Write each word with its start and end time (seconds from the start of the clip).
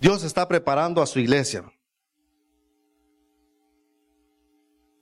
Dios 0.00 0.24
está 0.24 0.48
preparando 0.48 1.02
a 1.02 1.06
su 1.06 1.20
iglesia. 1.20 1.70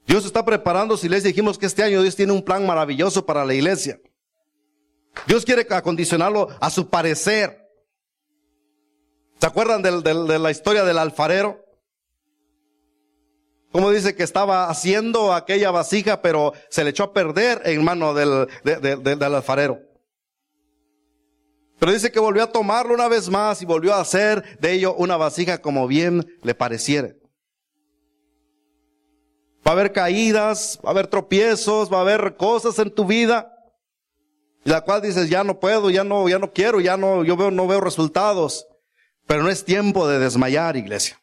Dios 0.06 0.24
está 0.24 0.44
preparando 0.44 0.96
su 0.96 1.06
iglesia. 1.06 1.28
Dijimos 1.28 1.56
que 1.56 1.66
este 1.66 1.82
año 1.82 2.02
Dios 2.02 2.16
tiene 2.16 2.32
un 2.32 2.42
plan 2.42 2.66
maravilloso 2.66 3.24
para 3.24 3.44
la 3.44 3.54
iglesia. 3.54 4.00
Dios 5.26 5.44
quiere 5.44 5.66
acondicionarlo 5.70 6.48
a 6.60 6.70
su 6.70 6.88
parecer. 6.88 7.68
¿Se 9.40 9.46
acuerdan 9.46 9.82
de 9.82 10.38
la 10.38 10.50
historia 10.50 10.84
del 10.84 10.98
alfarero? 10.98 11.64
Como 13.70 13.90
dice 13.90 14.16
que 14.16 14.22
estaba 14.22 14.68
haciendo 14.70 15.32
aquella 15.32 15.70
vasija, 15.70 16.22
pero 16.22 16.54
se 16.70 16.82
le 16.82 16.90
echó 16.90 17.04
a 17.04 17.12
perder 17.12 17.60
en 17.64 17.84
mano 17.84 18.14
del, 18.14 18.48
del 18.64 19.34
alfarero. 19.34 19.87
Pero 21.78 21.92
dice 21.92 22.10
que 22.10 22.18
volvió 22.18 22.42
a 22.42 22.52
tomarlo 22.52 22.94
una 22.94 23.08
vez 23.08 23.28
más 23.28 23.62
y 23.62 23.64
volvió 23.64 23.94
a 23.94 24.00
hacer 24.00 24.58
de 24.58 24.72
ello 24.72 24.94
una 24.94 25.16
vasija 25.16 25.58
como 25.58 25.86
bien 25.86 26.26
le 26.42 26.54
pareciera. 26.54 27.10
Va 29.66 29.72
a 29.72 29.74
haber 29.74 29.92
caídas, 29.92 30.78
va 30.84 30.88
a 30.88 30.92
haber 30.92 31.06
tropiezos, 31.06 31.92
va 31.92 31.98
a 31.98 32.00
haber 32.00 32.36
cosas 32.36 32.78
en 32.78 32.90
tu 32.90 33.04
vida. 33.04 33.54
Y 34.64 34.70
la 34.70 34.80
cual 34.80 35.02
dices, 35.02 35.28
ya 35.28 35.44
no 35.44 35.60
puedo, 35.60 35.90
ya 35.90 36.04
no, 36.04 36.28
ya 36.28 36.38
no 36.38 36.52
quiero, 36.52 36.80
ya 36.80 36.96
no, 36.96 37.22
yo 37.22 37.36
veo, 37.36 37.50
no 37.50 37.66
veo 37.66 37.80
resultados. 37.80 38.66
Pero 39.26 39.42
no 39.42 39.50
es 39.50 39.64
tiempo 39.64 40.08
de 40.08 40.18
desmayar, 40.18 40.76
iglesia. 40.76 41.20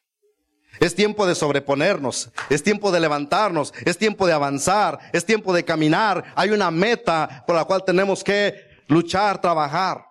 Es 0.80 0.94
tiempo 0.94 1.26
de 1.26 1.36
sobreponernos, 1.36 2.30
es 2.50 2.62
tiempo 2.62 2.92
de 2.92 3.00
levantarnos, 3.00 3.74
es 3.86 3.98
tiempo 3.98 4.28
de 4.28 4.34
avanzar, 4.34 5.00
es 5.14 5.26
tiempo 5.26 5.54
de 5.54 5.64
caminar. 5.64 6.34
Hay 6.36 6.50
una 6.50 6.70
meta 6.70 7.44
por 7.48 7.56
la 7.56 7.66
cual 7.66 7.84
tenemos 7.84 8.24
que 8.24 8.56
luchar, 8.88 9.40
trabajar. 9.40 10.06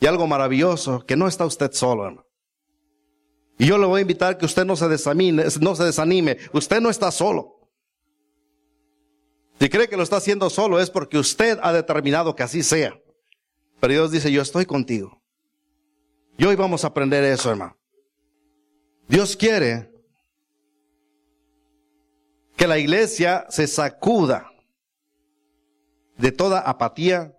Y 0.00 0.06
algo 0.06 0.26
maravilloso, 0.26 1.04
que 1.04 1.16
no 1.16 1.26
está 1.26 1.44
usted 1.44 1.72
solo, 1.72 2.06
hermano. 2.06 2.28
Y 3.58 3.66
yo 3.66 3.76
le 3.76 3.86
voy 3.86 3.98
a 3.98 4.02
invitar 4.02 4.38
que 4.38 4.46
usted 4.46 4.64
no 4.64 4.76
se 4.76 4.88
desanime, 4.88 5.44
no 5.60 5.74
se 5.74 5.84
desanime. 5.84 6.38
Usted 6.52 6.80
no 6.80 6.90
está 6.90 7.10
solo. 7.10 7.58
Si 9.58 9.68
cree 9.68 9.88
que 9.88 9.96
lo 9.96 10.04
está 10.04 10.18
haciendo 10.18 10.48
solo 10.48 10.78
es 10.78 10.88
porque 10.90 11.18
usted 11.18 11.58
ha 11.62 11.72
determinado 11.72 12.36
que 12.36 12.44
así 12.44 12.62
sea. 12.62 12.96
Pero 13.80 13.92
Dios 13.92 14.12
dice, 14.12 14.30
yo 14.30 14.42
estoy 14.42 14.64
contigo. 14.64 15.20
Y 16.36 16.44
hoy 16.44 16.54
vamos 16.54 16.84
a 16.84 16.88
aprender 16.88 17.24
eso, 17.24 17.50
hermano. 17.50 17.76
Dios 19.08 19.36
quiere 19.36 19.90
que 22.56 22.68
la 22.68 22.78
iglesia 22.78 23.46
se 23.48 23.66
sacuda 23.66 24.52
de 26.16 26.30
toda 26.30 26.60
apatía, 26.60 27.36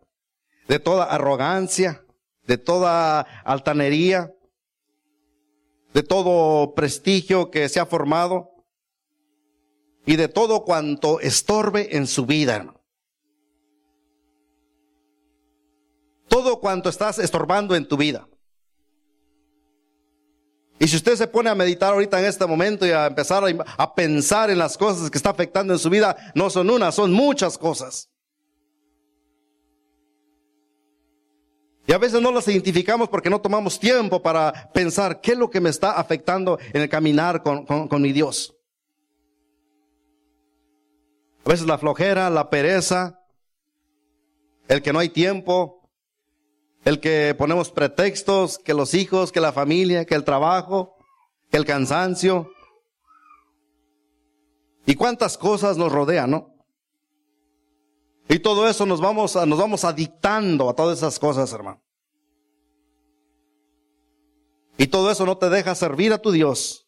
de 0.67 0.79
toda 0.79 1.05
arrogancia, 1.05 2.03
de 2.49 2.57
toda 2.57 3.27
altanería, 3.45 4.33
de 5.93 6.01
todo 6.01 6.73
prestigio 6.73 7.51
que 7.51 7.69
se 7.69 7.79
ha 7.79 7.85
formado 7.85 8.49
y 10.07 10.15
de 10.15 10.27
todo 10.29 10.63
cuanto 10.63 11.19
estorbe 11.19 11.95
en 11.95 12.07
su 12.07 12.25
vida. 12.25 12.73
Todo 16.27 16.59
cuanto 16.59 16.89
estás 16.89 17.19
estorbando 17.19 17.75
en 17.75 17.87
tu 17.87 17.97
vida. 17.97 18.27
Y 20.79 20.87
si 20.87 20.95
usted 20.95 21.17
se 21.17 21.27
pone 21.27 21.51
a 21.51 21.55
meditar 21.55 21.93
ahorita 21.93 22.19
en 22.19 22.25
este 22.25 22.47
momento 22.47 22.87
y 22.87 22.89
a 22.89 23.05
empezar 23.05 23.43
a, 23.77 23.93
pensar 23.93 24.49
en 24.49 24.57
las 24.57 24.75
cosas 24.75 25.11
que 25.11 25.19
está 25.19 25.29
afectando 25.29 25.73
en 25.73 25.79
su 25.79 25.91
vida, 25.91 26.17
no 26.33 26.49
son 26.49 26.71
una, 26.71 26.91
son 26.91 27.11
muchas 27.11 27.59
cosas. 27.59 28.09
Y 31.89 31.91
a 31.91 31.97
veces 31.97 32.21
no 32.21 32.31
las 32.31 32.47
identificamos 32.47 33.09
porque 33.09 33.31
no 33.31 33.41
tomamos 33.41 33.79
tiempo 33.79 34.21
para 34.21 34.69
pensar 34.71 35.21
qué 35.21 35.31
es 35.31 35.37
lo 35.39 35.49
que 35.49 35.59
me 35.59 35.71
está 35.71 35.93
afectando 35.93 36.59
en 36.71 36.83
el 36.83 36.87
caminar 36.87 37.41
con, 37.41 37.65
con 37.65 37.99
mi 37.99 38.13
Dios. 38.13 38.55
A 41.43 41.49
veces 41.49 41.65
la 41.65 41.79
flojera, 41.79 42.29
la 42.29 42.51
pereza, 42.51 43.19
el 44.67 44.83
que 44.83 44.93
no 44.93 44.99
hay 44.99 45.09
tiempo, 45.09 45.89
el 46.85 46.99
que 46.99 47.33
ponemos 47.35 47.71
pretextos, 47.71 48.59
que 48.59 48.75
los 48.75 48.93
hijos, 48.93 49.31
que 49.31 49.41
la 49.41 49.51
familia, 49.51 50.05
que 50.05 50.13
el 50.13 50.23
trabajo, 50.23 50.95
que 51.49 51.57
el 51.57 51.65
cansancio. 51.65 52.51
Y 54.85 54.93
cuántas 54.93 55.39
cosas 55.39 55.75
nos 55.75 55.91
rodean, 55.91 56.29
¿no? 56.29 56.58
Y 58.31 58.37
todo 58.37 58.69
eso 58.69 58.85
nos 58.85 59.01
vamos, 59.01 59.35
a, 59.35 59.47
nos 59.47 59.57
vamos 59.57 59.83
adictando 59.83 60.69
a 60.69 60.75
todas 60.75 60.99
esas 60.99 61.17
cosas, 61.17 61.51
hermano. 61.51 61.81
Y 64.77 64.85
todo 64.85 65.09
eso 65.09 65.25
no 65.25 65.35
te 65.35 65.49
deja 65.49 65.73
servir 65.73 66.13
a 66.13 66.19
tu 66.19 66.31
Dios. 66.31 66.87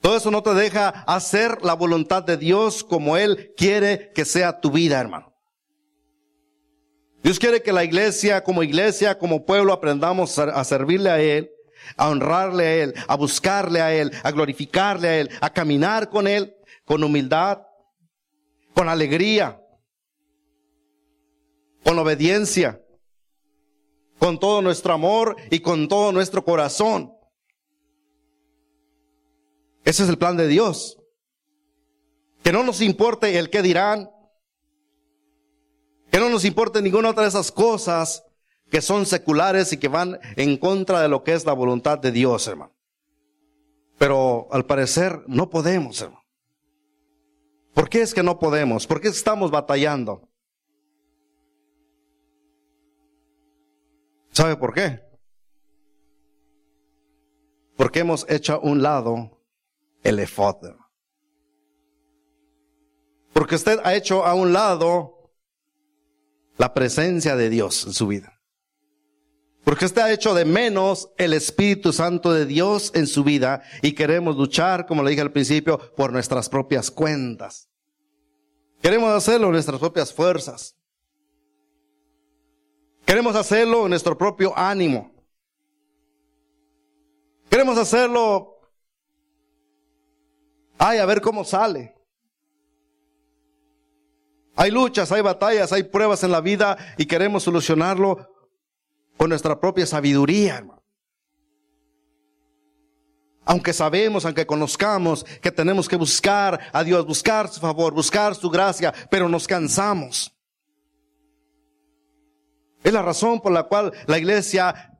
Todo 0.00 0.16
eso 0.16 0.30
no 0.30 0.44
te 0.44 0.54
deja 0.54 0.88
hacer 0.88 1.62
la 1.62 1.74
voluntad 1.74 2.22
de 2.22 2.36
Dios 2.36 2.84
como 2.84 3.16
Él 3.16 3.52
quiere 3.56 4.12
que 4.14 4.24
sea 4.24 4.60
tu 4.60 4.70
vida, 4.70 4.98
hermano. 5.00 5.34
Dios 7.24 7.40
quiere 7.40 7.60
que 7.60 7.72
la 7.72 7.84
iglesia, 7.84 8.44
como 8.44 8.62
iglesia, 8.62 9.18
como 9.18 9.44
pueblo, 9.44 9.72
aprendamos 9.72 10.38
a 10.38 10.64
servirle 10.64 11.10
a 11.10 11.20
Él, 11.20 11.50
a 11.96 12.08
honrarle 12.08 12.64
a 12.64 12.74
Él, 12.76 12.94
a 13.08 13.16
buscarle 13.16 13.80
a 13.80 13.92
Él, 13.92 14.12
a 14.22 14.30
glorificarle 14.30 15.08
a 15.08 15.18
Él, 15.18 15.30
a 15.40 15.52
caminar 15.52 16.08
con 16.08 16.28
Él, 16.28 16.54
con 16.84 17.02
humildad, 17.02 17.58
con 18.72 18.88
alegría, 18.88 19.60
con 21.84 21.98
obediencia, 21.98 22.82
con 24.18 24.38
todo 24.38 24.62
nuestro 24.62 24.92
amor 24.92 25.36
y 25.50 25.60
con 25.60 25.88
todo 25.88 26.12
nuestro 26.12 26.44
corazón. 26.44 27.12
Ese 29.84 30.02
es 30.02 30.08
el 30.08 30.18
plan 30.18 30.36
de 30.36 30.46
Dios. 30.46 30.98
Que 32.42 32.52
no 32.52 32.62
nos 32.62 32.80
importe 32.80 33.38
el 33.38 33.50
que 33.50 33.62
dirán, 33.62 34.10
que 36.10 36.18
no 36.18 36.28
nos 36.28 36.44
importe 36.44 36.82
ninguna 36.82 37.10
otra 37.10 37.22
de 37.24 37.28
esas 37.28 37.52
cosas 37.52 38.24
que 38.70 38.80
son 38.80 39.04
seculares 39.04 39.72
y 39.72 39.78
que 39.78 39.88
van 39.88 40.18
en 40.36 40.56
contra 40.56 41.00
de 41.00 41.08
lo 41.08 41.24
que 41.24 41.34
es 41.34 41.44
la 41.44 41.52
voluntad 41.52 41.98
de 41.98 42.12
Dios, 42.12 42.46
hermano. 42.46 42.72
Pero 43.98 44.48
al 44.50 44.64
parecer 44.64 45.22
no 45.26 45.50
podemos, 45.50 46.00
hermano. 46.00 46.24
¿Por 47.74 47.88
qué 47.88 48.02
es 48.02 48.14
que 48.14 48.22
no 48.22 48.38
podemos? 48.38 48.86
¿Por 48.86 49.00
qué 49.00 49.08
estamos 49.08 49.50
batallando? 49.50 50.29
¿Sabe 54.32 54.56
por 54.56 54.72
qué? 54.72 55.00
Porque 57.76 58.00
hemos 58.00 58.26
hecho 58.28 58.54
a 58.54 58.58
un 58.58 58.82
lado 58.82 59.42
el 60.02 60.18
efod. 60.18 60.74
Porque 63.32 63.54
usted 63.54 63.80
ha 63.84 63.94
hecho 63.94 64.24
a 64.24 64.34
un 64.34 64.52
lado 64.52 65.32
la 66.58 66.74
presencia 66.74 67.36
de 67.36 67.48
Dios 67.48 67.86
en 67.86 67.92
su 67.92 68.06
vida. 68.06 68.40
Porque 69.64 69.84
usted 69.84 70.02
ha 70.02 70.12
hecho 70.12 70.34
de 70.34 70.44
menos 70.44 71.10
el 71.16 71.32
Espíritu 71.32 71.92
Santo 71.92 72.32
de 72.32 72.46
Dios 72.46 72.92
en 72.94 73.06
su 73.06 73.24
vida 73.24 73.62
y 73.82 73.92
queremos 73.92 74.36
luchar, 74.36 74.86
como 74.86 75.02
le 75.02 75.10
dije 75.10 75.22
al 75.22 75.32
principio, 75.32 75.78
por 75.94 76.12
nuestras 76.12 76.48
propias 76.48 76.90
cuentas. 76.90 77.68
Queremos 78.82 79.10
hacerlo 79.10 79.46
en 79.46 79.52
nuestras 79.52 79.78
propias 79.78 80.12
fuerzas. 80.12 80.76
Queremos 83.10 83.34
hacerlo 83.34 83.82
en 83.86 83.90
nuestro 83.90 84.16
propio 84.16 84.56
ánimo. 84.56 85.10
Queremos 87.50 87.76
hacerlo, 87.76 88.60
ay, 90.78 90.98
a 90.98 91.06
ver 91.06 91.20
cómo 91.20 91.42
sale. 91.44 91.92
Hay 94.54 94.70
luchas, 94.70 95.10
hay 95.10 95.22
batallas, 95.22 95.72
hay 95.72 95.82
pruebas 95.82 96.22
en 96.22 96.30
la 96.30 96.40
vida 96.40 96.78
y 96.98 97.06
queremos 97.06 97.42
solucionarlo 97.42 98.30
con 99.16 99.28
nuestra 99.28 99.58
propia 99.58 99.86
sabiduría, 99.86 100.58
hermano. 100.58 100.84
Aunque 103.44 103.72
sabemos, 103.72 104.24
aunque 104.24 104.46
conozcamos 104.46 105.24
que 105.42 105.50
tenemos 105.50 105.88
que 105.88 105.96
buscar 105.96 106.60
a 106.72 106.84
Dios, 106.84 107.04
buscar 107.04 107.48
su 107.48 107.58
favor, 107.58 107.92
buscar 107.92 108.36
su 108.36 108.48
gracia, 108.48 108.94
pero 109.10 109.28
nos 109.28 109.48
cansamos. 109.48 110.32
Es 112.82 112.92
la 112.92 113.02
razón 113.02 113.40
por 113.40 113.52
la 113.52 113.64
cual 113.64 113.92
la 114.06 114.18
iglesia 114.18 114.98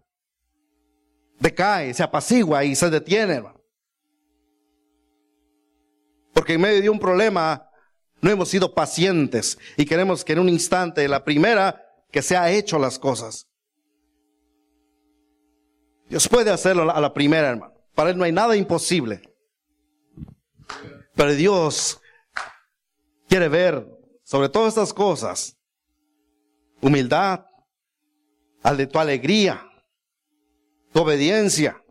decae, 1.39 1.95
se 1.95 2.03
apacigua 2.03 2.65
y 2.65 2.75
se 2.75 2.91
detiene. 2.91 3.35
Hermano. 3.35 3.61
Porque 6.33 6.55
en 6.55 6.61
medio 6.61 6.83
de 6.83 6.91
un 6.91 6.99
problema 6.99 7.69
no 8.21 8.31
hemos 8.31 8.49
sido 8.49 8.75
pacientes 8.75 9.59
y 9.77 9.87
queremos 9.87 10.25
que 10.25 10.35
en 10.35 10.41
un 10.41 10.49
instante, 10.49 11.09
la 11.09 11.25
primera, 11.25 11.83
que 12.11 12.23
se 12.23 12.37
ha 12.37 12.51
hecho 12.51 12.79
las 12.79 12.99
cosas. 12.99 13.47
Dios 16.09 16.29
puede 16.29 16.51
hacerlo 16.51 16.91
a 16.91 17.01
la 17.01 17.15
primera, 17.15 17.51
hermano. 17.51 17.73
Para 17.95 18.11
Él 18.11 18.19
no 18.19 18.25
hay 18.25 18.33
nada 18.33 18.57
imposible. 18.57 19.23
Pero 21.15 21.35
Dios 21.35 22.01
quiere 23.29 23.49
ver 23.49 23.87
sobre 24.25 24.49
todas 24.49 24.69
estas 24.69 24.93
cosas 24.93 25.57
humildad, 26.81 27.45
al 28.63 28.77
de 28.77 28.87
tu 28.87 28.99
alegría, 28.99 29.67
tu 30.93 31.01
obediencia. 31.01 31.83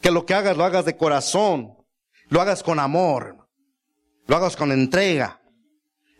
Que 0.00 0.10
lo 0.10 0.26
que 0.26 0.34
hagas 0.34 0.56
lo 0.56 0.64
hagas 0.64 0.84
de 0.84 0.96
corazón, 0.96 1.76
lo 2.28 2.40
hagas 2.40 2.62
con 2.62 2.80
amor, 2.80 3.48
lo 4.26 4.36
hagas 4.36 4.56
con 4.56 4.72
entrega, 4.72 5.40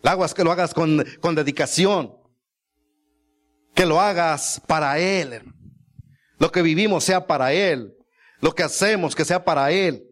lo 0.02 0.10
hagas 0.10 0.34
que 0.34 0.44
lo 0.44 0.52
hagas 0.52 0.72
con, 0.74 1.04
con 1.20 1.34
dedicación, 1.34 2.16
que 3.74 3.86
lo 3.86 4.00
hagas 4.00 4.60
para 4.66 4.98
Él. 4.98 5.42
Lo 6.38 6.52
que 6.52 6.62
vivimos 6.62 7.04
sea 7.04 7.26
para 7.26 7.52
Él, 7.52 7.96
lo 8.40 8.54
que 8.54 8.62
hacemos 8.62 9.14
que 9.14 9.24
sea 9.24 9.44
para 9.44 9.70
Él. 9.70 10.06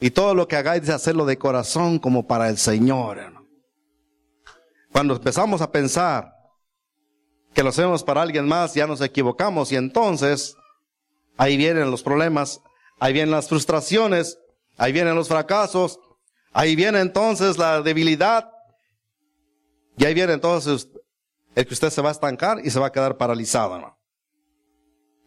Y 0.00 0.10
todo 0.10 0.34
lo 0.34 0.48
que 0.48 0.56
hagáis 0.56 0.88
hacerlo 0.90 1.24
de 1.24 1.38
corazón 1.38 1.98
como 1.98 2.26
para 2.26 2.48
el 2.48 2.58
Señor. 2.58 3.32
Cuando 4.92 5.16
empezamos 5.16 5.62
a 5.62 5.72
pensar 5.72 6.33
que 7.54 7.62
lo 7.62 7.70
hacemos 7.70 8.02
para 8.02 8.22
alguien 8.22 8.46
más, 8.46 8.74
ya 8.74 8.86
nos 8.86 9.00
equivocamos 9.00 9.70
y 9.72 9.76
entonces 9.76 10.56
ahí 11.36 11.56
vienen 11.56 11.90
los 11.90 12.02
problemas, 12.02 12.60
ahí 12.98 13.12
vienen 13.12 13.30
las 13.30 13.48
frustraciones, 13.48 14.38
ahí 14.76 14.92
vienen 14.92 15.14
los 15.14 15.28
fracasos, 15.28 16.00
ahí 16.52 16.74
viene 16.74 17.00
entonces 17.00 17.56
la 17.56 17.80
debilidad 17.80 18.50
y 19.96 20.04
ahí 20.04 20.14
viene 20.14 20.32
entonces 20.32 20.88
el 21.54 21.66
que 21.66 21.74
usted 21.74 21.90
se 21.90 22.02
va 22.02 22.08
a 22.08 22.12
estancar 22.12 22.58
y 22.64 22.70
se 22.70 22.80
va 22.80 22.88
a 22.88 22.92
quedar 22.92 23.16
paralizado. 23.16 23.96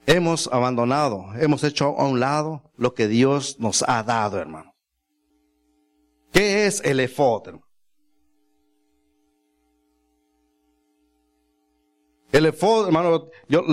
Hemos 0.05 0.47
abandonado, 0.51 1.33
hemos 1.39 1.63
hecho 1.63 1.97
a 1.97 2.05
un 2.05 2.19
lado 2.19 2.71
lo 2.75 2.93
que 2.93 3.07
Dios 3.07 3.59
nos 3.59 3.83
ha 3.87 4.03
dado, 4.03 4.37
hermano. 4.39 4.73
¿Qué 6.31 6.65
es 6.65 6.81
el 6.83 6.99
efod, 6.99 7.47
hermano? 7.47 7.66
El 12.31 12.45
efod, 12.45 12.87
hermano, 12.87 13.29
yo, 13.47 13.63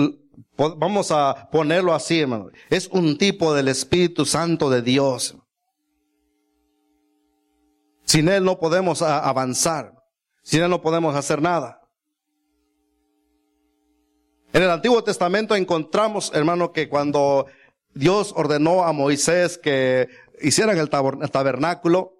vamos 0.57 1.11
a 1.11 1.49
ponerlo 1.51 1.93
así, 1.93 2.21
hermano. 2.21 2.49
Es 2.69 2.87
un 2.87 3.17
tipo 3.17 3.53
del 3.53 3.67
Espíritu 3.67 4.25
Santo 4.25 4.69
de 4.69 4.81
Dios. 4.81 5.35
Sin 8.05 8.29
Él 8.29 8.43
no 8.43 8.59
podemos 8.59 9.01
avanzar. 9.01 9.93
Sin 10.41 10.61
Él 10.61 10.69
no 10.69 10.81
podemos 10.81 11.15
hacer 11.15 11.41
nada. 11.41 11.81
En 14.53 14.63
el 14.63 14.69
Antiguo 14.69 15.03
Testamento 15.03 15.55
encontramos, 15.55 16.31
hermano, 16.33 16.71
que 16.71 16.87
cuando 16.87 17.47
Dios 17.93 18.33
ordenó 18.37 18.83
a 18.83 18.93
Moisés 18.93 19.57
que 19.57 20.07
hicieran 20.41 20.77
el 20.77 20.89
tabernáculo, 20.89 22.13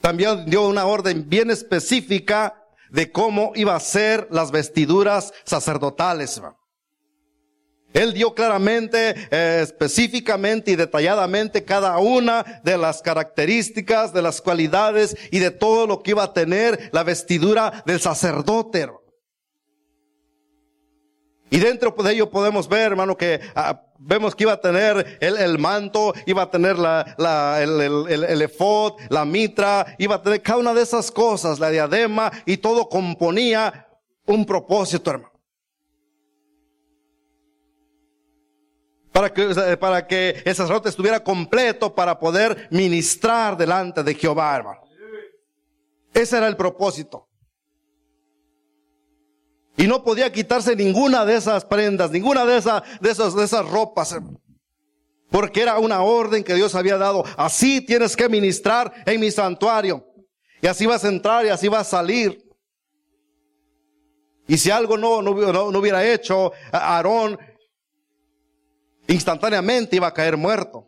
también 0.00 0.46
dio 0.46 0.66
una 0.66 0.86
orden 0.86 1.28
bien 1.28 1.50
específica 1.50 2.65
de 2.96 3.12
cómo 3.12 3.52
iba 3.54 3.76
a 3.76 3.80
ser 3.80 4.26
las 4.30 4.50
vestiduras 4.50 5.34
sacerdotales. 5.44 6.40
Él 7.92 8.14
dio 8.14 8.34
claramente, 8.34 9.14
eh, 9.30 9.60
específicamente 9.62 10.70
y 10.70 10.76
detalladamente 10.76 11.62
cada 11.62 11.98
una 11.98 12.60
de 12.64 12.78
las 12.78 13.02
características, 13.02 14.14
de 14.14 14.22
las 14.22 14.40
cualidades 14.40 15.14
y 15.30 15.40
de 15.40 15.50
todo 15.50 15.86
lo 15.86 16.02
que 16.02 16.12
iba 16.12 16.22
a 16.22 16.32
tener 16.32 16.88
la 16.92 17.02
vestidura 17.02 17.82
del 17.84 18.00
sacerdote. 18.00 18.88
Y 21.50 21.58
dentro 21.58 21.92
de 21.92 22.12
ello 22.12 22.28
podemos 22.28 22.68
ver, 22.68 22.92
hermano, 22.92 23.16
que 23.16 23.40
ah, 23.54 23.80
vemos 23.98 24.34
que 24.34 24.44
iba 24.44 24.54
a 24.54 24.60
tener 24.60 25.18
el, 25.20 25.58
manto, 25.58 26.12
iba 26.26 26.42
a 26.42 26.50
tener 26.50 26.78
la, 26.78 27.14
la, 27.18 27.62
el, 27.62 27.80
el, 28.08 28.24
el 28.24 28.42
efod, 28.42 28.94
la 29.08 29.24
mitra, 29.24 29.94
iba 29.98 30.16
a 30.16 30.22
tener 30.22 30.42
cada 30.42 30.58
una 30.58 30.74
de 30.74 30.82
esas 30.82 31.10
cosas, 31.10 31.60
la 31.60 31.70
diadema, 31.70 32.32
y 32.44 32.56
todo 32.56 32.88
componía 32.88 33.86
un 34.26 34.44
propósito, 34.44 35.10
hermano. 35.10 35.32
Para 39.12 39.32
que, 39.32 39.76
para 39.78 40.06
que 40.06 40.42
el 40.44 40.54
sacerdote 40.54 40.90
estuviera 40.90 41.24
completo 41.24 41.94
para 41.94 42.18
poder 42.18 42.68
ministrar 42.70 43.56
delante 43.56 44.02
de 44.02 44.14
Jehová, 44.14 44.54
hermano. 44.54 44.80
Ese 46.12 46.36
era 46.36 46.48
el 46.48 46.56
propósito. 46.56 47.25
Y 49.76 49.86
no 49.86 50.02
podía 50.02 50.32
quitarse 50.32 50.74
ninguna 50.74 51.24
de 51.26 51.36
esas 51.36 51.64
prendas, 51.64 52.10
ninguna 52.10 52.46
de 52.46 52.56
esas, 52.56 52.82
de 53.00 53.10
esas, 53.10 53.34
de 53.34 53.44
esas 53.44 53.68
ropas. 53.68 54.16
Porque 55.30 55.60
era 55.60 55.78
una 55.78 56.02
orden 56.02 56.42
que 56.42 56.54
Dios 56.54 56.74
había 56.74 56.96
dado. 56.96 57.24
Así 57.36 57.80
tienes 57.80 58.16
que 58.16 58.28
ministrar 58.28 58.92
en 59.04 59.20
mi 59.20 59.30
santuario. 59.30 60.06
Y 60.62 60.66
así 60.66 60.86
vas 60.86 61.04
a 61.04 61.08
entrar 61.08 61.44
y 61.44 61.50
así 61.50 61.68
vas 61.68 61.88
a 61.88 61.98
salir. 61.98 62.42
Y 64.48 64.56
si 64.58 64.70
algo 64.70 64.96
no, 64.96 65.20
no, 65.20 65.32
no 65.70 65.78
hubiera 65.78 66.06
hecho, 66.06 66.52
Aarón 66.72 67.38
instantáneamente 69.08 69.96
iba 69.96 70.06
a 70.06 70.14
caer 70.14 70.36
muerto. 70.36 70.85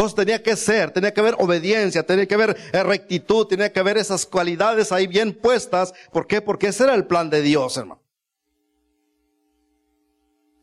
Entonces 0.00 0.16
tenía 0.16 0.42
que 0.42 0.56
ser, 0.56 0.90
tenía 0.92 1.12
que 1.12 1.20
haber 1.20 1.34
obediencia, 1.38 2.02
tenía 2.02 2.26
que 2.26 2.34
haber 2.34 2.56
eh, 2.72 2.82
rectitud, 2.82 3.46
tenía 3.46 3.70
que 3.70 3.80
haber 3.80 3.98
esas 3.98 4.24
cualidades 4.24 4.92
ahí 4.92 5.06
bien 5.06 5.34
puestas. 5.34 5.92
¿Por 6.10 6.26
qué? 6.26 6.40
Porque 6.40 6.68
ese 6.68 6.84
era 6.84 6.94
el 6.94 7.06
plan 7.06 7.28
de 7.28 7.42
Dios, 7.42 7.76
hermano. 7.76 8.00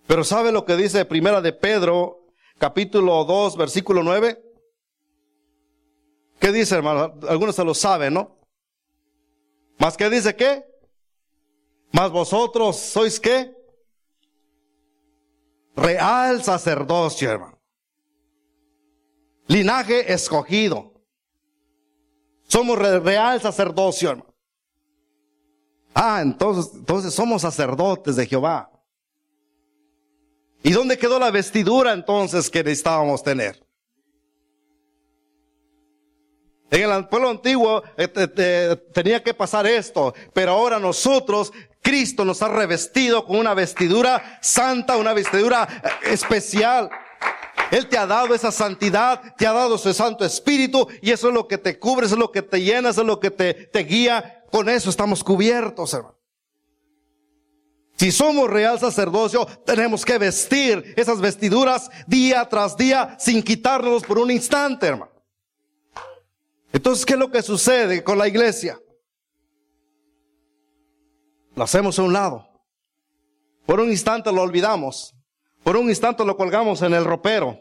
Pero 0.07 0.23
¿sabe 0.23 0.51
lo 0.51 0.65
que 0.65 0.75
dice 0.75 1.05
Primera 1.05 1.39
de 1.39 1.53
Pedro, 1.53 2.25
capítulo 2.57 3.25
2, 3.25 3.57
versículo 3.57 4.01
9? 4.01 4.43
¿Qué 6.39 6.51
dice, 6.51 6.73
hermano? 6.73 7.13
Algunos 7.29 7.55
se 7.55 7.63
lo 7.63 7.75
saben, 7.75 8.15
¿no? 8.15 8.39
¿Más 9.77 9.95
qué 9.97 10.09
dice 10.09 10.35
qué? 10.35 10.65
Más 11.91 12.09
vosotros 12.09 12.75
sois 12.79 13.19
qué? 13.19 13.55
Real 15.75 16.43
sacerdocio, 16.43 17.29
hermano 17.29 17.56
linaje 19.47 20.11
escogido. 20.11 20.93
Somos 22.47 22.77
real 22.77 23.41
sacerdocio, 23.41 24.11
hermano. 24.11 24.33
Ah, 25.93 26.19
entonces, 26.21 26.73
entonces 26.75 27.13
somos 27.13 27.41
sacerdotes 27.41 28.15
de 28.15 28.25
Jehová. 28.25 28.71
¿Y 30.63 30.71
dónde 30.71 30.97
quedó 30.97 31.17
la 31.17 31.31
vestidura 31.31 31.93
entonces 31.93 32.49
que 32.49 32.63
necesitábamos 32.63 33.23
tener? 33.23 33.67
En 36.69 36.91
el 36.91 37.07
pueblo 37.07 37.29
antiguo 37.29 37.81
eh, 37.95 38.77
tenía 38.93 39.23
que 39.23 39.33
pasar 39.33 39.65
esto, 39.65 40.13
pero 40.33 40.51
ahora 40.51 40.79
nosotros, 40.79 41.53
Cristo 41.81 42.25
nos 42.25 42.41
ha 42.41 42.49
revestido 42.49 43.25
con 43.25 43.37
una 43.37 43.53
vestidura 43.53 44.39
santa, 44.41 44.97
una 44.97 45.13
vestidura 45.13 45.67
eh, 45.71 46.11
especial. 46.11 46.89
Él 47.71 47.87
te 47.87 47.97
ha 47.97 48.05
dado 48.05 48.33
esa 48.33 48.51
santidad, 48.51 49.35
te 49.35 49.45
ha 49.45 49.53
dado 49.53 49.77
su 49.77 49.93
Santo 49.93 50.23
Espíritu 50.23 50.87
y 51.01 51.11
eso 51.11 51.27
es 51.27 51.33
lo 51.33 51.47
que 51.47 51.57
te 51.57 51.77
cubre, 51.77 52.05
eso 52.05 52.15
es 52.15 52.19
lo 52.19 52.31
que 52.31 52.41
te 52.41 52.61
llena, 52.61 52.89
eso 52.89 53.01
es 53.01 53.07
lo 53.07 53.19
que 53.19 53.31
te, 53.31 53.53
te 53.53 53.79
guía. 53.79 54.43
Con 54.51 54.69
eso 54.69 54.89
estamos 54.89 55.23
cubiertos, 55.23 55.93
hermano. 55.93 56.17
Si 57.97 58.11
somos 58.11 58.47
real 58.49 58.79
sacerdocio, 58.79 59.45
tenemos 59.65 60.05
que 60.05 60.19
vestir 60.19 60.93
esas 60.95 61.19
vestiduras 61.19 61.89
día 62.05 62.47
tras 62.47 62.77
día 62.77 63.17
sin 63.19 63.41
quitarnos 63.41 64.03
por 64.03 64.19
un 64.19 64.29
instante, 64.29 64.85
hermano. 64.85 65.11
Entonces, 66.71 67.05
¿qué 67.05 67.13
es 67.13 67.19
lo 67.19 67.31
que 67.31 67.41
sucede 67.41 68.03
con 68.03 68.19
la 68.19 68.27
iglesia? 68.27 68.79
Lo 71.55 71.63
hacemos 71.63 71.97
a 71.97 72.03
un 72.03 72.13
lado. 72.13 72.47
Por 73.65 73.79
un 73.79 73.89
instante 73.89 74.31
lo 74.31 74.43
olvidamos. 74.43 75.16
Por 75.67 75.75
un 75.75 75.89
instante 75.89 76.23
lo 76.23 76.37
colgamos 76.37 76.81
en 76.81 76.93
el 76.93 77.03
ropero. 77.03 77.59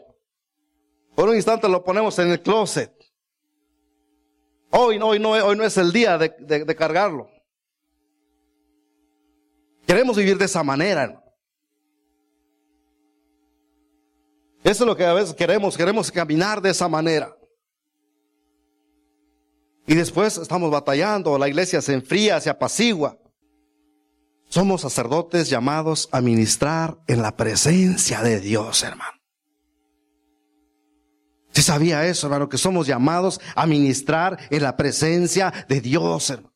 Por 1.13 1.27
un 1.27 1.35
instante 1.35 1.67
lo 1.67 1.83
ponemos 1.83 2.17
en 2.19 2.31
el 2.31 2.41
closet. 2.41 2.89
Hoy 4.69 4.97
no, 4.97 5.09
hoy 5.09 5.19
no, 5.19 5.31
hoy 5.31 5.57
no 5.57 5.65
es 5.65 5.75
el 5.75 5.91
día 5.91 6.17
de 6.17 6.75
cargarlo. 6.77 7.29
Queremos 9.85 10.15
vivir 10.15 10.37
de 10.37 10.45
esa 10.45 10.63
manera. 10.63 11.21
Eso 14.63 14.83
es 14.85 14.87
lo 14.87 14.95
que 14.95 15.03
a 15.03 15.11
veces 15.11 15.35
queremos, 15.35 15.75
queremos 15.75 16.09
caminar 16.09 16.61
de 16.61 16.69
esa 16.69 16.87
manera. 16.87 17.37
Y 19.85 19.95
después 19.95 20.37
estamos 20.37 20.71
batallando, 20.71 21.37
la 21.37 21.49
iglesia 21.49 21.81
se 21.81 21.93
enfría, 21.93 22.39
se 22.39 22.49
apacigua. 22.49 23.19
Somos 24.49 24.81
sacerdotes 24.81 25.49
llamados 25.49 26.07
a 26.11 26.21
ministrar 26.21 26.97
en 27.07 27.21
la 27.21 27.35
presencia 27.35 28.21
de 28.21 28.39
Dios, 28.39 28.83
hermano. 28.83 29.17
Si 31.51 31.61
sabía 31.63 32.05
eso, 32.05 32.27
hermano, 32.27 32.49
que 32.49 32.57
somos 32.57 32.87
llamados 32.87 33.41
a 33.55 33.65
ministrar 33.65 34.37
en 34.49 34.63
la 34.63 34.77
presencia 34.77 35.51
de 35.67 35.81
Dios, 35.81 36.29
hermano. 36.29 36.53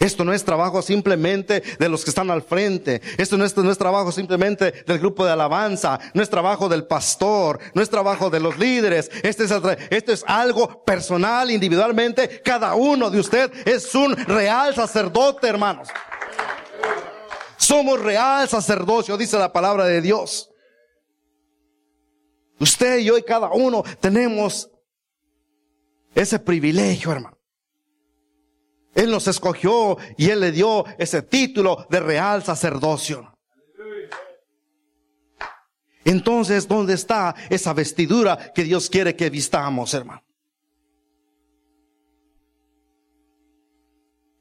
Esto 0.00 0.24
no 0.24 0.32
es 0.32 0.44
trabajo 0.44 0.80
simplemente 0.80 1.62
de 1.78 1.88
los 1.88 2.04
que 2.04 2.10
están 2.10 2.30
al 2.30 2.40
frente. 2.40 3.02
Esto 3.18 3.36
no 3.36 3.44
es, 3.44 3.54
no 3.54 3.74
trabajo 3.76 4.10
simplemente 4.10 4.72
del 4.86 4.98
grupo 4.98 5.26
de 5.26 5.32
alabanza. 5.32 6.00
No 6.14 6.22
es 6.22 6.30
trabajo 6.30 6.70
del 6.70 6.84
pastor. 6.84 7.58
No 7.74 7.82
es 7.82 7.90
trabajo 7.90 8.30
de 8.30 8.40
los 8.40 8.58
líderes. 8.58 9.10
Este 9.22 9.44
es, 9.44 9.52
esto 9.90 10.12
es 10.12 10.24
algo 10.26 10.82
personal, 10.84 11.50
individualmente. 11.50 12.40
Cada 12.42 12.74
uno 12.74 13.10
de 13.10 13.20
usted 13.20 13.52
es 13.66 13.94
un 13.94 14.16
real 14.16 14.74
sacerdote, 14.74 15.46
hermanos. 15.46 15.88
Somos 17.70 18.00
real 18.00 18.48
sacerdocio, 18.48 19.16
dice 19.16 19.38
la 19.38 19.52
palabra 19.52 19.84
de 19.84 20.00
Dios. 20.00 20.50
Usted 22.58 22.98
y 22.98 23.04
yo 23.04 23.16
y 23.16 23.22
cada 23.22 23.52
uno 23.52 23.84
tenemos 24.00 24.68
ese 26.12 26.40
privilegio, 26.40 27.12
hermano. 27.12 27.38
Él 28.92 29.12
nos 29.12 29.28
escogió 29.28 29.98
y 30.16 30.30
Él 30.30 30.40
le 30.40 30.50
dio 30.50 30.84
ese 30.98 31.22
título 31.22 31.86
de 31.88 32.00
real 32.00 32.42
sacerdocio. 32.42 33.38
Entonces, 36.04 36.66
¿dónde 36.66 36.94
está 36.94 37.36
esa 37.50 37.72
vestidura 37.72 38.52
que 38.52 38.64
Dios 38.64 38.90
quiere 38.90 39.14
que 39.14 39.30
vistamos, 39.30 39.94
hermano? 39.94 40.24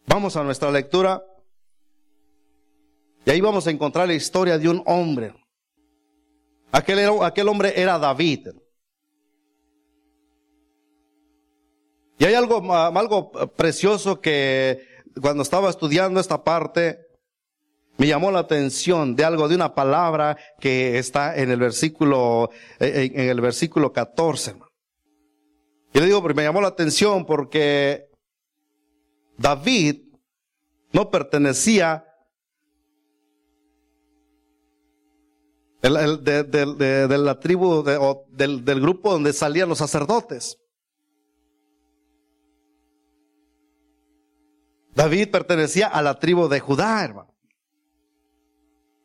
Vamos 0.08 0.36
a 0.36 0.44
nuestra 0.44 0.72
lectura. 0.72 1.24
Y 3.30 3.32
ahí 3.32 3.42
vamos 3.42 3.68
a 3.68 3.70
encontrar 3.70 4.08
la 4.08 4.16
historia 4.16 4.58
de 4.58 4.68
un 4.68 4.82
hombre. 4.88 5.36
Aquel, 6.72 7.08
aquel 7.22 7.48
hombre 7.48 7.80
era 7.80 8.00
David. 8.00 8.48
Y 12.18 12.26
hay 12.26 12.34
algo, 12.34 12.74
algo 12.74 13.32
precioso 13.56 14.20
que 14.20 14.84
cuando 15.22 15.44
estaba 15.44 15.70
estudiando 15.70 16.20
esta 16.20 16.44
parte, 16.44 17.06
me 18.00 18.08
llamó 18.08 18.32
la 18.32 18.40
atención 18.40 19.16
de 19.16 19.24
algo, 19.24 19.48
de 19.48 19.54
una 19.54 19.76
palabra 19.76 20.36
que 20.60 20.98
está 20.98 21.38
en 21.38 21.52
el 21.52 21.60
versículo, 21.60 22.50
en 22.80 23.30
el 23.30 23.42
versículo 23.42 23.94
14. 23.94 24.56
Y 25.94 26.00
le 26.00 26.06
digo, 26.08 26.24
me 26.24 26.42
llamó 26.42 26.62
la 26.62 26.70
atención 26.70 27.28
porque 27.28 28.10
David 29.38 30.02
no 30.94 31.12
pertenecía 31.12 32.08
de, 35.82 37.18
la 37.18 37.40
tribu 37.40 37.68
o 37.70 38.26
del, 38.30 38.66
del 38.66 38.82
grupo 38.82 39.12
donde 39.12 39.34
salían 39.34 39.70
los 39.70 39.78
sacerdotes. 39.78 40.58
David 44.94 45.32
pertenecía 45.32 45.88
a 45.88 46.02
la 46.02 46.20
tribu 46.20 46.48
de 46.50 46.60
Judá, 46.60 47.04
hermano. 47.04 47.34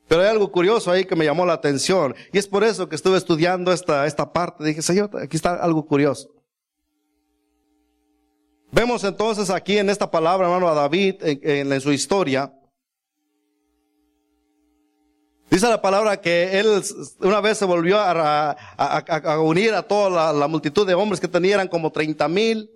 Pero 0.09 0.23
hay 0.23 0.29
algo 0.29 0.51
curioso 0.51 0.91
ahí 0.91 1.05
que 1.05 1.17
me 1.17 1.25
llamó 1.25 1.47
la 1.47 1.55
atención. 1.55 2.15
Y 2.33 2.39
es 2.39 2.47
por 2.47 2.65
eso 2.65 2.89
que 2.89 2.97
estuve 2.97 3.17
estudiando 3.17 3.73
esta, 3.73 4.07
esta 4.07 4.33
parte. 4.33 4.65
Dije, 4.65 4.83
Señor, 4.83 5.11
aquí 5.21 5.37
está 5.37 5.55
algo 5.55 5.87
curioso. 5.87 6.31
Vemos 8.71 9.05
entonces 9.05 9.51
aquí 9.51 9.79
en 9.79 9.89
esta 9.89 10.11
palabra, 10.11 10.47
hermano, 10.47 10.69
a 10.69 10.75
David 10.75 11.17
en, 11.23 11.81
su 11.81 11.93
historia. 11.93 12.53
Dice 15.55 15.69
la 15.69 15.81
palabra 15.81 16.21
que 16.21 16.59
él 16.59 16.83
una 17.21 17.41
vez 17.41 17.59
se 17.59 17.65
volvió 17.65 18.01
a, 18.01 18.57
unir 19.41 19.73
a 19.73 19.85
toda 19.85 20.33
la, 20.33 20.49
multitud 20.49 20.85
de 20.85 20.95
hombres 20.95 21.21
que 21.21 21.29
tenían, 21.29 21.69
como 21.69 21.93
30 21.93 22.27
mil. 22.27 22.73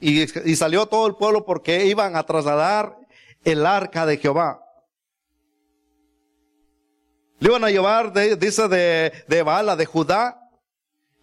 Y, 0.00 0.26
salió 0.56 0.86
todo 0.86 1.06
el 1.06 1.16
pueblo 1.16 1.44
porque 1.44 1.84
iban 1.84 2.16
a 2.16 2.22
trasladar 2.22 2.96
el 3.44 3.66
arca 3.66 4.06
de 4.06 4.16
Jehová. 4.16 4.64
Le 7.40 7.50
iban 7.50 7.62
a 7.62 7.70
llevar, 7.70 8.10
dice, 8.38 8.68
de, 8.68 9.12
de 9.28 9.42
Bala, 9.42 9.76
de 9.76 9.84
Judá, 9.84 10.48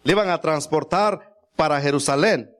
le 0.04 0.12
iban 0.12 0.30
a 0.30 0.40
transportar 0.40 1.36
para 1.56 1.80
Jerusalén. 1.80 2.54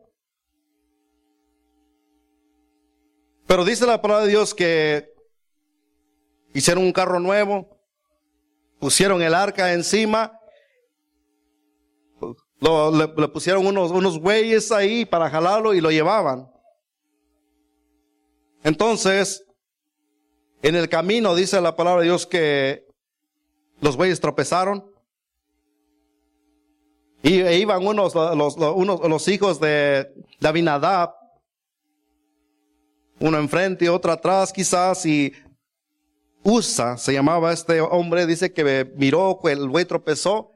Pero 3.46 3.64
dice 3.64 3.86
la 3.86 4.02
palabra 4.02 4.24
de 4.24 4.30
Dios 4.30 4.52
que 4.52 5.14
hicieron 6.54 6.82
un 6.82 6.92
carro 6.92 7.20
nuevo, 7.20 7.70
pusieron 8.78 9.22
el 9.22 9.34
arca 9.34 9.72
encima, 9.72 10.38
le, 12.60 13.28
pusieron 13.28 13.66
unos, 13.66 13.90
unos 13.90 14.18
güeyes 14.18 14.72
ahí 14.72 15.04
para 15.04 15.30
jalarlo 15.30 15.74
y 15.74 15.80
lo 15.80 15.90
llevaban. 15.90 16.50
Entonces, 18.62 19.44
en 20.62 20.74
el 20.76 20.88
camino 20.88 21.34
dice 21.34 21.60
la 21.60 21.76
palabra 21.76 22.00
de 22.00 22.08
Dios 22.08 22.26
que 22.26 22.86
los 23.80 23.96
bueyes 23.96 24.20
tropezaron. 24.20 24.90
Y 27.22 27.40
e 27.40 27.58
iban 27.58 27.86
unos 27.86 28.14
los, 28.14 28.56
unos, 28.56 29.00
los 29.00 29.28
hijos 29.28 29.60
de, 29.60 30.12
de 30.40 31.08
uno 33.20 33.38
enfrente 33.38 33.86
y 33.86 33.88
otro 33.88 34.12
atrás 34.12 34.52
quizás, 34.52 35.06
y 35.06 35.32
Usa 36.44 36.98
se 36.98 37.14
llamaba 37.14 37.52
este 37.52 37.80
hombre, 37.80 38.26
dice 38.26 38.52
que 38.52 38.92
miró, 38.96 39.40
el 39.44 39.68
buey 39.68 39.86
tropezó, 39.86 40.52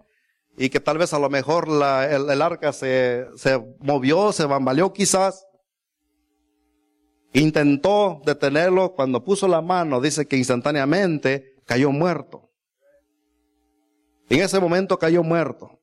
y 0.59 0.69
que 0.69 0.81
tal 0.81 0.99
vez 0.99 1.15
a 1.15 1.19
lo 1.19 1.31
mejor 1.31 1.69
el, 1.69 2.43
arca 2.43 2.73
se, 2.73 3.27
se 3.37 3.59
movió, 3.79 4.33
se 4.33 4.45
bambaleó 4.45 4.93
quizás. 4.93 5.47
Intentó 7.33 8.21
detenerlo, 8.27 8.95
cuando 8.95 9.25
puso 9.25 9.47
la 9.49 9.63
mano, 9.63 10.01
dice 10.01 10.27
que 10.27 10.37
instantáneamente 10.37 11.55
cayó 11.65 11.91
muerto. 11.91 12.51
En 14.29 14.41
ese 14.41 14.61
momento 14.61 14.99
cayó 14.99 15.23
muerto. 15.23 15.81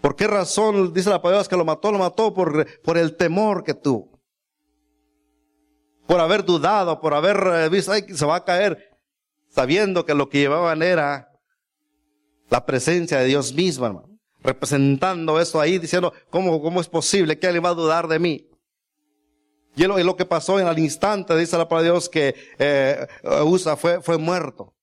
¿Por 0.00 0.16
qué 0.16 0.26
razón 0.26 0.92
dice 0.92 1.10
la 1.10 1.20
palabra 1.20 1.48
que 1.48 1.56
lo 1.56 1.64
mató? 1.64 1.90
Lo 1.90 1.98
mató 1.98 2.32
por, 2.32 2.66
por 2.82 2.96
el 2.96 3.16
temor 3.16 3.64
que 3.64 3.74
tuvo. 3.74 4.13
Por 6.06 6.20
haber 6.20 6.44
dudado, 6.44 7.00
por 7.00 7.14
haber 7.14 7.36
eh, 7.54 7.68
visto, 7.68 7.92
ay, 7.92 8.04
se 8.14 8.26
va 8.26 8.36
a 8.36 8.44
caer, 8.44 8.90
sabiendo 9.48 10.04
que 10.04 10.14
lo 10.14 10.28
que 10.28 10.38
llevaban 10.38 10.82
era 10.82 11.32
la 12.50 12.66
presencia 12.66 13.18
de 13.18 13.26
Dios 13.26 13.52
mismo, 13.54 13.86
hermano. 13.86 14.08
Representando 14.42 15.40
eso 15.40 15.60
ahí, 15.60 15.78
diciendo, 15.78 16.12
¿cómo, 16.28 16.60
cómo 16.60 16.80
es 16.80 16.88
posible 16.88 17.38
que 17.38 17.46
él 17.46 17.64
va 17.64 17.70
a 17.70 17.74
dudar 17.74 18.08
de 18.08 18.18
mí? 18.18 18.46
Y 19.76 19.84
lo, 19.84 19.98
lo 19.98 20.16
que 20.16 20.26
pasó 20.26 20.60
en 20.60 20.68
el 20.68 20.78
instante, 20.78 21.36
dice 21.36 21.56
la 21.56 21.68
palabra 21.68 21.88
de 21.88 21.92
Dios, 21.92 22.08
que 22.08 22.34
eh, 22.58 23.06
Usa 23.44 23.76
fue, 23.76 24.00
fue 24.02 24.18
muerto. 24.18 24.74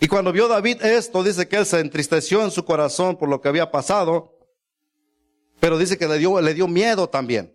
Y 0.00 0.06
cuando 0.06 0.32
vio 0.32 0.48
David 0.48 0.82
esto, 0.82 1.22
dice 1.22 1.48
que 1.48 1.56
él 1.56 1.66
se 1.66 1.80
entristeció 1.80 2.42
en 2.42 2.50
su 2.50 2.64
corazón 2.64 3.16
por 3.16 3.28
lo 3.28 3.40
que 3.40 3.48
había 3.48 3.70
pasado, 3.70 4.38
pero 5.60 5.78
dice 5.78 5.96
que 5.96 6.06
le 6.06 6.18
dio, 6.18 6.40
le 6.40 6.52
dio 6.52 6.68
miedo 6.68 7.08
también. 7.08 7.53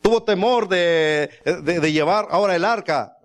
Tuvo 0.00 0.22
temor 0.22 0.68
de, 0.68 1.30
de, 1.44 1.92
llevar 1.92 2.28
ahora 2.30 2.56
el 2.56 2.64
arca. 2.64 3.16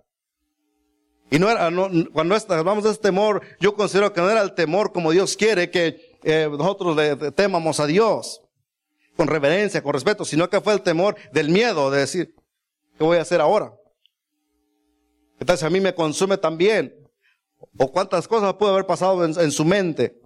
Y 1.30 1.38
no 1.38 1.50
era, 1.50 1.70
no, 1.70 1.88
cuando 2.12 2.36
hablamos 2.48 2.84
de 2.84 2.90
ese 2.90 3.00
temor, 3.00 3.42
yo 3.58 3.74
considero 3.74 4.12
que 4.12 4.20
no 4.20 4.30
era 4.30 4.42
el 4.42 4.54
temor 4.54 4.92
como 4.92 5.10
Dios 5.10 5.36
quiere 5.36 5.70
que 5.70 6.18
eh, 6.22 6.48
nosotros 6.50 6.96
le 6.96 7.32
temamos 7.32 7.80
a 7.80 7.86
Dios, 7.86 8.42
con 9.16 9.26
reverencia, 9.26 9.82
con 9.82 9.92
respeto, 9.92 10.24
sino 10.24 10.48
que 10.50 10.60
fue 10.60 10.74
el 10.74 10.82
temor 10.82 11.16
del 11.32 11.48
miedo 11.48 11.90
de 11.90 12.00
decir, 12.00 12.34
¿qué 12.98 13.04
voy 13.04 13.18
a 13.18 13.22
hacer 13.22 13.40
ahora? 13.40 13.72
Entonces 15.40 15.64
a 15.64 15.70
mí 15.70 15.80
me 15.80 15.94
consume 15.94 16.36
también 16.36 16.94
o 17.78 17.90
cuántas 17.90 18.26
cosas 18.28 18.54
pudo 18.54 18.72
haber 18.72 18.86
pasado 18.86 19.24
en, 19.24 19.50
su 19.50 19.64
mente. 19.64 20.20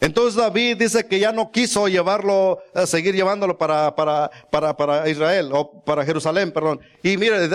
Entonces 0.00 0.34
David 0.34 0.78
dice 0.78 1.06
que 1.06 1.18
ya 1.18 1.30
no 1.30 1.50
quiso 1.50 1.86
llevarlo, 1.86 2.58
eh, 2.74 2.86
seguir 2.86 3.14
llevándolo 3.14 3.58
para, 3.58 3.94
para, 3.94 4.30
para, 4.50 4.74
para 4.74 5.08
Israel, 5.08 5.50
o 5.52 5.84
para 5.84 6.06
Jerusalén, 6.06 6.52
perdón. 6.52 6.80
Y 7.02 7.18
mire, 7.18 7.48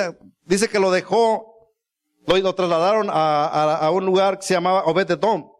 dice 0.45 0.69
que 0.69 0.77
lo 0.77 0.91
dejó, 0.91 1.71
lo, 2.27 2.37
lo 2.37 2.53
trasladaron 2.53 3.09
a, 3.09 3.77
a, 3.77 3.89
un 3.89 4.05
lugar 4.05 4.37
que 4.37 4.45
se 4.45 4.53
llamaba 4.53 4.83
Obededom. 4.85 5.51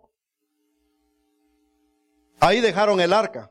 Ahí 2.39 2.61
dejaron 2.61 3.01
el 3.01 3.13
arca. 3.13 3.49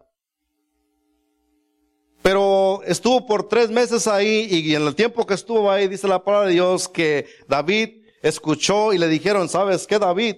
Pero 2.22 2.82
estuvo 2.86 3.26
por 3.26 3.48
tres 3.48 3.68
meses 3.68 4.06
ahí 4.06 4.46
y 4.48 4.74
en 4.74 4.86
el 4.86 4.94
tiempo 4.94 5.26
que 5.26 5.34
estuvo 5.34 5.70
ahí 5.70 5.88
dice 5.88 6.06
la 6.06 6.24
palabra 6.24 6.46
de 6.46 6.54
Dios 6.54 6.88
que 6.88 7.26
David 7.48 8.04
escuchó 8.22 8.92
y 8.92 8.98
le 8.98 9.08
dijeron, 9.08 9.48
¿sabes 9.48 9.86
qué, 9.86 9.98
David? 9.98 10.36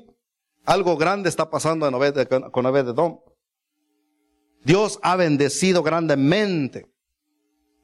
Algo 0.67 0.97
grande 0.97 1.29
está 1.29 1.49
pasando 1.49 1.87
en 1.87 1.95
Obed, 1.95 2.27
con 2.51 2.67
Obededom. 2.67 3.21
Dios 4.65 4.99
ha 5.03 5.15
bendecido 5.15 5.83
grandemente 5.83 6.91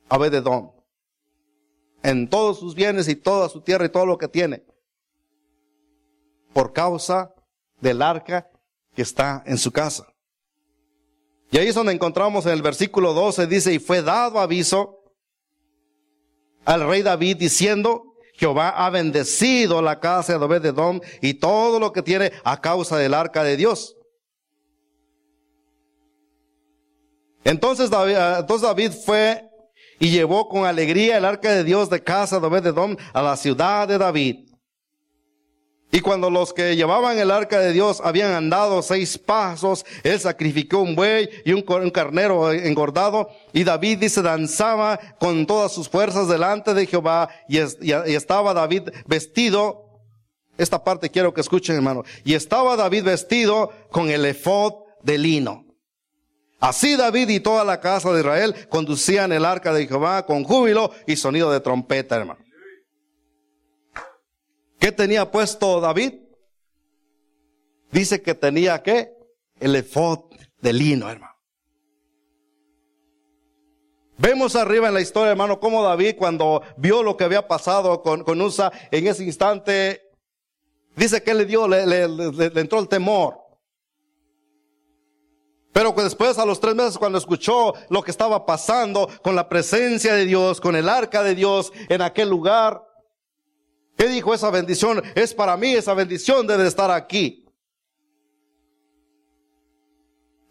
a 0.09 0.17
Obededom 0.17 0.73
en 2.03 2.29
todos 2.29 2.59
sus 2.59 2.75
bienes 2.75 3.09
y 3.09 3.15
toda 3.15 3.49
su 3.49 3.61
tierra 3.61 3.87
y 3.87 3.89
todo 3.89 4.05
lo 4.05 4.19
que 4.19 4.27
tiene 4.27 4.65
por 6.53 6.73
causa 6.73 7.33
del 7.81 8.03
arca 8.03 8.51
que 8.95 9.03
está 9.03 9.43
en 9.47 9.59
su 9.59 9.71
casa. 9.71 10.13
Y 11.53 11.59
ahí 11.59 11.69
es 11.69 11.75
donde 11.75 11.93
encontramos 11.93 12.47
en 12.47 12.53
el 12.53 12.63
versículo 12.63 13.13
12, 13.13 13.47
dice, 13.47 13.73
y 13.75 13.79
fue 13.79 14.03
dado 14.03 14.41
aviso 14.41 15.05
al 16.65 16.87
rey 16.87 17.03
David 17.03 17.37
diciendo, 17.37 18.12
Jehová 18.43 18.71
ha 18.71 18.91
bendecido 18.91 19.81
la 19.81 20.01
casa 20.01 20.37
de 20.37 20.45
Obed-edom 20.45 21.01
y 21.21 21.35
todo 21.35 21.79
lo 21.79 21.93
que 21.93 22.03
tiene 22.03 22.33
a 22.43 22.61
causa 22.61 22.97
del 22.97 23.15
arca 23.15 23.45
de 23.45 23.57
Dios. 23.57 23.97
Entonces 27.45 27.89
David, 27.89 28.17
entonces 28.41 28.67
David 28.67 28.91
fue 29.07 29.49
y 30.01 30.11
llevó 30.11 30.49
con 30.49 30.65
alegría 30.65 31.19
el 31.19 31.25
arca 31.25 31.53
de 31.53 31.63
Dios 31.63 31.89
de 31.89 32.03
casa 32.03 32.41
de 32.41 32.47
Obededom 32.49 32.97
a 33.13 33.23
la 33.23 33.37
ciudad 33.37 33.87
de 33.87 33.99
David. 33.99 34.52
Y 35.95 36.01
cuando 36.01 36.31
los 36.31 36.55
que 36.55 36.75
llevaban 36.75 37.19
el 37.19 37.31
arca 37.31 37.61
de 37.61 37.75
Dios 37.75 38.01
habían 38.03 38.33
andado 38.33 38.81
seis 38.81 39.19
pasos, 39.19 39.85
él 40.03 40.19
sacrificó 40.19 40.79
un 40.79 40.97
buey 40.97 41.29
y 41.45 41.53
un, 41.53 41.61
carnero 41.91 42.51
engordado. 42.51 43.29
Y 43.53 43.63
David 43.63 43.99
dice, 43.99 44.23
danzaba 44.23 44.99
con 45.21 45.45
todas 45.45 45.71
sus 45.71 45.91
fuerzas 45.91 46.29
delante 46.29 46.73
de 46.73 46.87
Jehová. 46.87 47.29
Y, 47.47 47.59
estaba 47.59 48.55
David 48.55 48.89
vestido. 49.07 50.01
Esta 50.57 50.83
parte 50.83 51.11
quiero 51.11 51.35
que 51.35 51.43
escuchen, 51.43 51.77
hermano. 51.77 52.05
Y 52.25 52.33
estaba 52.33 52.75
David 52.75 53.05
vestido 53.05 53.71
con 53.91 54.09
el 54.09 54.25
efod 54.25 54.73
de 55.03 55.19
lino. 55.19 55.67
Así 56.59 56.97
David 56.97 57.29
y 57.29 57.41
toda 57.41 57.65
la 57.65 57.81
casa 57.81 58.11
de 58.15 58.21
Israel 58.21 58.55
conducían 58.71 59.31
el 59.31 59.45
arca 59.45 59.75
de 59.75 59.87
Jehová 59.87 60.25
con 60.25 60.43
júbilo 60.45 60.91
y 61.07 61.17
sonido 61.17 61.53
de 61.53 61.61
trompeta, 61.61 62.17
hermano. 62.17 62.41
¿Qué 64.83 64.91
tenía 64.91 65.31
puesto 65.31 65.81
David? 65.81 66.15
Dice 67.93 68.21
que 68.21 68.35
tenía 68.35 68.83
qué? 68.83 69.17
El 69.61 69.77
efod 69.77 70.25
de 70.61 70.73
lino, 70.73 71.09
hermano. 71.09 71.37
Vemos 74.19 74.57
arriba 74.57 74.89
en 74.89 74.95
la 74.95 75.01
historia, 75.01 75.31
hermano, 75.31 75.61
cómo 75.61 75.85
David 75.85 76.17
cuando 76.19 76.63
vio 76.77 77.05
lo 77.05 77.17
que 77.17 77.23
había 77.23 77.47
pasado 77.47 78.03
con, 78.03 78.25
con 78.25 78.41
Usa, 78.41 78.73
en 78.91 79.07
ese 79.07 79.23
instante, 79.23 80.03
dice 80.97 81.23
que 81.23 81.33
le 81.33 81.45
dio, 81.45 81.69
le, 81.69 81.87
le 81.87 82.61
entró 82.61 82.81
el 82.81 82.89
temor. 82.89 83.39
Pero 85.73 85.93
después, 85.93 86.39
a 86.39 86.45
los 86.45 86.59
tres 86.59 86.75
meses, 86.75 86.99
cuando 86.99 87.19
escuchó 87.19 87.75
lo 87.89 88.03
que 88.03 88.11
estaba 88.11 88.45
pasando 88.45 89.09
con 89.23 89.37
la 89.37 89.49
presencia 89.49 90.13
de 90.17 90.25
Dios, 90.27 90.61
con 90.61 90.75
el 90.75 90.89
arca 90.89 91.23
de 91.23 91.37
Dios 91.37 91.73
en 91.89 92.03
aquel 92.03 92.29
lugar, 92.29 92.83
¿Qué 93.97 94.09
dijo 94.09 94.35
esa 94.35 94.51
bendición? 94.51 95.03
Es 95.15 95.35
para 95.35 95.57
mí, 95.57 95.75
esa 95.75 95.95
bendición 95.95 96.47
debe 96.47 96.67
estar 96.67 96.91
aquí. 96.91 97.43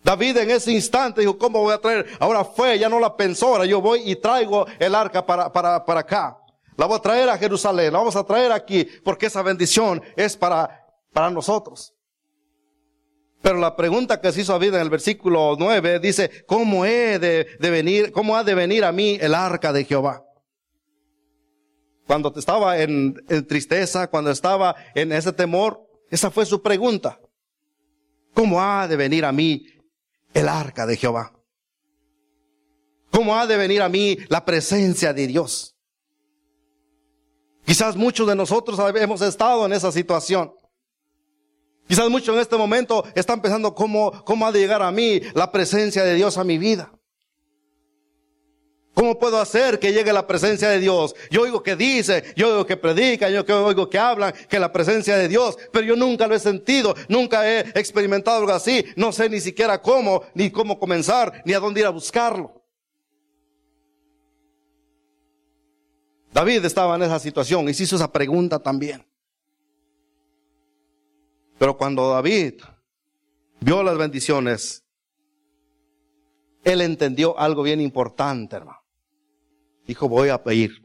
David 0.03 0.37
en 0.37 0.51
ese 0.51 0.71
instante 0.71 1.21
dijo, 1.21 1.37
¿cómo 1.37 1.59
voy 1.59 1.73
a 1.73 1.77
traer? 1.77 2.05
Ahora 2.19 2.43
fue, 2.43 2.79
ya 2.79 2.89
no 2.89 2.99
la 2.99 3.15
pensó, 3.15 3.47
ahora 3.47 3.65
yo 3.65 3.81
voy 3.81 4.01
y 4.09 4.15
traigo 4.15 4.65
el 4.79 4.95
arca 4.95 5.25
para, 5.25 5.51
para, 5.51 5.85
para 5.85 5.99
acá. 5.99 6.37
La 6.75 6.85
voy 6.85 6.97
a 6.97 7.01
traer 7.01 7.29
a 7.29 7.37
Jerusalén, 7.37 7.93
la 7.93 7.99
vamos 7.99 8.15
a 8.15 8.23
traer 8.23 8.51
aquí, 8.51 8.87
porque 9.03 9.27
esa 9.27 9.43
bendición 9.43 10.01
es 10.15 10.35
para, 10.35 10.85
para 11.13 11.29
nosotros. 11.29 11.93
Pero 13.41 13.57
la 13.57 13.75
pregunta 13.75 14.21
que 14.21 14.31
se 14.31 14.41
hizo 14.41 14.53
David 14.53 14.75
en 14.75 14.81
el 14.81 14.89
versículo 14.89 15.55
9 15.57 15.99
dice, 15.99 16.45
¿cómo 16.45 16.85
he 16.85 17.19
de, 17.19 17.47
de 17.59 17.69
venir, 17.69 18.11
cómo 18.11 18.35
ha 18.35 18.43
de 18.43 18.55
venir 18.55 18.83
a 18.83 18.91
mí 18.91 19.17
el 19.19 19.33
arca 19.35 19.73
de 19.73 19.85
Jehová? 19.85 20.23
Cuando 22.11 22.33
estaba 22.35 22.77
en, 22.77 23.15
tristeza, 23.47 24.09
cuando 24.09 24.31
estaba 24.31 24.75
en 24.95 25.13
ese 25.13 25.31
temor, 25.31 25.87
esa 26.09 26.29
fue 26.29 26.45
su 26.45 26.61
pregunta. 26.61 27.17
¿Cómo 28.33 28.61
ha 28.61 28.85
de 28.85 28.97
venir 28.97 29.23
a 29.23 29.31
mí 29.31 29.65
el 30.33 30.49
arca 30.49 30.85
de 30.85 30.97
Jehová? 30.97 31.31
¿Cómo 33.11 33.37
ha 33.37 33.47
de 33.47 33.55
venir 33.55 33.81
a 33.81 33.87
mí 33.87 34.17
la 34.27 34.43
presencia 34.43 35.13
de 35.13 35.25
Dios? 35.25 35.77
Quizás 37.63 37.95
muchos 37.95 38.27
de 38.27 38.35
nosotros 38.35 38.77
hemos 38.93 39.21
estado 39.21 39.65
en 39.65 39.71
esa 39.71 39.89
situación. 39.93 40.53
Quizás 41.87 42.09
muchos 42.09 42.35
en 42.35 42.41
este 42.41 42.57
momento 42.57 43.05
están 43.15 43.41
pensando 43.41 43.73
cómo, 43.73 44.21
cómo 44.25 44.45
ha 44.45 44.51
de 44.51 44.59
llegar 44.59 44.81
a 44.81 44.91
mí 44.91 45.21
la 45.33 45.49
presencia 45.49 46.03
de 46.03 46.15
Dios 46.15 46.37
a 46.37 46.43
mi 46.43 46.57
vida. 46.57 46.91
¿Cómo 48.93 49.17
puedo 49.17 49.39
hacer 49.39 49.79
que 49.79 49.93
llegue 49.93 50.11
la 50.11 50.27
presencia 50.27 50.67
de 50.69 50.79
Dios? 50.79 51.15
Yo 51.29 51.43
oigo 51.43 51.63
que 51.63 51.77
dice, 51.77 52.33
yo 52.35 52.49
oigo 52.49 52.65
que 52.65 52.75
predica, 52.75 53.29
yo 53.29 53.45
oigo 53.65 53.89
que 53.89 53.97
hablan, 53.97 54.33
que 54.49 54.59
la 54.59 54.71
presencia 54.71 55.15
de 55.15 55.29
Dios, 55.29 55.57
pero 55.71 55.85
yo 55.85 55.95
nunca 55.95 56.27
lo 56.27 56.35
he 56.35 56.39
sentido, 56.39 56.93
nunca 57.07 57.49
he 57.49 57.59
experimentado 57.79 58.39
algo 58.39 58.51
así, 58.51 58.85
no 58.97 59.13
sé 59.13 59.29
ni 59.29 59.39
siquiera 59.39 59.81
cómo, 59.81 60.23
ni 60.33 60.51
cómo 60.51 60.77
comenzar, 60.77 61.41
ni 61.45 61.53
a 61.53 61.59
dónde 61.59 61.79
ir 61.79 61.85
a 61.85 61.89
buscarlo. 61.89 62.61
David 66.33 66.65
estaba 66.65 66.95
en 66.95 67.03
esa 67.03 67.19
situación 67.19 67.69
y 67.69 67.73
se 67.73 67.83
hizo 67.83 67.95
esa 67.95 68.11
pregunta 68.11 68.59
también. 68.59 69.05
Pero 71.57 71.77
cuando 71.77 72.09
David 72.09 72.61
vio 73.61 73.83
las 73.83 73.97
bendiciones, 73.97 74.83
él 76.63 76.81
entendió 76.81 77.37
algo 77.39 77.63
bien 77.63 77.79
importante, 77.79 78.57
hermano. 78.57 78.80
Dijo, 79.85 80.07
voy 80.07 80.29
a 80.29 80.43
pedir. 80.43 80.83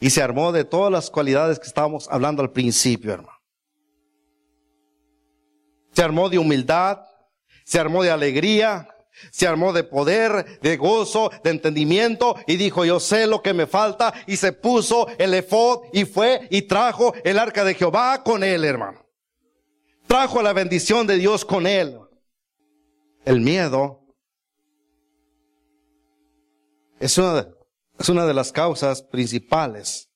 Y 0.00 0.10
se 0.10 0.22
armó 0.22 0.52
de 0.52 0.64
todas 0.64 0.92
las 0.92 1.10
cualidades 1.10 1.58
que 1.58 1.66
estábamos 1.66 2.08
hablando 2.10 2.42
al 2.42 2.52
principio, 2.52 3.12
hermano. 3.12 3.38
Se 5.92 6.02
armó 6.02 6.28
de 6.28 6.38
humildad, 6.38 7.00
se 7.64 7.78
armó 7.78 8.02
de 8.02 8.10
alegría, 8.10 8.88
se 9.30 9.46
armó 9.46 9.72
de 9.72 9.84
poder, 9.84 10.60
de 10.60 10.76
gozo, 10.76 11.30
de 11.42 11.50
entendimiento 11.50 12.36
y 12.46 12.56
dijo, 12.56 12.84
yo 12.84 13.00
sé 13.00 13.26
lo 13.26 13.42
que 13.42 13.54
me 13.54 13.66
falta 13.66 14.12
y 14.26 14.36
se 14.36 14.52
puso 14.52 15.06
el 15.18 15.34
efod 15.34 15.84
y 15.92 16.04
fue 16.04 16.48
y 16.50 16.62
trajo 16.62 17.14
el 17.24 17.38
arca 17.38 17.64
de 17.64 17.74
Jehová 17.74 18.22
con 18.24 18.42
él, 18.42 18.64
hermano. 18.64 19.06
Trajo 20.06 20.42
la 20.42 20.52
bendición 20.52 21.06
de 21.06 21.16
Dios 21.16 21.44
con 21.44 21.66
él. 21.66 21.98
El 23.24 23.40
miedo 23.40 24.03
es 27.04 27.18
una, 27.18 27.34
de, 27.34 27.54
es 27.98 28.08
una 28.08 28.24
de 28.24 28.32
las 28.32 28.50
causas 28.50 29.02
principales 29.02 30.08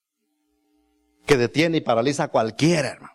que 1.27 1.37
detiene 1.37 1.77
y 1.77 1.81
paraliza 1.83 2.25
a 2.25 2.29
cualquiera, 2.29 2.89
hermano. 2.89 3.13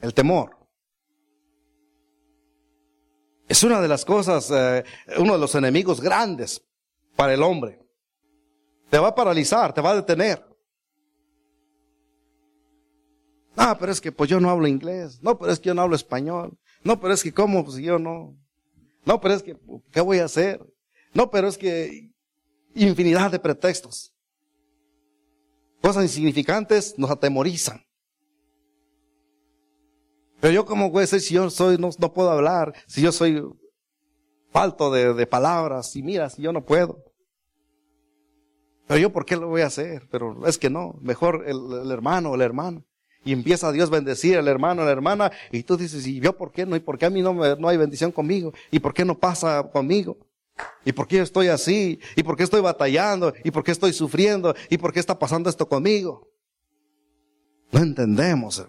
El 0.00 0.12
temor. 0.14 0.58
Es 3.48 3.62
una 3.62 3.80
de 3.80 3.86
las 3.86 4.04
cosas, 4.04 4.50
eh, 4.50 4.82
uno 5.16 5.34
de 5.34 5.38
los 5.38 5.54
enemigos 5.54 6.00
grandes 6.00 6.60
para 7.14 7.34
el 7.34 7.44
hombre. 7.44 7.80
Te 8.90 8.98
va 8.98 9.08
a 9.08 9.14
paralizar, 9.14 9.72
te 9.72 9.80
va 9.80 9.90
a 9.90 9.96
detener. 9.96 10.44
Ah, 13.56 13.76
pero 13.78 13.92
es 13.92 14.00
que 14.00 14.10
pues 14.10 14.28
yo 14.28 14.40
no 14.40 14.50
hablo 14.50 14.66
inglés. 14.66 15.22
No, 15.22 15.38
pero 15.38 15.52
es 15.52 15.60
que 15.60 15.68
yo 15.68 15.74
no 15.74 15.82
hablo 15.82 15.94
español. 15.94 16.58
No, 16.82 16.98
pero 16.98 17.14
es 17.14 17.22
que 17.22 17.32
cómo, 17.32 17.64
pues 17.64 17.76
yo 17.76 18.00
no. 18.00 18.36
No, 19.04 19.20
pero 19.20 19.34
es 19.34 19.44
que, 19.44 19.56
¿qué 19.92 20.00
voy 20.00 20.18
a 20.18 20.24
hacer? 20.24 20.66
No, 21.14 21.30
pero 21.30 21.48
es 21.48 21.58
que 21.58 22.10
infinidad 22.74 23.30
de 23.30 23.38
pretextos. 23.38 24.12
Cosas 25.80 26.04
insignificantes 26.04 26.94
nos 26.96 27.10
atemorizan. 27.10 27.84
Pero 30.40 30.54
yo 30.54 30.64
como 30.64 30.90
voy 30.90 30.98
a 30.98 31.00
decir 31.02 31.20
si 31.20 31.34
yo 31.34 31.50
soy, 31.50 31.76
no, 31.78 31.90
no 31.98 32.12
puedo 32.12 32.30
hablar, 32.30 32.74
si 32.86 33.02
yo 33.02 33.12
soy 33.12 33.42
falto 34.50 34.90
de, 34.90 35.26
palabras, 35.26 35.94
y 35.96 36.02
mira, 36.02 36.28
si 36.30 36.42
yo 36.42 36.52
no 36.52 36.64
puedo. 36.64 37.04
Pero 38.86 39.00
yo, 39.00 39.12
¿por 39.12 39.24
qué 39.24 39.36
lo 39.36 39.48
voy 39.48 39.62
a 39.62 39.66
hacer? 39.66 40.08
Pero 40.10 40.46
es 40.46 40.58
que 40.58 40.68
no, 40.68 40.96
mejor 41.00 41.44
el, 41.46 41.58
el 41.84 41.90
hermano 41.90 42.32
o 42.32 42.36
la 42.36 42.44
hermana. 42.44 42.82
Y 43.24 43.32
empieza 43.32 43.68
a 43.68 43.72
Dios 43.72 43.88
bendecir 43.88 44.36
al 44.36 44.48
hermano, 44.48 44.82
a 44.82 44.84
la 44.84 44.90
hermana, 44.90 45.30
y 45.52 45.62
tú 45.62 45.76
dices, 45.76 46.06
¿y 46.06 46.20
yo 46.20 46.36
por 46.36 46.50
qué 46.50 46.66
no? 46.66 46.74
¿Y 46.74 46.80
por 46.80 46.98
qué 46.98 47.06
a 47.06 47.10
mí 47.10 47.22
no, 47.22 47.34
no 47.34 47.68
hay 47.68 47.76
bendición 47.76 48.10
conmigo? 48.10 48.52
¿Y 48.70 48.80
por 48.80 48.92
qué 48.92 49.04
no 49.04 49.16
pasa 49.16 49.62
conmigo? 49.72 50.16
¿Y 50.84 50.92
por 50.92 51.06
qué 51.06 51.20
estoy 51.20 51.48
así? 51.48 52.00
¿Y 52.16 52.22
por 52.22 52.36
qué 52.36 52.42
estoy 52.42 52.60
batallando? 52.60 53.32
¿Y 53.44 53.50
por 53.50 53.64
qué 53.64 53.72
estoy 53.72 53.92
sufriendo? 53.92 54.54
¿Y 54.68 54.78
por 54.78 54.92
qué 54.92 55.00
está 55.00 55.18
pasando 55.18 55.48
esto 55.48 55.68
conmigo? 55.68 56.28
No 57.70 57.80
entendemos. 57.80 58.64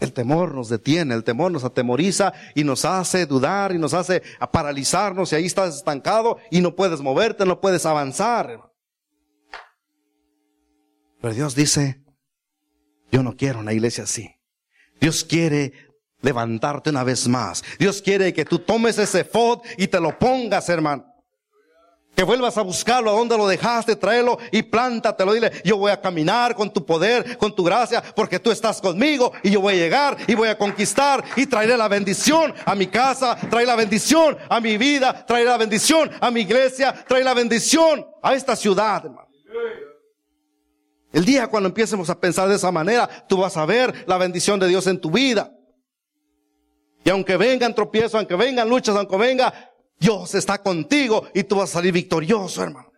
El 0.00 0.12
temor 0.12 0.52
nos 0.52 0.68
detiene, 0.68 1.14
el 1.14 1.22
temor 1.22 1.52
nos 1.52 1.62
atemoriza 1.62 2.32
y 2.56 2.64
nos 2.64 2.84
hace 2.84 3.24
dudar 3.24 3.72
y 3.72 3.78
nos 3.78 3.94
hace 3.94 4.20
paralizarnos 4.50 5.32
y 5.32 5.36
ahí 5.36 5.46
estás 5.46 5.76
estancado 5.76 6.38
y 6.50 6.60
no 6.60 6.74
puedes 6.74 7.00
moverte, 7.00 7.46
no 7.46 7.60
puedes 7.60 7.86
avanzar. 7.86 8.72
Pero 11.20 11.34
Dios 11.34 11.54
dice, 11.54 12.02
yo 13.12 13.22
no 13.22 13.36
quiero 13.36 13.60
una 13.60 13.72
iglesia 13.72 14.02
así. 14.02 14.28
Dios 15.00 15.22
quiere 15.22 15.72
levantarte 16.22 16.90
una 16.90 17.04
vez 17.04 17.28
más. 17.28 17.62
Dios 17.78 18.00
quiere 18.00 18.32
que 18.32 18.44
tú 18.44 18.58
tomes 18.58 18.98
ese 18.98 19.24
fod 19.24 19.60
y 19.76 19.86
te 19.86 20.00
lo 20.00 20.18
pongas, 20.18 20.68
hermano. 20.68 21.12
Que 22.14 22.24
vuelvas 22.24 22.58
a 22.58 22.62
buscarlo 22.62 23.10
a 23.10 23.14
donde 23.14 23.38
lo 23.38 23.48
dejaste, 23.48 23.96
tráelo 23.96 24.38
y 24.50 24.62
plántatelo. 24.62 25.32
Dile, 25.32 25.50
yo 25.64 25.78
voy 25.78 25.90
a 25.90 26.00
caminar 26.00 26.54
con 26.54 26.70
tu 26.70 26.84
poder, 26.84 27.38
con 27.38 27.54
tu 27.54 27.64
gracia, 27.64 28.02
porque 28.14 28.38
tú 28.38 28.50
estás 28.50 28.82
conmigo 28.82 29.32
y 29.42 29.50
yo 29.50 29.62
voy 29.62 29.74
a 29.74 29.76
llegar 29.78 30.16
y 30.26 30.34
voy 30.34 30.48
a 30.48 30.58
conquistar 30.58 31.24
y 31.36 31.46
traeré 31.46 31.74
la 31.76 31.88
bendición 31.88 32.52
a 32.66 32.74
mi 32.74 32.86
casa, 32.86 33.36
traeré 33.48 33.66
la 33.66 33.76
bendición 33.76 34.36
a 34.50 34.60
mi 34.60 34.76
vida, 34.76 35.24
traeré 35.24 35.46
la 35.46 35.56
bendición 35.56 36.10
a 36.20 36.30
mi 36.30 36.42
iglesia, 36.42 36.92
traeré 37.08 37.24
la 37.24 37.34
bendición 37.34 38.06
a 38.22 38.34
esta 38.34 38.56
ciudad, 38.56 39.06
hermano. 39.06 39.28
El 41.12 41.24
día 41.24 41.46
cuando 41.46 41.68
empecemos 41.68 42.08
a 42.10 42.18
pensar 42.18 42.48
de 42.48 42.56
esa 42.56 42.70
manera, 42.70 43.08
tú 43.26 43.38
vas 43.38 43.56
a 43.56 43.66
ver 43.66 44.04
la 44.06 44.18
bendición 44.18 44.60
de 44.60 44.68
Dios 44.68 44.86
en 44.86 45.00
tu 45.00 45.10
vida. 45.10 45.50
Y 47.04 47.10
aunque 47.10 47.36
vengan 47.36 47.74
tropiezos, 47.74 48.14
aunque 48.14 48.36
vengan 48.36 48.68
luchas, 48.68 48.96
aunque 48.96 49.16
venga, 49.16 49.72
Dios 49.98 50.34
está 50.34 50.58
contigo 50.58 51.26
y 51.34 51.44
tú 51.44 51.56
vas 51.56 51.70
a 51.70 51.74
salir 51.74 51.92
victorioso, 51.92 52.62
hermano. 52.62 52.92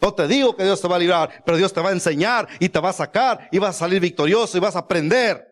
No 0.00 0.14
te 0.14 0.28
digo 0.28 0.56
que 0.56 0.64
Dios 0.64 0.80
te 0.80 0.88
va 0.88 0.96
a 0.96 0.98
librar, 0.98 1.42
pero 1.44 1.56
Dios 1.56 1.72
te 1.72 1.80
va 1.80 1.90
a 1.90 1.92
enseñar 1.92 2.48
y 2.60 2.68
te 2.68 2.78
va 2.78 2.90
a 2.90 2.92
sacar 2.92 3.48
y 3.50 3.58
vas 3.58 3.76
a 3.76 3.78
salir 3.80 4.00
victorioso 4.00 4.56
y 4.56 4.60
vas 4.60 4.76
a 4.76 4.80
aprender. 4.80 5.44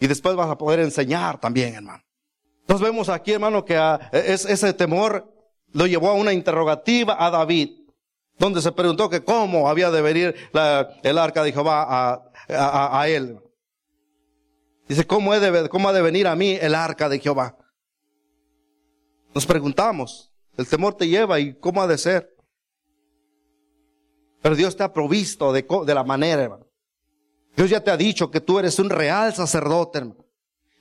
Y 0.00 0.06
después 0.08 0.34
vas 0.34 0.50
a 0.50 0.58
poder 0.58 0.80
enseñar 0.80 1.38
también, 1.38 1.74
hermano. 1.74 2.02
Entonces 2.62 2.84
vemos 2.84 3.08
aquí, 3.08 3.32
hermano, 3.32 3.64
que 3.64 3.78
ese 4.12 4.72
temor 4.72 5.32
lo 5.72 5.86
llevó 5.86 6.10
a 6.10 6.14
una 6.14 6.32
interrogativa 6.32 7.16
a 7.24 7.30
David, 7.30 7.70
donde 8.38 8.62
se 8.62 8.72
preguntó 8.72 9.08
que 9.08 9.22
cómo 9.22 9.68
había 9.68 9.90
de 9.90 10.02
venir 10.02 10.34
el 11.02 11.18
arca 11.18 11.42
de 11.42 11.52
Jehová 11.52 12.22
a, 12.48 13.08
él. 13.08 13.38
Dice, 14.92 15.06
¿cómo, 15.06 15.32
de, 15.40 15.70
¿cómo 15.70 15.88
ha 15.88 15.92
de 15.94 16.02
venir 16.02 16.26
a 16.26 16.36
mí 16.36 16.58
el 16.60 16.74
arca 16.74 17.08
de 17.08 17.18
Jehová? 17.18 17.56
Nos 19.34 19.46
preguntamos, 19.46 20.30
el 20.58 20.68
temor 20.68 20.92
te 20.98 21.08
lleva 21.08 21.40
y 21.40 21.58
cómo 21.58 21.80
ha 21.80 21.86
de 21.86 21.96
ser. 21.96 22.36
Pero 24.42 24.54
Dios 24.54 24.76
te 24.76 24.82
ha 24.82 24.92
provisto 24.92 25.50
de, 25.50 25.66
de 25.86 25.94
la 25.94 26.04
manera, 26.04 26.42
hermano. 26.42 26.66
Dios 27.56 27.70
ya 27.70 27.82
te 27.82 27.90
ha 27.90 27.96
dicho 27.96 28.30
que 28.30 28.42
tú 28.42 28.58
eres 28.58 28.78
un 28.78 28.90
real 28.90 29.32
sacerdote, 29.32 30.00
hermano. 30.00 30.21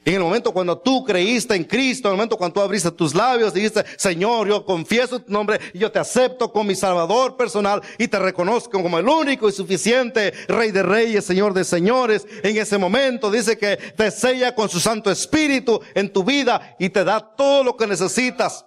En 0.04 0.16
el 0.16 0.22
momento 0.22 0.52
cuando 0.52 0.80
tú 0.80 1.04
creíste 1.04 1.56
en 1.56 1.64
Cristo, 1.64 2.08
en 2.08 2.14
el 2.14 2.18
momento 2.18 2.36
cuando 2.36 2.56
tú 2.56 2.62
abriste 2.62 2.90
tus 2.90 3.14
labios, 3.14 3.54
dijiste, 3.54 3.86
Señor, 3.98 4.48
yo 4.48 4.66
confieso 4.66 5.22
tu 5.22 5.32
nombre 5.32 5.60
y 5.74 5.80
yo 5.80 5.92
te 5.92 6.00
acepto 6.00 6.52
como 6.52 6.66
mi 6.66 6.76
Salvador 6.76 7.38
personal 7.38 7.84
y 8.00 8.08
te 8.08 8.18
reconozco 8.18 8.82
como 8.82 8.98
el 8.98 9.08
único 9.08 9.48
y 9.48 9.52
suficiente 9.52 10.34
Rey 10.48 10.72
de 10.72 10.82
Reyes, 10.82 11.24
Señor 11.24 11.54
de 11.54 11.64
Señores. 11.64 12.26
En 12.42 12.58
ese 12.58 12.80
momento 12.80 13.30
dice 13.30 13.60
que 13.60 13.78
te 13.78 14.10
sella 14.10 14.56
con 14.56 14.70
su 14.70 14.80
Santo 14.80 15.12
Espíritu 15.12 15.80
en 15.94 16.12
tu 16.12 16.24
vida 16.24 16.76
y 16.80 16.90
te 16.90 17.04
da 17.04 17.36
todo 17.36 17.64
lo 17.64 17.78
que 17.78 17.86
necesitas 17.86 18.66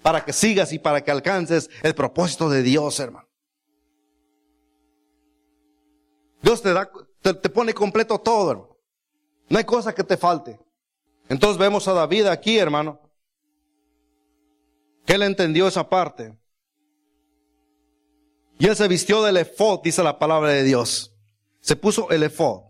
para 0.00 0.24
que 0.24 0.32
sigas 0.32 0.72
y 0.72 0.78
para 0.78 1.04
que 1.04 1.10
alcances 1.10 1.68
el 1.82 1.94
propósito 1.94 2.48
de 2.48 2.62
Dios, 2.62 2.98
hermano. 2.98 3.28
Dios 6.40 6.62
te 6.62 6.72
da, 6.72 6.90
te, 7.20 7.34
pone 7.50 7.74
completo 7.74 8.18
todo, 8.18 8.50
hermano. 8.52 8.77
No 9.48 9.58
hay 9.58 9.64
cosa 9.64 9.94
que 9.94 10.04
te 10.04 10.16
falte. 10.16 10.60
Entonces 11.28 11.58
vemos 11.58 11.86
a 11.88 11.92
David 11.92 12.26
aquí, 12.26 12.58
hermano, 12.58 13.00
que 15.04 15.14
él 15.14 15.22
entendió 15.22 15.68
esa 15.68 15.88
parte. 15.88 16.38
Y 18.58 18.66
él 18.66 18.76
se 18.76 18.88
vistió 18.88 19.22
del 19.22 19.36
efod, 19.36 19.80
dice 19.82 20.02
la 20.02 20.18
palabra 20.18 20.50
de 20.50 20.64
Dios. 20.64 21.14
Se 21.60 21.76
puso 21.76 22.10
el 22.10 22.22
efod. 22.22 22.62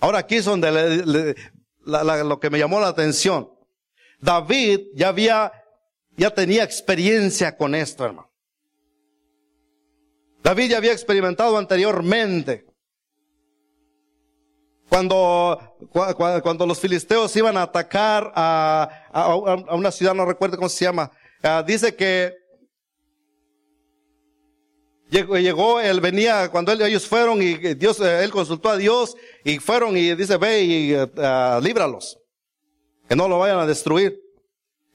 Ahora 0.00 0.18
aquí 0.18 0.36
es 0.36 0.44
donde 0.44 1.34
lo 1.84 2.40
que 2.40 2.50
me 2.50 2.58
llamó 2.58 2.80
la 2.80 2.88
atención. 2.88 3.50
David 4.20 4.80
ya 4.94 5.08
había, 5.08 5.52
ya 6.16 6.34
tenía 6.34 6.64
experiencia 6.64 7.56
con 7.56 7.74
esto, 7.74 8.04
hermano. 8.04 8.32
David 10.42 10.70
ya 10.70 10.76
había 10.78 10.92
experimentado 10.92 11.58
anteriormente. 11.58 12.65
Cuando, 14.88 15.58
cuando 16.42 16.64
los 16.64 16.78
filisteos 16.78 17.34
iban 17.36 17.56
a 17.56 17.62
atacar 17.62 18.32
a, 18.34 18.88
a, 19.12 19.34
una 19.74 19.90
ciudad, 19.90 20.14
no 20.14 20.24
recuerdo 20.24 20.56
cómo 20.56 20.68
se 20.68 20.84
llama, 20.84 21.10
ah, 21.42 21.62
dice 21.66 21.94
que 21.94 22.34
llegó, 25.10 25.36
llegó, 25.38 25.80
él 25.80 26.00
venía, 26.00 26.48
cuando 26.50 26.72
ellos 26.72 27.06
fueron 27.06 27.42
y 27.42 27.54
Dios, 27.74 28.00
eh, 28.00 28.22
él 28.22 28.30
consultó 28.30 28.70
a 28.70 28.76
Dios 28.76 29.16
y 29.44 29.58
fueron 29.58 29.96
y 29.96 30.14
dice, 30.14 30.36
ve 30.36 30.62
y 30.62 30.94
uh, 30.94 31.60
líbralos, 31.60 32.18
que 33.08 33.16
no 33.16 33.26
lo 33.26 33.40
vayan 33.40 33.58
a 33.58 33.66
destruir. 33.66 34.20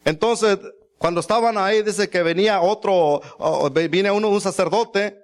Entonces, 0.06 0.58
cuando 0.98 1.20
estaban 1.20 1.58
ahí, 1.58 1.84
dice 1.84 2.10
que 2.10 2.24
venía 2.24 2.62
otro, 2.62 3.22
viene 3.90 4.10
uno, 4.10 4.30
un 4.30 4.40
sacerdote, 4.40 5.22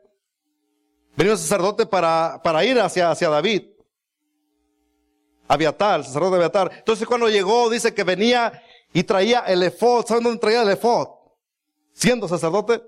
venía 1.16 1.34
un 1.34 1.40
sacerdote 1.40 1.86
para, 1.86 2.42
para 2.44 2.66
ir 2.66 2.80
hacia, 2.82 3.12
hacia 3.12 3.30
David. 3.30 3.77
Aviatar, 5.48 6.00
el 6.00 6.06
sacerdote 6.06 6.32
de 6.32 6.38
Aviatar. 6.38 6.72
Entonces 6.78 7.08
cuando 7.08 7.30
llegó, 7.30 7.70
dice 7.70 7.94
que 7.94 8.04
venía 8.04 8.62
y 8.94 9.04
traía 9.04 9.40
el 9.42 9.64
efod. 9.64 10.06
¿Saben 10.06 10.24
dónde 10.24 10.40
traía 10.40 10.62
el 10.62 10.70
efod? 10.70 11.08
Siendo 11.94 12.28
sacerdote, 12.28 12.82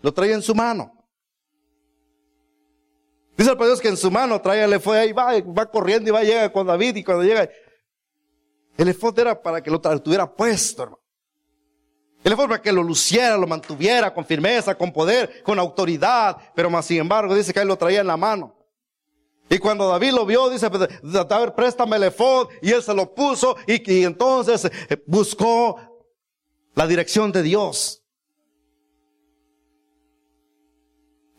lo 0.00 0.12
traía 0.12 0.34
en 0.34 0.42
su 0.42 0.54
mano. 0.54 0.92
Dice 3.36 3.50
el 3.50 3.58
Dios 3.58 3.80
que 3.80 3.88
en 3.88 3.96
su 3.96 4.10
mano 4.10 4.40
traía 4.40 4.64
el 4.64 4.72
efod 4.72 5.02
y 5.02 5.12
va, 5.12 5.32
va 5.40 5.66
corriendo 5.66 6.08
y 6.08 6.12
va, 6.12 6.22
llega 6.22 6.50
con 6.50 6.66
David 6.66 6.96
y 6.96 7.04
cuando 7.04 7.22
llega, 7.22 7.48
el 8.78 8.88
efod 8.88 9.18
era 9.18 9.40
para 9.40 9.62
que 9.62 9.70
lo 9.70 9.80
tuviera 9.80 10.26
puesto, 10.26 10.84
hermano. 10.84 11.02
El 12.24 12.32
efod 12.32 12.48
para 12.48 12.62
que 12.62 12.72
lo 12.72 12.82
luciera, 12.82 13.36
lo 13.36 13.46
mantuviera 13.46 14.12
con 14.12 14.24
firmeza, 14.24 14.74
con 14.74 14.90
poder, 14.90 15.42
con 15.42 15.58
autoridad, 15.58 16.36
pero 16.54 16.70
más 16.70 16.86
sin 16.86 16.98
embargo 16.98 17.34
dice 17.34 17.52
que 17.52 17.60
él 17.60 17.68
lo 17.68 17.76
traía 17.76 18.00
en 18.00 18.06
la 18.06 18.16
mano. 18.16 18.55
Y 19.48 19.58
cuando 19.58 19.88
David 19.88 20.12
lo 20.12 20.26
vio, 20.26 20.50
dice, 20.50 20.68
pues, 20.70 20.88
a 21.14 21.38
ver, 21.38 21.54
préstame 21.54 21.96
el 21.96 22.04
efod, 22.04 22.48
y 22.62 22.72
él 22.72 22.82
se 22.82 22.94
lo 22.94 23.14
puso, 23.14 23.56
y, 23.66 24.04
entonces 24.04 24.64
eh, 24.64 25.02
buscó 25.06 25.76
la 26.74 26.86
dirección 26.86 27.30
de 27.30 27.42
Dios. 27.42 28.02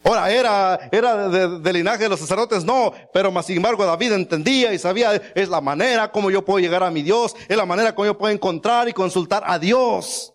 Ahora, 0.04 0.32
era, 0.32 0.90
era 0.90 1.28
del 1.28 1.74
linaje 1.74 2.04
de 2.04 2.10
los 2.10 2.22
sacerdotes, 2.22 2.64
no, 2.64 2.94
pero 3.14 3.30
más 3.30 3.46
sin 3.46 3.58
embargo 3.58 3.86
David 3.86 4.14
entendía 4.14 4.72
y 4.72 4.80
sabía, 4.80 5.14
es 5.36 5.50
la 5.50 5.60
manera 5.60 6.10
como 6.14 6.32
yo 6.32 6.46
puedo 6.46 6.60
llegar 6.60 6.82
a 6.82 6.90
mi 6.90 7.02
Dios, 7.02 7.36
es 7.50 7.58
la 7.58 7.66
manera 7.66 7.94
como 7.94 8.06
yo 8.06 8.18
puedo 8.18 8.34
encontrar 8.34 8.88
y 8.88 8.94
consultar 8.94 9.44
a 9.46 9.60
Dios. 9.60 10.34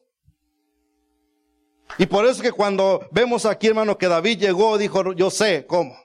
Y 1.97 2.05
por 2.05 2.27
eso 2.27 2.43
que 2.43 2.53
cuando 2.53 3.09
vemos 3.13 3.47
aquí, 3.47 3.69
hermano, 3.69 3.97
que 3.97 4.09
David 4.09 4.41
llegó, 4.41 4.77
dijo, 4.77 5.15
yo 5.15 5.31
sé 5.31 5.65
cómo. 5.67 6.02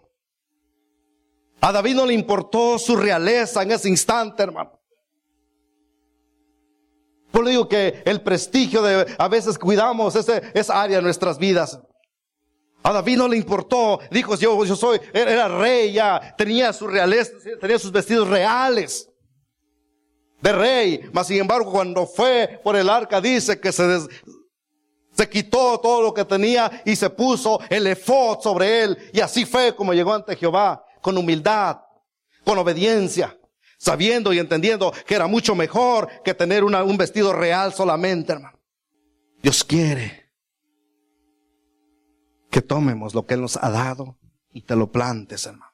A 1.62 1.72
David 1.72 1.96
no 1.96 2.06
le 2.06 2.14
importó 2.14 2.78
su 2.78 2.96
realeza 2.96 3.64
en 3.64 3.72
ese 3.72 3.90
instante, 3.90 4.44
hermano. 4.44 4.78
Por 7.32 7.44
eso 7.44 7.50
digo 7.50 7.68
que 7.68 8.02
el 8.06 8.22
prestigio 8.22 8.82
de, 8.82 9.16
a 9.18 9.28
veces 9.28 9.58
cuidamos 9.58 10.16
ese, 10.16 10.42
esa 10.54 10.82
área 10.82 10.98
de 10.98 11.04
nuestras 11.04 11.38
vidas. 11.38 11.80
A 12.84 12.94
David 12.94 13.18
no 13.18 13.28
le 13.28 13.38
importó, 13.38 14.00
dijo, 14.12 14.36
yo, 14.36 14.64
yo 14.64 14.76
soy, 14.76 15.00
era 15.14 15.48
rey 15.48 15.92
ya, 15.92 16.36
tenía 16.38 16.72
su 16.72 16.88
realeza, 16.88 17.32
tenía 17.60 17.78
sus 17.78 17.92
vestidos 17.92 18.30
reales 18.30 19.10
de 20.42 20.54
rey. 20.54 21.10
Mas 21.12 21.28
sin 21.28 21.38
embargo, 21.38 21.72
cuando 21.72 22.06
fue 22.06 22.62
por 22.64 22.76
el 22.76 22.90
arca, 22.90 23.20
dice 23.20 23.60
que 23.60 23.72
se, 23.72 24.00
se 25.12 25.30
quitó 25.30 25.80
todo 25.80 26.02
lo 26.02 26.14
que 26.14 26.24
tenía 26.24 26.82
y 26.86 26.96
se 26.96 27.10
puso 27.10 27.60
el 27.70 27.88
efod 27.88 28.40
sobre 28.42 28.84
él. 28.84 28.98
Y 29.12 29.20
así 29.20 29.44
fue 29.44 29.76
como 29.76 29.94
llegó 29.94 30.14
ante 30.14 30.36
Jehová 30.36 30.87
con 31.02 31.18
humildad, 31.18 31.80
con 32.44 32.58
obediencia, 32.58 33.38
sabiendo 33.78 34.34
y 34.34 34.40
entendiendo 34.40 34.92
que 35.06 35.16
era 35.16 35.28
mucho 35.28 35.56
mejor 35.56 36.10
que 36.24 36.34
tener 36.34 36.64
un 36.64 36.98
vestido 36.98 37.34
real 37.34 37.74
solamente, 37.74 38.34
hermano. 38.34 38.60
Dios 39.42 39.64
quiere 39.64 40.32
que 42.50 42.62
tomemos 42.62 43.14
lo 43.14 43.26
que 43.26 43.36
Él 43.36 43.42
nos 43.42 43.58
ha 43.58 43.70
dado 43.70 44.18
y 44.52 44.62
te 44.62 44.76
lo 44.76 44.92
plantes, 44.92 45.46
hermano. 45.46 45.72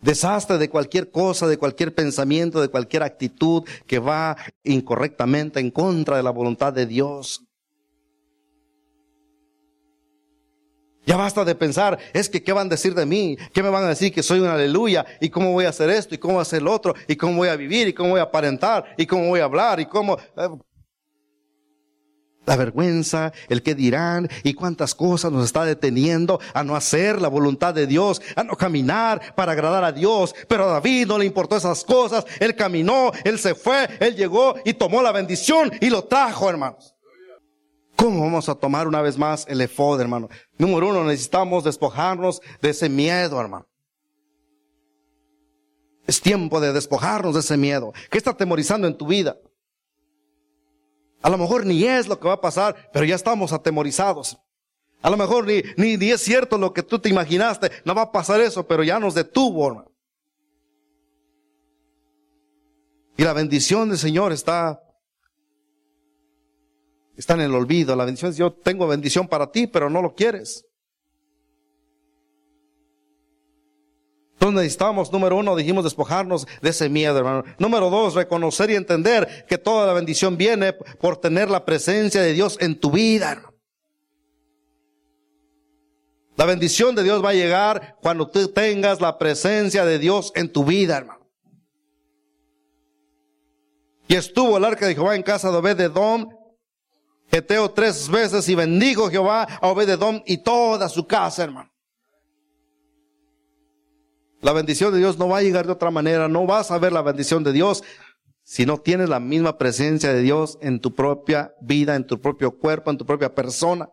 Desastre 0.00 0.56
de 0.56 0.70
cualquier 0.70 1.10
cosa, 1.10 1.46
de 1.46 1.58
cualquier 1.58 1.94
pensamiento, 1.94 2.60
de 2.60 2.68
cualquier 2.68 3.02
actitud 3.02 3.64
que 3.86 3.98
va 3.98 4.36
incorrectamente 4.62 5.60
en 5.60 5.70
contra 5.70 6.16
de 6.16 6.22
la 6.22 6.30
voluntad 6.30 6.72
de 6.72 6.86
Dios. 6.86 7.46
Ya 11.06 11.16
basta 11.16 11.44
de 11.44 11.54
pensar, 11.54 11.98
es 12.12 12.28
que 12.28 12.42
qué 12.42 12.52
van 12.52 12.66
a 12.66 12.70
decir 12.70 12.94
de 12.94 13.06
mí, 13.06 13.36
qué 13.52 13.62
me 13.62 13.70
van 13.70 13.84
a 13.84 13.88
decir 13.88 14.12
que 14.12 14.22
soy 14.22 14.40
un 14.40 14.48
aleluya, 14.48 15.06
y 15.20 15.30
cómo 15.30 15.52
voy 15.52 15.64
a 15.64 15.70
hacer 15.70 15.88
esto, 15.90 16.14
y 16.14 16.18
cómo 16.18 16.34
voy 16.34 16.40
a 16.40 16.42
hacer 16.42 16.62
lo 16.62 16.72
otro, 16.72 16.94
y 17.08 17.16
cómo 17.16 17.36
voy 17.36 17.48
a 17.48 17.56
vivir, 17.56 17.88
y 17.88 17.92
cómo 17.94 18.10
voy 18.10 18.20
a 18.20 18.24
aparentar, 18.24 18.84
y 18.96 19.06
cómo 19.06 19.28
voy 19.28 19.40
a 19.40 19.44
hablar, 19.44 19.80
y 19.80 19.86
cómo... 19.86 20.18
Eh, 20.36 20.48
la 22.46 22.56
vergüenza, 22.56 23.32
el 23.48 23.62
que 23.62 23.74
dirán 23.74 24.28
y 24.42 24.54
cuántas 24.54 24.94
cosas 24.94 25.30
nos 25.30 25.44
está 25.44 25.64
deteniendo 25.64 26.40
a 26.52 26.64
no 26.64 26.74
hacer 26.74 27.20
la 27.20 27.28
voluntad 27.28 27.72
de 27.74 27.86
Dios, 27.86 28.20
a 28.34 28.42
no 28.42 28.56
caminar 28.56 29.34
para 29.36 29.52
agradar 29.52 29.84
a 29.84 29.92
Dios. 29.92 30.34
Pero 30.48 30.64
a 30.64 30.72
David 30.72 31.06
no 31.06 31.18
le 31.18 31.26
importó 31.26 31.56
esas 31.56 31.84
cosas. 31.84 32.24
Él 32.40 32.56
caminó, 32.56 33.12
él 33.24 33.38
se 33.38 33.54
fue, 33.54 33.88
él 34.00 34.16
llegó 34.16 34.56
y 34.64 34.74
tomó 34.74 35.02
la 35.02 35.12
bendición 35.12 35.70
y 35.80 35.90
lo 35.90 36.04
trajo, 36.04 36.50
hermanos. 36.50 36.96
¿Cómo 38.00 38.22
vamos 38.22 38.48
a 38.48 38.54
tomar 38.54 38.88
una 38.88 39.02
vez 39.02 39.18
más 39.18 39.44
el 39.46 39.60
efod, 39.60 40.00
hermano? 40.00 40.30
Número 40.56 40.88
uno, 40.88 41.04
necesitamos 41.04 41.64
despojarnos 41.64 42.40
de 42.62 42.70
ese 42.70 42.88
miedo, 42.88 43.38
hermano. 43.38 43.66
Es 46.06 46.18
tiempo 46.18 46.62
de 46.62 46.72
despojarnos 46.72 47.34
de 47.34 47.40
ese 47.40 47.58
miedo. 47.58 47.92
¿Qué 48.10 48.16
está 48.16 48.30
atemorizando 48.30 48.88
en 48.88 48.96
tu 48.96 49.06
vida? 49.06 49.36
A 51.20 51.28
lo 51.28 51.36
mejor 51.36 51.66
ni 51.66 51.84
es 51.84 52.08
lo 52.08 52.18
que 52.18 52.26
va 52.26 52.34
a 52.34 52.40
pasar, 52.40 52.88
pero 52.90 53.04
ya 53.04 53.16
estamos 53.16 53.52
atemorizados. 53.52 54.38
A 55.02 55.10
lo 55.10 55.18
mejor 55.18 55.46
ni, 55.46 55.62
ni, 55.76 55.98
ni 55.98 56.10
es 56.10 56.22
cierto 56.22 56.56
lo 56.56 56.72
que 56.72 56.82
tú 56.82 56.98
te 57.00 57.10
imaginaste. 57.10 57.70
No 57.84 57.94
va 57.94 58.02
a 58.02 58.12
pasar 58.12 58.40
eso, 58.40 58.66
pero 58.66 58.82
ya 58.82 58.98
nos 58.98 59.12
detuvo, 59.12 59.66
hermano. 59.66 59.92
Y 63.18 63.24
la 63.24 63.34
bendición 63.34 63.90
del 63.90 63.98
Señor 63.98 64.32
está, 64.32 64.82
está 67.20 67.34
en 67.34 67.42
el 67.42 67.54
olvido. 67.54 67.94
La 67.94 68.04
bendición, 68.04 68.32
yo 68.32 68.52
tengo 68.52 68.88
bendición 68.88 69.28
para 69.28 69.52
ti, 69.52 69.66
pero 69.66 69.88
no 69.88 70.02
lo 70.02 70.14
quieres. 70.14 70.64
Entonces 74.32 74.56
necesitamos, 74.56 75.12
número 75.12 75.36
uno, 75.36 75.54
dijimos 75.54 75.84
despojarnos 75.84 76.46
de 76.62 76.70
ese 76.70 76.88
miedo, 76.88 77.18
hermano. 77.18 77.44
Número 77.58 77.90
dos, 77.90 78.14
reconocer 78.14 78.70
y 78.70 78.74
entender 78.74 79.44
que 79.46 79.58
toda 79.58 79.86
la 79.86 79.92
bendición 79.92 80.38
viene 80.38 80.72
por 80.72 81.18
tener 81.18 81.50
la 81.50 81.66
presencia 81.66 82.22
de 82.22 82.32
Dios 82.32 82.56
en 82.58 82.80
tu 82.80 82.90
vida, 82.90 83.32
hermano. 83.32 83.54
La 86.36 86.46
bendición 86.46 86.94
de 86.94 87.02
Dios 87.02 87.22
va 87.22 87.30
a 87.30 87.34
llegar 87.34 87.98
cuando 88.00 88.30
tú 88.30 88.48
tengas 88.48 89.02
la 89.02 89.18
presencia 89.18 89.84
de 89.84 89.98
Dios 89.98 90.32
en 90.34 90.50
tu 90.50 90.64
vida, 90.64 90.96
hermano. 90.96 91.20
Y 94.08 94.16
estuvo 94.16 94.56
el 94.56 94.64
arca 94.64 94.86
de 94.86 94.94
Jehová 94.94 95.16
en 95.16 95.22
casa 95.22 95.50
de 95.50 95.58
Obededom, 95.58 96.39
Geteo 97.30 97.70
tres 97.70 98.08
veces 98.08 98.48
y 98.48 98.54
bendijo 98.54 99.08
Jehová 99.08 99.44
a 99.44 99.68
Obededom 99.68 100.22
y 100.26 100.38
toda 100.38 100.88
su 100.88 101.06
casa, 101.06 101.44
hermano. 101.44 101.70
La 104.40 104.52
bendición 104.52 104.92
de 104.92 104.98
Dios 104.98 105.18
no 105.18 105.28
va 105.28 105.38
a 105.38 105.42
llegar 105.42 105.66
de 105.66 105.72
otra 105.72 105.90
manera, 105.90 106.26
no 106.28 106.46
vas 106.46 106.70
a 106.70 106.78
ver 106.78 106.92
la 106.92 107.02
bendición 107.02 107.44
de 107.44 107.52
Dios 107.52 107.84
si 108.42 108.66
no 108.66 108.78
tienes 108.78 109.08
la 109.08 109.20
misma 109.20 109.58
presencia 109.58 110.12
de 110.12 110.22
Dios 110.22 110.58
en 110.60 110.80
tu 110.80 110.94
propia 110.94 111.54
vida, 111.60 111.94
en 111.94 112.06
tu 112.06 112.20
propio 112.20 112.58
cuerpo, 112.58 112.90
en 112.90 112.98
tu 112.98 113.06
propia 113.06 113.32
persona. 113.32 113.88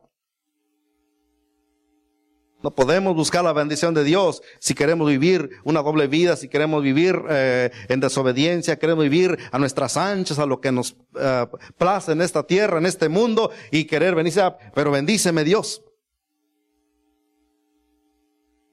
No 2.64 2.74
podemos 2.74 3.16
buscar 3.16 3.44
la 3.44 3.54
bendición 3.54 3.94
de 3.94 4.04
Dios 4.04 4.42
si 4.60 4.74
queremos 4.74 5.08
vivir 5.08 5.50
una 5.64 5.84
doble 5.84 6.08
vida, 6.08 6.36
si 6.36 6.50
queremos 6.50 6.82
vivir 6.82 7.22
eh, 7.30 7.72
en 7.88 8.00
desobediencia, 8.00 8.80
queremos 8.80 9.04
vivir 9.04 9.38
a 9.52 9.60
nuestras 9.60 9.96
anchas, 9.96 10.40
a 10.40 10.46
lo 10.48 10.60
que 10.60 10.72
nos 10.72 10.96
eh, 11.20 11.46
place 11.78 12.12
en 12.12 12.22
esta 12.22 12.44
tierra, 12.44 12.80
en 12.80 12.88
este 12.88 13.10
mundo, 13.10 13.52
y 13.72 13.86
querer 13.86 14.16
venir, 14.16 14.34
pero 14.74 14.90
bendíceme 14.90 15.44
Dios. 15.44 15.84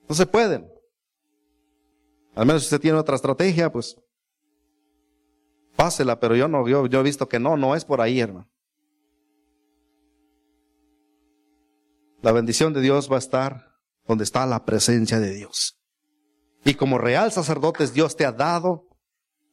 No 0.09 0.14
se 0.14 0.27
pueden. 0.27 0.70
Al 2.35 2.47
menos 2.47 2.62
si 2.62 2.66
usted 2.66 2.81
tiene 2.81 2.99
otra 2.99 3.16
estrategia, 3.16 3.70
pues 3.70 3.97
pásela, 5.77 6.18
pero 6.18 6.35
yo 6.35 6.49
no, 6.49 6.66
yo, 6.66 6.87
yo 6.87 7.01
he 7.01 7.03
visto 7.03 7.29
que 7.29 7.38
no, 7.38 7.57
no 7.59 7.77
es 7.77 7.85
por 7.85 8.01
ahí, 8.01 8.18
hermano. 8.18 8.49
La 12.23 12.33
bendición 12.33 12.73
de 12.73 12.81
Dios 12.81 13.11
va 13.11 13.16
a 13.16 13.18
estar 13.18 13.73
donde 14.07 14.25
está 14.25 14.47
la 14.47 14.64
presencia 14.64 15.21
de 15.21 15.35
Dios. 15.35 15.79
Y 16.64 16.75
como 16.75 16.99
real 16.99 17.31
sacerdotes, 17.33 17.93
Dios 17.93 18.17
te 18.17 18.25
ha 18.25 18.33
dado 18.33 18.87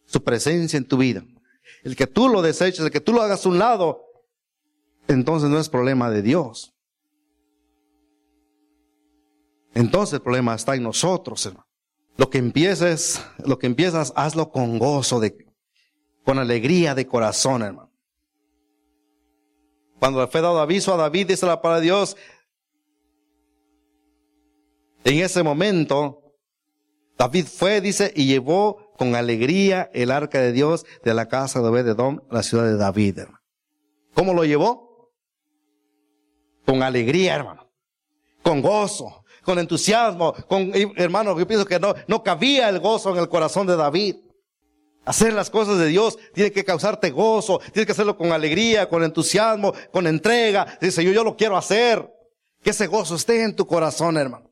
su 0.06 0.24
presencia 0.24 0.78
en 0.78 0.88
tu 0.88 0.98
vida. 0.98 1.24
El 1.84 1.96
que 1.96 2.08
tú 2.08 2.30
lo 2.30 2.42
deseches, 2.42 2.86
el 2.86 2.92
que 2.92 3.02
tú 3.02 3.14
lo 3.14 3.22
hagas 3.22 3.46
a 3.46 3.50
un 3.50 3.60
lado, 3.60 4.06
entonces 5.08 5.50
no 5.50 5.60
es 5.60 5.70
problema 5.70 6.10
de 6.10 6.22
Dios. 6.22 6.74
Entonces 9.74 10.16
el 10.16 10.22
problema 10.22 10.56
está 10.56 10.76
en 10.76 10.84
nosotros, 10.84 11.46
hermano. 11.46 11.68
Lo 12.18 12.30
que 12.30 12.38
empieces, 12.38 13.24
lo 13.46 13.58
que 13.58 13.68
empiezas, 13.68 14.12
hazlo 14.16 14.52
con 14.52 14.80
gozo, 14.80 15.20
de, 15.20 15.48
con 16.24 16.40
alegría 16.40 16.94
de 16.94 17.08
corazón, 17.08 17.64
hermano. 17.64 17.92
Cuando 20.00 20.20
le 20.20 20.28
fue 20.28 20.42
dado 20.42 20.60
aviso 20.60 20.94
a 20.94 20.98
David, 20.98 21.28
dice 21.28 21.46
la 21.46 21.62
palabra 21.62 21.80
de 21.80 21.86
Dios, 21.86 22.18
en 25.04 25.20
ese 25.20 25.44
momento, 25.44 26.36
David 27.18 27.46
fue, 27.46 27.82
dice, 27.82 28.12
y 28.16 28.26
llevó 28.26 28.94
con 28.98 29.16
alegría 29.16 29.90
el 29.94 30.12
arca 30.12 30.40
de 30.40 30.52
Dios 30.52 30.86
de 31.04 31.14
la 31.14 31.28
casa 31.28 31.62
de 31.62 31.68
Obededom 31.68 32.22
la 32.30 32.44
ciudad 32.44 32.66
de 32.66 32.78
David. 32.78 33.20
Hermano. 33.20 33.44
¿Cómo 34.14 34.34
lo 34.34 34.46
llevó? 34.46 35.12
Con 36.66 36.84
alegría, 36.84 37.36
hermano. 37.36 37.72
Con 38.44 38.62
gozo 38.62 39.22
con 39.44 39.60
entusiasmo, 39.60 40.34
con, 40.48 40.72
hermano, 40.96 41.38
yo 41.38 41.48
pienso 41.48 41.66
que 41.66 41.80
no, 41.80 41.94
no 42.08 42.24
cabía 42.24 42.70
el 42.70 42.80
gozo 42.80 43.12
en 43.12 43.18
el 43.18 43.30
corazón 43.30 43.68
de 43.68 43.76
David. 43.76 44.18
Hacer 45.04 45.34
las 45.34 45.50
cosas 45.50 45.80
de 45.80 45.88
Dios 45.88 46.18
tiene 46.34 46.52
que 46.52 46.64
causarte 46.64 47.10
gozo, 47.10 47.60
tienes 47.74 47.88
que 47.88 47.92
hacerlo 47.92 48.16
con 48.18 48.32
alegría, 48.32 48.88
con 48.88 49.04
entusiasmo, 49.04 49.74
con 49.92 50.06
entrega. 50.06 50.78
Dice, 50.80 51.04
yo, 51.04 51.12
yo 51.12 51.24
lo 51.24 51.36
quiero 51.36 51.58
hacer. 51.58 52.08
Que 52.62 52.70
ese 52.70 52.86
gozo 52.86 53.16
esté 53.16 53.44
en 53.44 53.56
tu 53.56 53.66
corazón, 53.66 54.18
hermano. 54.18 54.51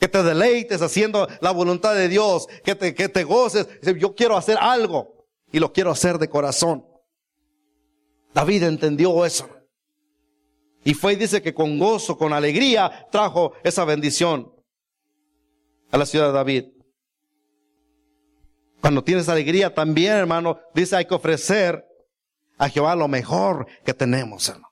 Que 0.00 0.08
te 0.08 0.22
deleites 0.22 0.82
haciendo 0.82 1.28
la 1.40 1.52
voluntad 1.52 1.94
de 1.94 2.08
Dios, 2.08 2.48
que 2.64 2.74
te, 2.74 2.94
que 2.94 3.08
te 3.08 3.22
goces. 3.22 3.68
Yo 3.98 4.14
quiero 4.14 4.36
hacer 4.36 4.58
algo 4.60 5.26
y 5.52 5.60
lo 5.60 5.72
quiero 5.72 5.90
hacer 5.90 6.18
de 6.18 6.28
corazón. 6.28 6.84
David 8.34 8.64
entendió 8.64 9.24
eso. 9.24 9.48
Y 10.82 10.94
fue 10.94 11.12
y 11.12 11.16
dice 11.16 11.42
que 11.42 11.52
con 11.52 11.78
gozo, 11.78 12.16
con 12.16 12.32
alegría, 12.32 13.08
trajo 13.10 13.52
esa 13.62 13.84
bendición 13.84 14.52
a 15.90 15.98
la 15.98 16.06
ciudad 16.06 16.28
de 16.28 16.32
David. 16.32 16.64
Cuando 18.80 19.04
tienes 19.04 19.28
alegría 19.28 19.74
también, 19.74 20.14
hermano, 20.14 20.58
dice 20.74 20.96
hay 20.96 21.04
que 21.04 21.14
ofrecer 21.14 21.84
a 22.56 22.68
Jehová 22.68 22.96
lo 22.96 23.08
mejor 23.08 23.66
que 23.84 23.92
tenemos, 23.92 24.48
hermano. 24.48 24.69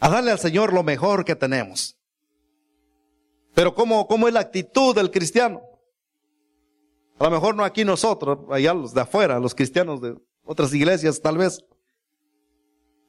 A 0.00 0.08
darle 0.08 0.30
al 0.30 0.38
Señor 0.38 0.72
lo 0.72 0.82
mejor 0.82 1.24
que 1.24 1.36
tenemos. 1.36 1.96
Pero 3.54 3.74
¿cómo, 3.74 4.06
cómo 4.06 4.28
es 4.28 4.34
la 4.34 4.40
actitud 4.40 4.94
del 4.94 5.10
cristiano? 5.10 5.60
A 7.18 7.24
lo 7.24 7.30
mejor 7.30 7.54
no 7.54 7.64
aquí 7.64 7.84
nosotros, 7.84 8.38
allá 8.50 8.72
los 8.72 8.94
de 8.94 9.02
afuera, 9.02 9.38
los 9.38 9.54
cristianos 9.54 10.00
de 10.00 10.16
otras 10.42 10.72
iglesias 10.72 11.20
tal 11.20 11.36
vez. 11.36 11.62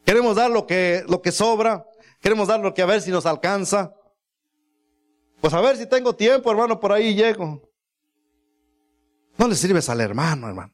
Queremos 0.06 0.36
dar 0.36 0.52
lo 0.52 0.68
que, 0.68 1.06
lo 1.08 1.22
que 1.22 1.32
sobra. 1.32 1.86
Queremos 2.20 2.48
dar 2.48 2.60
lo 2.60 2.74
que 2.74 2.82
a 2.82 2.86
ver 2.86 3.02
si 3.02 3.10
nos 3.10 3.26
alcanza. 3.26 3.96
Pues 5.40 5.54
a 5.54 5.62
ver 5.62 5.78
si 5.78 5.88
tengo 5.88 6.14
tiempo, 6.14 6.52
hermano, 6.52 6.80
por 6.80 6.92
ahí 6.92 7.16
llego. 7.16 7.62
No 9.38 9.48
le 9.48 9.56
sirves 9.56 9.90
al 9.90 10.02
hermano, 10.02 10.48
hermano. 10.48 10.74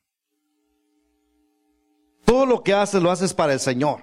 Todo 2.25 2.45
lo 2.45 2.63
que 2.63 2.73
haces 2.73 3.01
lo 3.01 3.11
haces 3.11 3.33
para 3.33 3.53
el 3.53 3.59
Señor. 3.59 4.01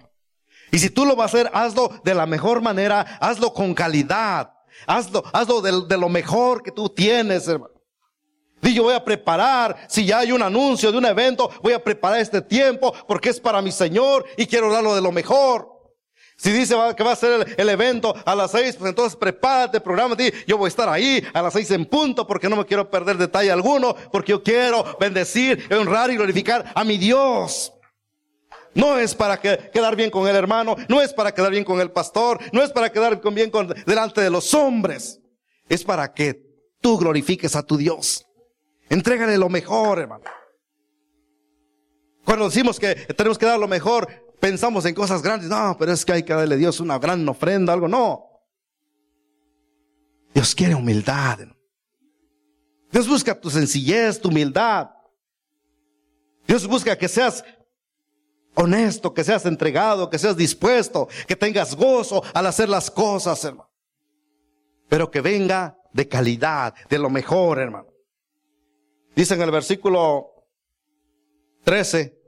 Y 0.74 0.80
si 0.80 0.90
tú 0.90 1.04
lo 1.04 1.14
vas 1.14 1.32
a 1.32 1.38
hacer, 1.38 1.50
hazlo 1.54 2.00
de 2.02 2.16
la 2.16 2.26
mejor 2.26 2.60
manera, 2.60 3.02
hazlo 3.20 3.54
con 3.54 3.74
calidad. 3.74 4.52
Hazlo, 4.88 5.22
hazlo 5.32 5.60
de, 5.60 5.87
de 5.87 5.96
lo 5.96 6.08
mejor 6.08 6.64
que 6.64 6.72
tú 6.72 6.88
tienes, 6.88 7.46
hermano. 7.46 7.74
Yo 8.60 8.82
voy 8.82 8.94
a 8.94 9.04
preparar, 9.04 9.87
si 9.88 10.04
ya 10.04 10.18
hay 10.18 10.32
un 10.32 10.42
anuncio 10.42 10.90
de 10.90 10.98
un 10.98 11.06
evento, 11.06 11.48
voy 11.62 11.74
a 11.74 11.84
preparar 11.84 12.18
este 12.18 12.42
tiempo 12.42 12.92
porque 13.06 13.28
es 13.28 13.38
para 13.38 13.62
mi 13.62 13.70
Señor 13.70 14.24
y 14.37 14.46
quiero 14.46 14.72
darlo 14.72 14.96
de 14.96 15.00
lo 15.00 15.12
mejor. 15.12 15.68
Si 16.37 16.50
dice 16.50 16.74
que 16.96 17.04
va 17.04 17.12
a 17.12 17.16
ser 17.16 17.54
el, 17.56 17.68
evento 17.68 18.12
a 18.26 18.34
las 18.34 18.50
seis, 18.50 18.74
pues 18.74 18.88
entonces 18.88 19.14
prepárate, 19.14 19.80
prográmate. 19.80 20.34
Yo 20.44 20.58
voy 20.58 20.66
a 20.66 20.68
estar 20.70 20.88
ahí 20.88 21.24
a 21.32 21.40
las 21.40 21.52
seis 21.52 21.70
en 21.70 21.87
punto 21.87 22.26
porque 22.26 22.48
no 22.48 22.56
me 22.56 22.66
quiero 22.66 22.90
perder 22.90 23.16
detalle 23.16 23.52
alguno, 23.52 23.94
porque 24.10 24.32
yo 24.32 24.42
quiero 24.42 24.96
bendecir, 24.98 25.68
honrar 25.72 26.10
y 26.10 26.16
glorificar 26.16 26.72
a 26.74 26.82
mi 26.82 26.98
Dios. 26.98 27.73
No 28.74 28.98
es 28.98 29.14
para 29.14 29.40
quedar 29.40 29.94
bien 29.96 30.10
con 30.10 30.26
el 30.28 30.34
hermano, 30.34 30.76
no 30.88 31.00
es 31.00 31.12
para 31.12 31.32
quedar 31.32 31.50
bien 31.50 31.64
con 31.64 31.80
el 31.80 31.90
pastor, 31.90 32.40
no 32.52 32.62
es 32.62 32.72
para 32.72 32.90
quedar 32.90 33.20
bien 33.32 33.50
con, 33.50 33.68
delante 33.87 34.20
de 34.20 34.30
los 34.30 34.52
hombres. 34.54 35.20
Es 35.68 35.84
para 35.84 36.12
que 36.12 36.42
tú 36.80 36.98
glorifiques 36.98 37.56
a 37.56 37.62
tu 37.62 37.76
Dios. 37.76 38.26
Entrégale 38.88 39.38
lo 39.38 39.48
mejor, 39.48 40.00
hermano. 40.00 40.24
Cuando 42.24 42.46
decimos 42.46 42.80
que 42.80 42.94
tenemos 42.94 43.38
que 43.38 43.46
dar 43.46 43.58
lo 43.58 43.68
mejor, 43.68 44.08
pensamos 44.40 44.84
en 44.87 44.94
cosas 44.94 45.22
grandes. 45.22 45.48
No, 45.48 45.76
pero 45.78 45.92
es 45.92 46.04
que 46.04 46.12
hay 46.12 46.22
que 46.22 46.34
darle 46.34 46.54
a 46.54 46.58
Dios 46.58 46.80
una 46.80 46.98
gran 46.98 47.26
ofrenda, 47.28 47.72
algo. 47.72 47.88
No. 47.88 48.26
Dios 50.34 50.54
quiere 50.54 50.74
humildad. 50.74 51.38
Dios 52.90 53.08
busca 53.08 53.38
tu 53.38 53.50
sencillez, 53.50 54.20
tu 54.20 54.28
humildad. 54.28 54.90
Dios 56.46 56.66
busca 56.66 56.96
que 56.96 57.08
seas 57.08 57.44
honesto, 58.54 59.12
que 59.12 59.24
seas 59.24 59.44
entregado, 59.46 60.08
que 60.08 60.18
seas 60.18 60.36
dispuesto, 60.36 61.08
que 61.26 61.36
tengas 61.36 61.74
gozo 61.74 62.22
al 62.32 62.46
hacer 62.46 62.68
las 62.68 62.90
cosas, 62.90 63.44
hermano. 63.44 63.70
Pero 64.88 65.10
que 65.10 65.20
venga 65.20 65.76
de 65.92 66.08
calidad, 66.08 66.74
de 66.88 66.98
lo 66.98 67.10
mejor, 67.10 67.58
hermano. 67.58 67.88
Dice 69.14 69.34
en 69.34 69.42
el 69.42 69.50
versículo 69.50 70.30
13, 71.64 72.24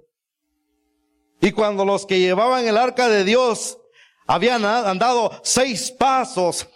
y 1.40 1.52
cuando 1.52 1.84
los 1.84 2.06
que 2.06 2.18
llevaban 2.18 2.66
el 2.66 2.76
arca 2.76 3.08
de 3.08 3.24
Dios 3.24 3.78
habían 4.26 4.64
andado 4.64 5.30
seis 5.42 5.90
pasos, 5.90 6.66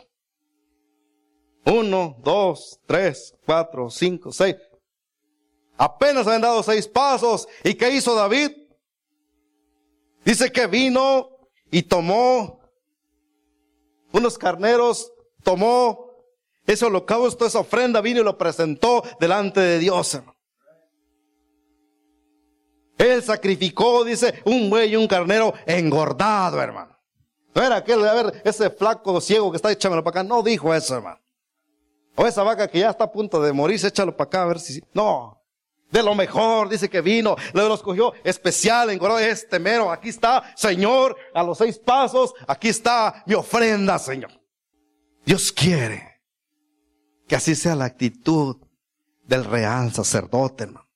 uno, 1.64 2.16
dos, 2.22 2.80
tres, 2.86 3.34
cuatro, 3.46 3.90
cinco, 3.90 4.32
seis, 4.32 4.56
apenas 5.76 6.26
habían 6.26 6.42
dado 6.42 6.62
seis 6.62 6.86
pasos, 6.86 7.48
¿y 7.64 7.74
qué 7.74 7.90
hizo 7.90 8.14
David? 8.14 8.59
Dice 10.24 10.52
que 10.52 10.66
vino 10.66 11.30
y 11.70 11.82
tomó 11.82 12.60
unos 14.12 14.38
carneros, 14.38 15.12
tomó 15.42 16.10
Ese 16.66 16.84
holocausto, 16.84 17.46
esa 17.46 17.60
ofrenda 17.60 18.00
vino 18.00 18.20
y 18.20 18.24
lo 18.24 18.38
presentó 18.38 19.02
delante 19.18 19.60
de 19.60 19.78
Dios. 19.78 20.20
Él 22.98 23.22
sacrificó, 23.22 24.04
dice, 24.04 24.42
un 24.44 24.68
buey 24.68 24.92
y 24.92 24.96
un 24.96 25.08
carnero 25.08 25.54
engordado, 25.66 26.60
hermano. 26.60 26.96
No 27.54 27.62
era 27.62 27.76
aquel, 27.76 28.06
a 28.06 28.14
ver, 28.14 28.42
ese 28.44 28.70
flaco 28.70 29.20
ciego 29.20 29.50
que 29.50 29.56
está, 29.56 29.72
échamelo 29.72 30.04
para 30.04 30.20
acá. 30.20 30.28
No 30.28 30.42
dijo 30.42 30.72
eso, 30.74 30.96
hermano. 30.96 31.18
O 32.14 32.26
esa 32.26 32.42
vaca 32.42 32.68
que 32.68 32.78
ya 32.78 32.90
está 32.90 33.04
a 33.04 33.10
punto 33.10 33.40
de 33.40 33.52
morirse, 33.52 33.88
échalo 33.88 34.16
para 34.16 34.28
acá 34.28 34.42
a 34.42 34.46
ver 34.46 34.60
si... 34.60 34.82
No. 34.92 35.39
De 35.90 36.02
lo 36.02 36.14
mejor, 36.14 36.68
dice 36.68 36.88
que 36.88 37.00
vino, 37.00 37.36
lo 37.52 37.74
escogió 37.74 38.12
especial, 38.22 38.90
engordado, 38.90 39.18
este 39.18 39.58
mero, 39.58 39.90
aquí 39.90 40.10
está, 40.10 40.52
Señor, 40.56 41.16
a 41.34 41.42
los 41.42 41.58
seis 41.58 41.78
pasos, 41.78 42.32
aquí 42.46 42.68
está 42.68 43.24
mi 43.26 43.34
ofrenda, 43.34 43.98
Señor. 43.98 44.30
Dios 45.24 45.52
quiere 45.52 46.20
que 47.26 47.36
así 47.36 47.54
sea 47.54 47.74
la 47.74 47.86
actitud 47.86 48.56
del 49.24 49.44
real 49.44 49.92
sacerdote, 49.92 50.64
hermano. 50.64 50.88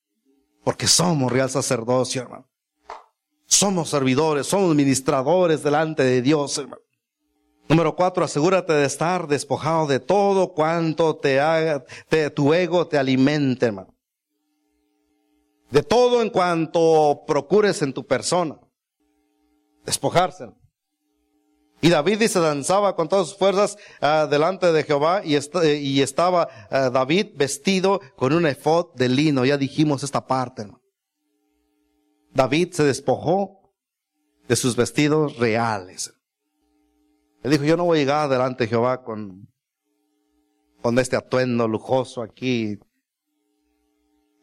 Porque 0.63 0.87
somos 0.87 1.31
real 1.31 1.51
sacerdocio, 1.51 2.23
hermano. 2.23 2.49
Somos 3.47 3.91
servidores, 3.91 4.47
somos 4.47 4.75
ministradores 4.75 5.63
delante 5.63 6.03
de 6.03 6.23
Dios, 6.23 6.57
hermano. 6.59 6.83
Número 7.69 7.95
cuatro, 7.97 8.25
asegúrate 8.25 8.73
de 8.73 8.85
estar 8.85 9.27
despojado 9.27 9.87
de 9.87 10.01
todo 10.01 10.53
cuanto 10.53 11.17
te 11.17 11.41
haga, 11.41 11.85
tu 12.35 12.53
ego 12.53 12.87
te 12.87 12.99
alimente, 12.99 13.67
hermano. 13.67 13.94
De 15.75 15.83
todo 15.83 16.23
en 16.23 16.31
cuanto 16.31 17.25
procures 17.27 17.83
en 17.83 17.93
tu 17.93 18.07
persona. 18.07 18.61
Despojarse. 19.85 20.53
Y 21.81 21.91
David 21.91 22.21
dice, 22.21 22.39
danzaba 22.39 22.95
con 22.95 23.09
todas 23.09 23.27
sus 23.27 23.37
fuerzas 23.37 23.77
uh, 24.01 24.29
delante 24.29 24.73
de 24.73 24.85
Jehová 24.85 25.23
y, 25.25 25.35
est 25.35 25.53
y 25.65 26.01
estaba 26.01 26.49
uh, 26.71 26.93
David 26.93 27.33
vestido 27.35 28.01
con 28.15 28.33
un 28.33 28.47
efod 28.47 28.95
de 28.95 29.09
lino. 29.09 29.45
Ya 29.45 29.57
dijimos 29.59 30.05
esta 30.05 30.25
parte. 30.25 30.69
David 32.33 32.71
se 32.71 32.85
despojó 32.85 33.75
de 34.47 34.55
sus 34.55 34.77
vestidos 34.77 35.39
reales. 35.39 36.15
Él 37.43 37.51
dijo, 37.51 37.65
yo 37.65 37.77
no 37.77 37.85
voy 37.87 37.99
a 37.99 38.03
llegar 38.03 38.29
delante 38.29 38.63
de 38.63 38.69
Jehová 38.69 39.03
con, 39.03 39.53
con 40.81 41.01
este 41.01 41.17
atuendo 41.17 41.67
lujoso 41.67 42.23
aquí. 42.23 42.79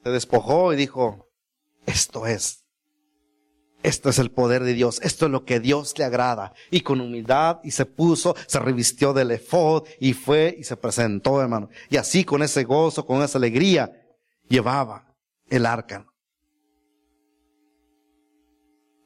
Se 0.03 0.09
despojó 0.09 0.73
y 0.73 0.75
dijo, 0.75 1.29
esto 1.85 2.25
es 2.27 2.61
esto 3.83 4.09
es 4.09 4.19
el 4.19 4.31
poder 4.31 4.63
de 4.63 4.73
Dios. 4.73 4.99
Esto 5.01 5.25
es 5.25 5.31
lo 5.31 5.43
que 5.43 5.59
Dios 5.59 5.97
le 5.97 6.05
agrada. 6.05 6.53
Y 6.69 6.81
con 6.81 7.01
humildad 7.01 7.59
y 7.63 7.71
se 7.71 7.85
puso, 7.85 8.35
se 8.45 8.59
revistió 8.59 9.13
del 9.13 9.31
efod 9.31 9.87
y 9.99 10.13
fue 10.13 10.55
y 10.57 10.63
se 10.63 10.77
presentó, 10.77 11.41
hermano. 11.41 11.69
Y 11.89 11.97
así 11.97 12.23
con 12.23 12.43
ese 12.43 12.63
gozo, 12.63 13.05
con 13.05 13.21
esa 13.23 13.37
alegría, 13.37 13.91
llevaba 14.47 15.15
el 15.49 15.65
arca. 15.65 16.05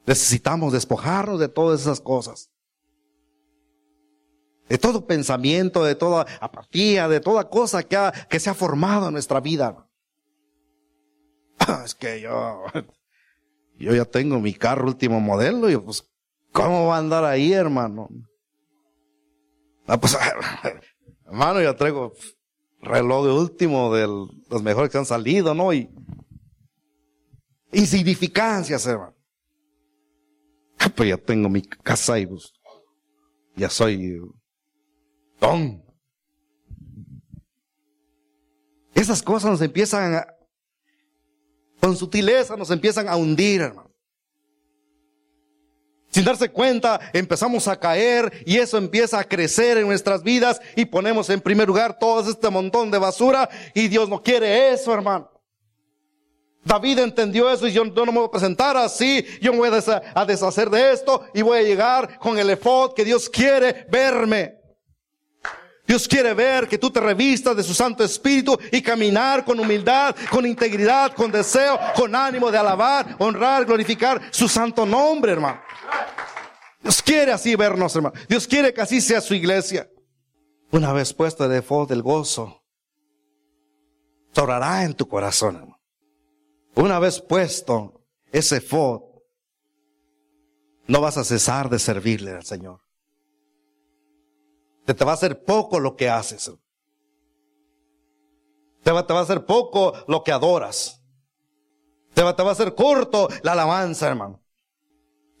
Necesitamos 0.04 0.72
despojarnos 0.72 1.40
de 1.40 1.48
todas 1.48 1.80
esas 1.80 2.00
cosas. 2.00 2.50
De 4.68 4.78
todo 4.78 5.06
pensamiento, 5.06 5.84
de 5.84 5.94
toda 5.94 6.26
apatía, 6.40 7.08
de 7.08 7.20
toda 7.20 7.48
cosa 7.48 7.82
que, 7.82 7.96
ha, 7.96 8.12
que 8.12 8.40
se 8.40 8.50
ha 8.50 8.54
formado 8.54 9.06
en 9.06 9.12
nuestra 9.12 9.40
vida. 9.40 9.85
Es 11.84 11.94
que 11.94 12.20
yo, 12.20 12.64
yo 13.78 13.94
ya 13.94 14.04
tengo 14.04 14.40
mi 14.40 14.54
carro 14.54 14.86
último 14.86 15.20
modelo 15.20 15.70
y 15.70 15.76
pues, 15.76 16.04
¿cómo 16.52 16.88
va 16.88 16.96
a 16.96 16.98
andar 16.98 17.24
ahí, 17.24 17.52
hermano? 17.52 18.08
Ah, 19.86 19.98
pues, 19.98 20.16
hermano, 21.26 21.62
ya 21.62 21.76
traigo 21.76 22.12
reloj 22.80 23.26
de 23.26 23.32
último 23.32 23.94
de 23.94 24.06
los 24.06 24.62
mejores 24.62 24.90
que 24.90 24.98
han 24.98 25.06
salido, 25.06 25.54
¿no? 25.54 25.72
Y 25.72 25.88
insignificancias, 27.72 28.86
hermano. 28.86 29.14
Ah, 30.78 30.90
pues 30.94 31.08
ya 31.08 31.16
tengo 31.16 31.48
mi 31.48 31.62
casa 31.62 32.18
y 32.18 32.26
pues, 32.26 32.52
ya 33.56 33.70
soy 33.70 34.20
don. 35.40 35.82
Esas 38.94 39.22
cosas 39.22 39.50
nos 39.50 39.60
empiezan 39.60 40.14
a, 40.14 40.35
con 41.86 41.96
sutileza 41.96 42.56
nos 42.56 42.72
empiezan 42.72 43.08
a 43.08 43.14
hundir, 43.14 43.60
hermano. 43.60 43.88
Sin 46.10 46.24
darse 46.24 46.48
cuenta, 46.48 46.98
empezamos 47.12 47.68
a 47.68 47.78
caer 47.78 48.42
y 48.44 48.56
eso 48.56 48.76
empieza 48.76 49.20
a 49.20 49.24
crecer 49.24 49.78
en 49.78 49.86
nuestras 49.86 50.24
vidas 50.24 50.60
y 50.74 50.84
ponemos 50.84 51.30
en 51.30 51.40
primer 51.40 51.68
lugar 51.68 51.96
todo 51.96 52.28
este 52.28 52.50
montón 52.50 52.90
de 52.90 52.98
basura 52.98 53.48
y 53.72 53.86
Dios 53.86 54.08
no 54.08 54.20
quiere 54.20 54.72
eso, 54.72 54.92
hermano. 54.92 55.30
David 56.64 56.98
entendió 56.98 57.48
eso 57.48 57.68
y 57.68 57.72
yo, 57.72 57.84
no 57.84 58.06
me 58.06 58.18
voy 58.18 58.26
a 58.26 58.30
presentar 58.32 58.76
así, 58.76 59.24
yo 59.40 59.52
me 59.52 59.58
voy 59.58 59.70
a 60.14 60.24
deshacer 60.24 60.68
de 60.68 60.90
esto 60.90 61.24
y 61.34 61.42
voy 61.42 61.58
a 61.58 61.62
llegar 61.62 62.18
con 62.18 62.36
el 62.36 62.50
efod 62.50 62.94
que 62.94 63.04
Dios 63.04 63.30
quiere 63.30 63.86
verme. 63.88 64.55
Dios 65.86 66.08
quiere 66.08 66.34
ver 66.34 66.66
que 66.66 66.78
tú 66.78 66.90
te 66.90 67.00
revistas 67.00 67.56
de 67.56 67.62
su 67.62 67.72
Santo 67.72 68.02
Espíritu 68.02 68.58
y 68.72 68.82
caminar 68.82 69.44
con 69.44 69.60
humildad, 69.60 70.16
con 70.30 70.44
integridad, 70.44 71.14
con 71.14 71.30
deseo, 71.30 71.78
con 71.94 72.14
ánimo 72.14 72.50
de 72.50 72.58
alabar, 72.58 73.14
honrar, 73.18 73.64
glorificar 73.64 74.20
su 74.30 74.48
santo 74.48 74.84
nombre, 74.84 75.32
hermano. 75.32 75.60
Dios 76.82 77.02
quiere 77.02 77.32
así 77.32 77.54
vernos, 77.54 77.94
hermano. 77.94 78.14
Dios 78.28 78.46
quiere 78.46 78.74
que 78.74 78.80
así 78.80 79.00
sea 79.00 79.20
su 79.20 79.34
iglesia. 79.34 79.88
Una 80.72 80.92
vez 80.92 81.12
puesto 81.12 81.44
el 81.44 81.52
efod 81.52 81.88
del 81.88 82.02
gozo, 82.02 82.64
sobrará 84.32 84.82
en 84.82 84.94
tu 84.94 85.06
corazón, 85.06 85.56
hermano. 85.56 85.80
Una 86.74 86.98
vez 86.98 87.20
puesto 87.20 88.04
ese 88.32 88.56
efod, 88.56 89.02
no 90.88 91.00
vas 91.00 91.16
a 91.16 91.24
cesar 91.24 91.70
de 91.70 91.78
servirle 91.78 92.32
al 92.32 92.44
Señor. 92.44 92.85
Te, 94.86 94.94
te 94.94 95.04
va 95.04 95.10
a 95.10 95.14
hacer 95.14 95.44
poco 95.44 95.80
lo 95.80 95.96
que 95.96 96.08
haces. 96.08 96.50
Te 98.82 98.92
va, 98.92 99.04
te 99.04 99.12
va 99.12 99.20
a 99.20 99.22
hacer 99.24 99.44
poco 99.44 99.92
lo 100.06 100.22
que 100.22 100.30
adoras. 100.30 101.02
Te 102.14 102.22
va, 102.22 102.34
te 102.36 102.42
va 102.42 102.50
a 102.50 102.52
hacer 102.52 102.74
corto 102.74 103.28
la 103.42 103.52
alabanza, 103.52 104.06
hermano. 104.08 104.40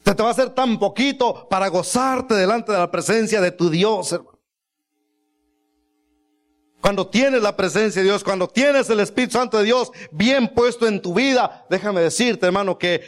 Te, 0.02 0.14
te 0.14 0.22
va 0.22 0.30
a 0.30 0.32
hacer 0.32 0.50
tan 0.50 0.78
poquito 0.78 1.48
para 1.48 1.68
gozarte 1.68 2.34
delante 2.34 2.72
de 2.72 2.78
la 2.78 2.90
presencia 2.90 3.40
de 3.40 3.52
tu 3.52 3.70
Dios, 3.70 4.12
hermano. 4.12 4.36
Cuando 6.80 7.08
tienes 7.08 7.42
la 7.42 7.56
presencia 7.56 8.02
de 8.02 8.08
Dios, 8.08 8.22
cuando 8.22 8.48
tienes 8.48 8.90
el 8.90 9.00
Espíritu 9.00 9.32
Santo 9.32 9.58
de 9.58 9.64
Dios 9.64 9.90
bien 10.10 10.52
puesto 10.54 10.86
en 10.86 11.00
tu 11.00 11.14
vida, 11.14 11.66
déjame 11.70 12.00
decirte, 12.00 12.46
hermano, 12.46 12.78
que 12.78 13.02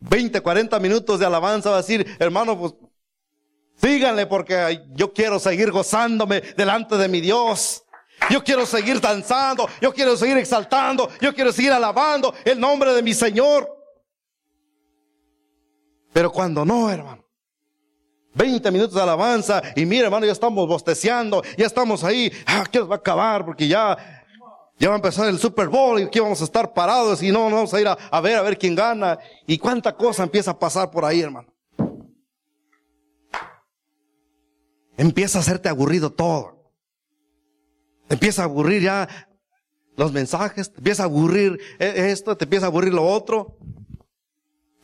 20, 0.00 0.40
40 0.40 0.78
minutos 0.78 1.20
de 1.20 1.26
alabanza 1.26 1.70
va 1.70 1.76
a 1.76 1.82
decir, 1.82 2.06
hermano, 2.18 2.58
pues 2.58 2.74
Síganle 3.82 4.26
porque 4.26 4.80
yo 4.94 5.12
quiero 5.12 5.40
seguir 5.40 5.72
gozándome 5.72 6.40
delante 6.56 6.96
de 6.96 7.08
mi 7.08 7.20
Dios. 7.20 7.82
Yo 8.30 8.44
quiero 8.44 8.64
seguir 8.64 9.00
danzando, 9.00 9.68
yo 9.80 9.92
quiero 9.92 10.16
seguir 10.16 10.36
exaltando, 10.36 11.10
yo 11.20 11.34
quiero 11.34 11.52
seguir 11.52 11.72
alabando 11.72 12.32
el 12.44 12.60
nombre 12.60 12.94
de 12.94 13.02
mi 13.02 13.12
Señor. 13.12 13.68
Pero 16.12 16.30
cuando 16.30 16.64
no, 16.64 16.88
hermano. 16.88 17.24
20 18.34 18.70
minutos 18.70 18.94
de 18.94 19.02
alabanza 19.02 19.60
y 19.74 19.84
mira, 19.84 20.04
hermano, 20.04 20.24
ya 20.24 20.32
estamos 20.32 20.66
bosteceando, 20.68 21.42
ya 21.58 21.66
estamos 21.66 22.04
ahí, 22.04 22.32
ah, 22.46 22.64
¿qué 22.70 22.78
va 22.78 22.94
a 22.94 22.98
acabar? 22.98 23.44
Porque 23.44 23.66
ya, 23.66 23.98
ya 24.78 24.88
va 24.88 24.94
a 24.94 24.96
empezar 24.96 25.28
el 25.28 25.38
Super 25.38 25.68
Bowl 25.68 26.00
y 26.00 26.04
aquí 26.04 26.20
vamos 26.20 26.40
a 26.40 26.44
estar 26.44 26.72
parados 26.72 27.22
y 27.22 27.30
no, 27.30 27.50
no 27.50 27.56
vamos 27.56 27.74
a 27.74 27.80
ir 27.80 27.88
a, 27.88 27.98
a 28.10 28.20
ver, 28.20 28.38
a 28.38 28.42
ver 28.42 28.56
quién 28.56 28.76
gana. 28.76 29.18
Y 29.46 29.58
cuánta 29.58 29.94
cosa 29.94 30.22
empieza 30.22 30.52
a 30.52 30.58
pasar 30.58 30.90
por 30.90 31.04
ahí, 31.04 31.20
hermano. 31.20 31.51
Empieza 35.02 35.38
a 35.38 35.40
hacerte 35.40 35.68
aburrido 35.68 36.12
todo. 36.12 36.60
empieza 38.08 38.42
a 38.42 38.44
aburrir 38.44 38.82
ya 38.82 39.08
los 39.96 40.12
mensajes, 40.12 40.70
te 40.70 40.78
empieza 40.78 41.02
a 41.02 41.06
aburrir 41.06 41.58
e, 41.78 42.10
esto, 42.10 42.36
te 42.36 42.44
empieza 42.44 42.66
a 42.66 42.68
aburrir 42.68 42.92
lo 42.92 43.06
otro. 43.06 43.58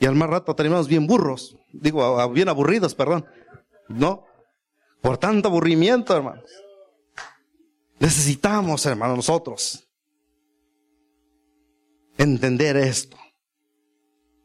Y 0.00 0.06
al 0.06 0.14
más 0.14 0.30
rato 0.30 0.54
terminamos 0.54 0.88
bien 0.88 1.06
burros, 1.06 1.56
digo, 1.72 2.28
bien 2.30 2.48
aburridos, 2.48 2.94
perdón. 2.94 3.26
¿No? 3.88 4.24
Por 5.00 5.18
tanto 5.18 5.48
aburrimiento, 5.48 6.16
hermanos. 6.16 6.50
Necesitamos, 7.98 8.86
hermanos, 8.86 9.16
nosotros 9.16 9.88
entender 12.16 12.76
esto. 12.76 13.16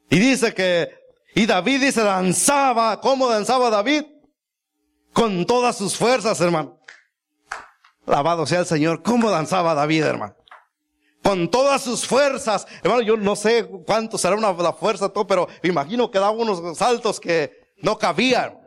Y 0.09 0.19
dice 0.19 0.53
que, 0.53 0.89
y 1.35 1.45
David 1.45 1.81
dice, 1.81 2.01
danzaba, 2.01 3.01
¿cómo 3.01 3.27
danzaba 3.27 3.69
David? 3.69 4.03
Con 5.13 5.45
todas 5.45 5.77
sus 5.77 5.95
fuerzas, 5.95 6.41
hermano. 6.41 6.79
Lavado 8.05 8.45
sea 8.45 8.59
el 8.59 8.65
Señor. 8.65 9.01
¿Cómo 9.01 9.29
danzaba 9.29 9.73
David, 9.73 10.03
hermano? 10.03 10.35
Con 11.23 11.49
todas 11.49 11.81
sus 11.81 12.05
fuerzas. 12.05 12.67
Hermano, 12.81 13.01
yo 13.01 13.15
no 13.15 13.35
sé 13.35 13.65
cuánto 13.85 14.17
será 14.17 14.35
una, 14.35 14.51
la 14.51 14.73
fuerza, 14.73 15.07
todo, 15.09 15.25
pero 15.25 15.47
imagino 15.63 16.11
que 16.11 16.19
daba 16.19 16.31
unos 16.31 16.77
saltos 16.77 17.19
que 17.19 17.73
no 17.77 17.97
cabían. 17.97 18.59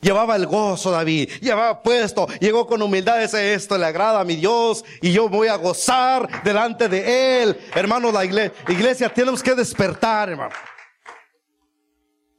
Llevaba 0.00 0.36
el 0.36 0.46
gozo 0.46 0.92
David, 0.92 1.28
llevaba 1.40 1.82
puesto, 1.82 2.28
llegó 2.38 2.68
con 2.68 2.80
humildad, 2.80 3.20
ese 3.20 3.54
esto 3.54 3.76
le 3.76 3.84
agrada 3.84 4.20
a 4.20 4.24
mi 4.24 4.36
Dios 4.36 4.84
y 5.02 5.10
yo 5.10 5.28
voy 5.28 5.48
a 5.48 5.56
gozar 5.56 6.44
delante 6.44 6.88
de 6.88 7.42
él. 7.42 7.60
Hermano, 7.74 8.12
la 8.12 8.24
iglesia, 8.24 8.54
iglesia 8.68 9.12
tenemos 9.12 9.42
que 9.42 9.56
despertar, 9.56 10.30
hermano. 10.30 10.54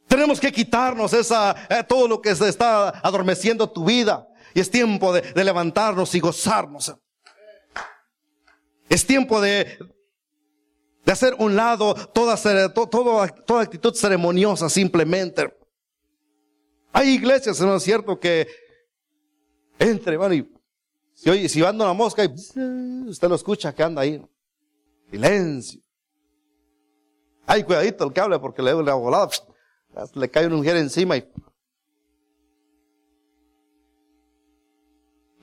Tenemos 0.10 0.40
que 0.40 0.52
quitarnos 0.52 1.14
esa, 1.14 1.56
eh, 1.70 1.84
todo 1.88 2.08
lo 2.08 2.20
que 2.20 2.36
se 2.36 2.50
está 2.50 2.90
adormeciendo 2.90 3.70
tu 3.70 3.86
vida. 3.86 4.28
Y 4.56 4.60
es 4.60 4.70
tiempo 4.70 5.14
de, 5.14 5.22
de 5.22 5.44
levantarnos 5.44 6.16
y 6.16 6.20
gozarnos. 6.20 6.94
Es 8.90 9.06
tiempo 9.06 9.40
de, 9.40 9.78
de 11.06 11.12
hacer 11.12 11.36
un 11.38 11.56
lado 11.56 11.94
toda, 11.94 12.36
toda, 12.74 13.28
toda 13.28 13.62
actitud 13.62 13.94
ceremoniosa 13.94 14.68
simplemente. 14.68 15.56
Hay 16.92 17.10
iglesias, 17.10 17.62
¿no 17.62 17.76
es 17.76 17.84
cierto? 17.84 18.20
Que 18.20 18.48
entre, 19.78 20.16
y 20.36 20.52
si, 21.14 21.30
oye, 21.30 21.48
si 21.48 21.64
anda 21.64 21.86
una 21.86 21.94
mosca 21.94 22.26
y 22.26 22.34
usted 23.08 23.30
lo 23.30 23.36
escucha 23.36 23.74
que 23.76 23.84
anda 23.84 24.02
ahí. 24.02 24.20
Silencio. 25.12 25.82
Ay, 27.46 27.64
cuidadito 27.64 28.06
el 28.06 28.14
que 28.14 28.22
hable 28.22 28.40
porque 28.40 28.64
le, 28.64 28.74
le 28.74 28.92
volado, 28.92 29.30
le 30.14 30.30
cae 30.30 30.48
una 30.48 30.58
mujer 30.58 30.78
encima 30.78 31.18
y 31.18 31.28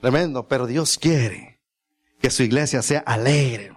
Tremendo, 0.01 0.47
pero 0.47 0.67
Dios 0.67 0.99
quiere 0.99 1.61
que 2.21 2.31
su 2.31 2.43
iglesia 2.43 2.83
sea 2.83 3.01
alegre. 3.01 3.73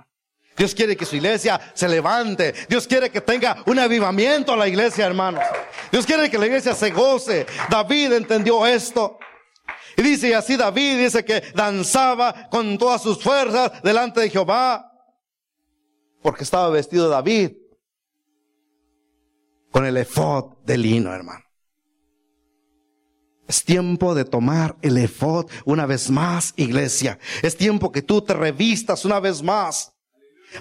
Dios 0.55 0.75
quiere 0.75 0.97
que 0.97 1.05
su 1.05 1.15
iglesia 1.15 1.59
se 1.73 1.87
levante. 1.87 2.53
Dios 2.67 2.85
quiere 2.85 3.09
que 3.09 3.21
tenga 3.21 3.63
un 3.65 3.79
avivamiento 3.79 4.53
a 4.53 4.57
la 4.57 4.67
iglesia, 4.67 5.05
hermanos. 5.05 5.43
Dios 5.91 6.05
quiere 6.05 6.29
que 6.29 6.37
la 6.37 6.47
iglesia 6.47 6.75
se 6.75 6.91
goce. 6.91 7.45
David 7.69 8.13
entendió 8.13 8.65
esto. 8.67 9.17
Y 9.95 10.01
dice, 10.01 10.29
y 10.29 10.33
así 10.33 10.57
David 10.57 10.99
dice 10.99 11.23
que 11.23 11.41
danzaba 11.55 12.49
con 12.49 12.77
todas 12.77 13.01
sus 13.01 13.23
fuerzas 13.23 13.81
delante 13.81 14.19
de 14.19 14.29
Jehová. 14.29 14.91
Porque 16.21 16.43
estaba 16.43 16.69
vestido 16.69 17.07
David 17.07 17.53
con 19.71 19.85
el 19.85 19.97
efod 19.97 20.57
de 20.65 20.77
lino, 20.77 21.13
hermano. 21.13 21.45
Es 23.47 23.63
tiempo 23.63 24.13
de 24.13 24.25
tomar 24.25 24.75
el 24.83 24.97
efod 24.97 25.49
una 25.65 25.87
vez 25.87 26.11
más, 26.11 26.53
iglesia. 26.55 27.17
Es 27.41 27.57
tiempo 27.57 27.91
que 27.91 28.03
tú 28.03 28.21
te 28.21 28.35
revistas 28.35 29.05
una 29.05 29.19
vez 29.19 29.41
más. 29.41 29.91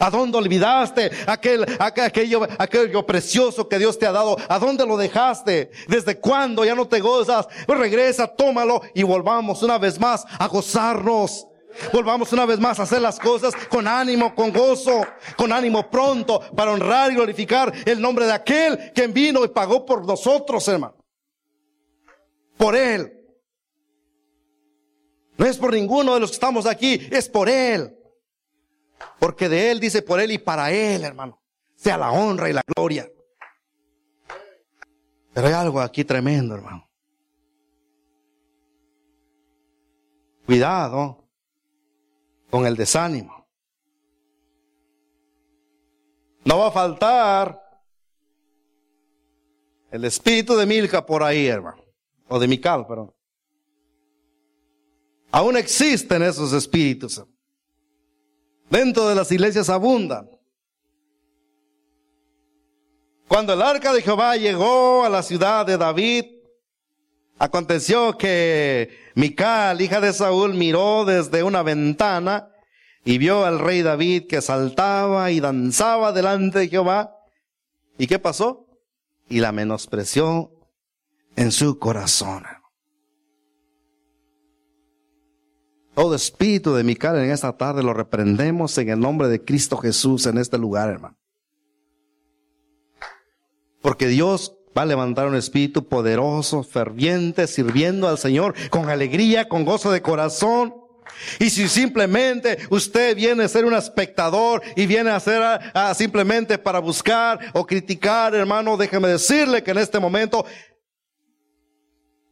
¿A 0.01 0.11
dónde 0.11 0.39
olvidaste 0.39 1.11
aquel, 1.27 1.67
aquello, 1.79 2.47
aquello 2.59 3.07
precioso 3.07 3.69
que 3.69 3.79
Dios 3.79 3.99
te 3.99 4.07
ha 4.07 4.13
dado? 4.13 4.37
¿A 4.49 4.59
dónde 4.59 4.87
lo 4.87 4.97
dejaste? 4.97 5.71
¿Desde 5.87 6.19
cuándo 6.19 6.65
ya 6.65 6.75
no 6.75 6.89
te 6.89 7.01
gozas? 7.01 7.47
Pues 7.67 7.79
regresa, 7.79 8.27
tómalo 8.27 8.83
y 8.95 9.03
volvamos 9.03 9.63
una 9.63 9.79
vez 9.79 9.99
más 9.99 10.25
a 10.39 10.47
gozarnos. 10.47 11.47
Volvamos 11.93 12.33
una 12.33 12.47
vez 12.47 12.59
más 12.59 12.79
a 12.81 12.83
hacer 12.83 13.01
las 13.01 13.19
cosas 13.19 13.55
con 13.69 13.87
ánimo, 13.87 14.35
con 14.35 14.53
gozo, 14.53 15.07
con 15.37 15.53
ánimo 15.53 15.91
pronto 15.91 16.41
para 16.55 16.73
honrar 16.73 17.11
y 17.13 17.15
glorificar 17.15 17.73
el 17.87 18.01
nombre 18.01 18.27
de 18.27 18.33
aquel 18.33 18.93
que 18.93 19.07
vino 19.07 19.45
y 19.45 19.49
pagó 19.49 19.85
por 19.85 20.07
nosotros, 20.07 20.67
hermano. 20.69 20.97
Por 22.57 22.75
Él. 22.75 23.15
No 25.37 25.47
es 25.47 25.57
por 25.57 25.73
ninguno 25.73 26.15
de 26.15 26.21
los 26.21 26.31
que 26.31 26.35
estamos 26.35 26.67
aquí, 26.67 27.09
es 27.11 27.29
por 27.29 27.49
Él. 27.49 27.97
Porque 29.19 29.49
de 29.49 29.71
Él 29.71 29.81
dice 29.81 30.03
por 30.03 30.21
Él 30.21 30.33
y 30.33 30.39
para 30.39 30.73
Él, 30.73 31.05
hermano. 31.05 31.41
Sea 31.77 31.97
la 31.97 32.11
honra 32.11 32.51
y 32.51 32.53
la 32.53 32.63
gloria. 32.67 33.09
Pero 35.33 35.47
hay 35.47 35.53
algo 35.53 35.81
aquí 35.81 36.05
tremendo, 36.05 36.57
hermano. 36.57 36.89
Cuidado 40.45 41.28
con 42.51 42.67
el 42.67 42.77
desánimo. 42.77 43.47
No 46.45 46.59
va 46.59 46.69
a 46.69 46.71
faltar 46.71 47.69
el 49.91 50.05
espíritu 50.05 50.57
de 50.57 50.67
Milka 50.67 51.05
por 51.05 51.23
ahí, 51.23 51.47
hermano. 51.47 51.85
O 52.29 52.39
de 52.39 52.47
Mical, 52.47 52.87
perdón. 52.87 53.13
Aún 55.31 55.57
existen 55.57 56.23
esos 56.23 56.53
espíritus. 56.53 57.23
Dentro 58.71 59.09
de 59.09 59.15
las 59.15 59.31
iglesias 59.33 59.69
abundan. 59.69 60.31
Cuando 63.27 63.53
el 63.53 63.61
arca 63.61 63.93
de 63.93 64.01
Jehová 64.01 64.37
llegó 64.37 65.05
a 65.05 65.11
la 65.11 65.23
ciudad 65.23 65.67
de 65.67 65.77
David, 65.77 66.38
aconteció 67.39 68.17
que 68.19 68.99
Mical, 69.15 69.81
hija 69.81 70.01
de 70.01 70.13
Saúl, 70.13 70.55
miró 70.55 71.05
desde 71.05 71.43
una 71.43 71.63
ventana 71.63 72.51
y 73.05 73.19
vio 73.19 73.45
al 73.45 73.59
rey 73.59 73.83
David 73.83 74.27
que 74.27 74.43
saltaba 74.43 75.31
y 75.31 75.41
danzaba 75.41 76.13
delante 76.13 76.61
de 76.61 76.69
Jehová. 76.69 77.17
¿Y 77.97 78.07
qué 78.07 78.19
pasó? 78.19 78.67
Y 79.29 79.41
la 79.41 79.53
menospreció 79.53 80.53
en 81.37 81.53
su 81.53 81.79
corazón. 81.79 82.45
Todo 85.95 86.15
espíritu 86.15 86.75
de 86.75 86.85
Mical 86.85 87.19
en 87.19 87.31
esta 87.31 87.57
tarde 87.57 87.83
lo 87.83 87.93
reprendemos 87.93 88.79
en 88.79 88.89
el 88.91 89.01
nombre 89.01 89.27
de 89.29 89.45
Cristo 89.45 89.77
Jesús 89.79 90.27
en 90.27 90.39
este 90.39 90.57
lugar, 90.57 90.91
hermano. 90.91 91.17
Porque 93.81 94.07
Dios 94.07 94.58
va 94.79 94.83
a 94.83 94.87
levantar 94.87 95.27
un 95.27 95.35
espíritu 95.35 95.89
poderoso, 95.89 96.63
ferviente, 96.63 97.49
sirviendo 97.49 98.07
al 98.07 98.17
Señor 98.17 98.55
con 98.71 98.89
alegría, 98.89 99.49
con 99.49 99.65
gozo 99.65 99.91
de 99.91 100.01
corazón. 100.01 100.73
Y 101.41 101.51
si 101.51 101.69
simplemente 101.69 102.59
usted 102.71 103.17
viene 103.17 103.43
a 103.43 103.49
ser 103.49 103.65
un 103.65 103.75
espectador 103.75 104.63
y 104.77 104.87
viene 104.87 105.11
a 105.11 105.19
ser 105.19 105.43
simplemente 105.97 106.59
para 106.59 106.79
buscar 106.79 107.41
o 107.55 107.67
criticar, 107.67 108.37
hermano, 108.37 108.77
déjeme 108.77 109.09
decirle 109.09 109.65
que 109.65 109.73
en 109.73 109.79
este 109.79 109.99
momento 109.99 110.47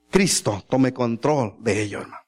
Cristo 0.09 0.63
tome 0.71 0.93
control 0.93 1.57
de 1.59 1.83
ello, 1.83 2.03
hermano. 2.03 2.26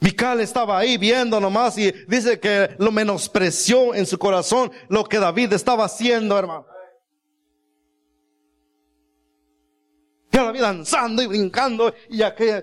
Mical 0.00 0.40
estaba 0.40 0.78
ahí 0.78 0.96
viendo 0.96 1.38
nomás 1.38 1.76
y 1.76 1.92
dice 2.08 2.40
que 2.40 2.74
lo 2.78 2.90
menospreció 2.90 3.94
en 3.94 4.06
su 4.06 4.18
corazón 4.18 4.72
lo 4.88 5.04
que 5.04 5.18
David 5.18 5.52
estaba 5.52 5.84
haciendo, 5.84 6.38
hermano. 6.38 6.66
Ya 10.32 10.44
David 10.44 10.60
danzando 10.60 11.22
y 11.22 11.26
brincando 11.26 11.94
y 12.08 12.22
aquella... 12.22 12.62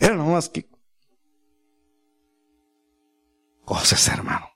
Era 0.00 0.16
nomás 0.16 0.48
que... 0.48 0.68
Goces, 3.64 4.08
hermano. 4.08 4.50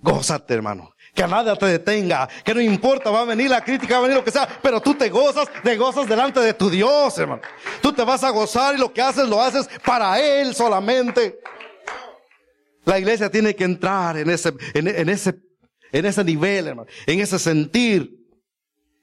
Gózate, 0.00 0.54
hermano 0.54 0.92
que 1.18 1.26
nada 1.26 1.56
te 1.56 1.66
detenga, 1.66 2.28
que 2.44 2.54
no 2.54 2.60
importa, 2.60 3.10
va 3.10 3.22
a 3.22 3.24
venir 3.24 3.50
la 3.50 3.60
crítica, 3.60 3.94
va 3.94 3.98
a 3.98 4.02
venir 4.02 4.16
lo 4.18 4.24
que 4.24 4.30
sea, 4.30 4.48
pero 4.62 4.80
tú 4.80 4.94
te 4.94 5.08
gozas, 5.08 5.48
te 5.64 5.76
gozas 5.76 6.08
delante 6.08 6.38
de 6.38 6.54
tu 6.54 6.70
Dios, 6.70 7.18
hermano. 7.18 7.42
Tú 7.82 7.92
te 7.92 8.04
vas 8.04 8.22
a 8.22 8.30
gozar 8.30 8.76
y 8.76 8.78
lo 8.78 8.92
que 8.92 9.02
haces 9.02 9.28
lo 9.28 9.42
haces 9.42 9.68
para 9.84 10.20
Él 10.20 10.54
solamente. 10.54 11.40
La 12.84 13.00
iglesia 13.00 13.28
tiene 13.28 13.56
que 13.56 13.64
entrar 13.64 14.16
en 14.16 14.30
ese, 14.30 14.54
en, 14.74 15.08
ese, 15.08 15.34
en 15.90 16.06
ese 16.06 16.22
nivel, 16.22 16.68
hermano, 16.68 16.88
en 17.04 17.18
ese 17.18 17.40
sentir. 17.40 18.16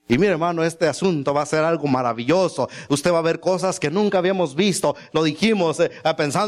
Y 0.08 0.18
mire, 0.18 0.32
hermano, 0.32 0.64
este 0.64 0.88
asunto 0.88 1.34
va 1.34 1.42
a 1.42 1.46
ser 1.46 1.66
algo 1.66 1.86
maravilloso. 1.88 2.70
Usted 2.88 3.12
va 3.12 3.20
a 3.20 3.24
ver 3.24 3.42
cosas 3.42 3.78
que 3.78 3.92
nunca 3.92 4.20
habíamos 4.20 4.56
visto. 4.56 4.96
Lo 5.12 5.22
dijimos 5.22 5.82
eh, 5.82 5.92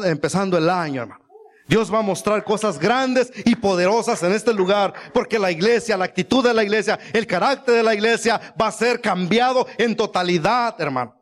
empezando 0.05 0.57
el 0.57 0.69
año, 0.69 1.01
hermano. 1.01 1.26
Dios 1.67 1.93
va 1.93 1.99
a 1.99 2.03
mostrar 2.03 2.43
cosas 2.43 2.79
grandes 2.79 3.31
y 3.45 3.55
poderosas 3.55 4.23
en 4.23 4.31
este 4.31 4.53
lugar, 4.53 4.93
porque 5.13 5.37
la 5.37 5.51
iglesia, 5.51 5.97
la 5.97 6.05
actitud 6.05 6.43
de 6.43 6.53
la 6.53 6.63
iglesia, 6.63 6.97
el 7.13 7.27
carácter 7.27 7.75
de 7.75 7.83
la 7.83 7.93
iglesia 7.93 8.39
va 8.59 8.67
a 8.67 8.71
ser 8.71 9.01
cambiado 9.01 9.67
en 9.77 9.95
totalidad, 9.95 10.79
hermano. 10.79 11.13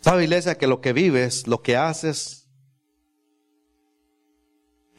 ¿Sabe, 0.00 0.24
iglesia, 0.24 0.58
que 0.58 0.66
lo 0.66 0.80
que 0.80 0.92
vives, 0.92 1.46
lo 1.46 1.62
que 1.62 1.76
haces, 1.76 2.48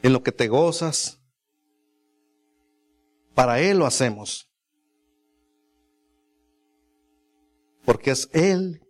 en 0.02 0.14
lo 0.14 0.22
que 0.22 0.32
te 0.32 0.48
gozas, 0.48 1.20
para 3.34 3.60
Él 3.60 3.78
lo 3.78 3.86
hacemos? 3.86 4.50
Porque 7.84 8.12
es 8.12 8.30
Él 8.32 8.80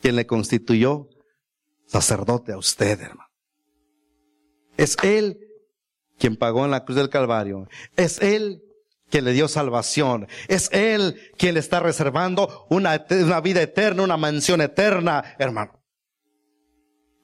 quien 0.00 0.16
le 0.16 0.26
constituyó 0.26 1.08
sacerdote 1.86 2.52
a 2.52 2.58
usted, 2.58 3.00
hermano. 3.00 3.31
Es 4.76 4.96
Él 5.02 5.38
quien 6.18 6.36
pagó 6.36 6.64
en 6.64 6.70
la 6.70 6.84
cruz 6.84 6.96
del 6.96 7.10
Calvario. 7.10 7.68
Es 7.96 8.20
Él 8.20 8.62
quien 9.10 9.24
le 9.24 9.32
dio 9.32 9.48
salvación. 9.48 10.26
Es 10.48 10.70
Él 10.72 11.32
quien 11.36 11.54
le 11.54 11.60
está 11.60 11.80
reservando 11.80 12.66
una, 12.70 13.04
una 13.10 13.40
vida 13.40 13.62
eterna, 13.62 14.02
una 14.02 14.16
mansión 14.16 14.60
eterna, 14.60 15.34
hermano. 15.38 15.82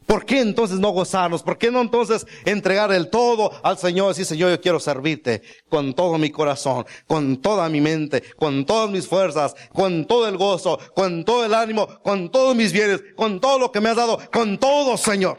¿Por 0.09 0.24
qué 0.24 0.40
entonces 0.40 0.78
no 0.78 0.88
gozarnos? 0.88 1.42
¿Por 1.42 1.59
qué 1.59 1.70
no 1.70 1.82
entonces 1.82 2.26
entregar 2.46 2.90
el 2.92 3.11
todo 3.11 3.53
al 3.62 3.76
Señor? 3.76 4.09
Decir, 4.09 4.24
Señor, 4.24 4.51
yo 4.51 4.59
quiero 4.59 4.80
servirte 4.80 5.42
con 5.68 5.92
todo 5.92 6.16
mi 6.16 6.30
corazón, 6.30 6.86
con 7.07 7.42
toda 7.42 7.68
mi 7.68 7.82
mente, 7.82 8.22
con 8.38 8.64
todas 8.64 8.90
mis 8.90 9.07
fuerzas, 9.07 9.55
con 9.70 10.07
todo 10.07 10.26
el 10.26 10.38
gozo, 10.38 10.78
con 10.94 11.26
todo 11.26 11.44
el 11.44 11.53
ánimo, 11.53 11.86
con 12.03 12.30
todos 12.30 12.57
mis 12.57 12.72
bienes, 12.72 13.03
con 13.16 13.38
todo 13.38 13.59
lo 13.59 13.70
que 13.70 13.82
me 13.82 13.90
has 13.90 13.96
dado, 13.96 14.18
con 14.32 14.57
todo, 14.57 14.96
Señor. 14.96 15.36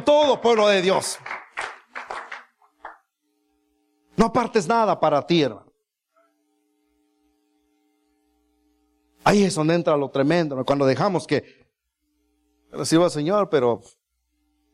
Todo, 0.00 0.40
pueblo 0.40 0.68
de 0.68 0.80
Dios. 0.80 1.18
No 4.16 4.26
apartes 4.26 4.66
nada 4.66 4.98
para 4.98 5.26
ti, 5.26 5.42
hermano. 5.42 5.70
Ahí 9.24 9.44
es 9.44 9.54
donde 9.54 9.74
entra 9.74 9.96
lo 9.96 10.10
tremendo, 10.10 10.64
cuando 10.64 10.84
dejamos 10.84 11.26
que 11.26 11.68
recibo 12.72 13.04
al 13.04 13.10
Señor, 13.10 13.48
pero 13.50 13.82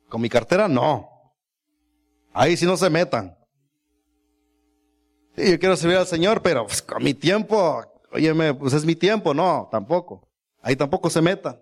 con 0.09 0.21
mi 0.21 0.29
cartera 0.29 0.69
no. 0.69 1.35
Ahí 2.33 2.57
sí 2.57 2.65
no 2.65 2.77
se 2.77 2.89
metan. 2.89 3.37
Yo 5.37 5.59
quiero 5.59 5.77
servir 5.77 5.99
al 5.99 6.07
Señor, 6.07 6.43
pero 6.43 6.67
pues, 6.67 6.81
con 6.81 7.03
mi 7.03 7.15
tiempo, 7.15 7.83
óyeme, 8.11 8.55
pues 8.55 8.73
es 8.73 8.85
mi 8.85 8.97
tiempo, 8.97 9.35
no, 9.35 9.69
tampoco. 9.71 10.29
Ahí 10.63 10.77
tampoco 10.77 11.11
se 11.11 11.21
metan. 11.21 11.61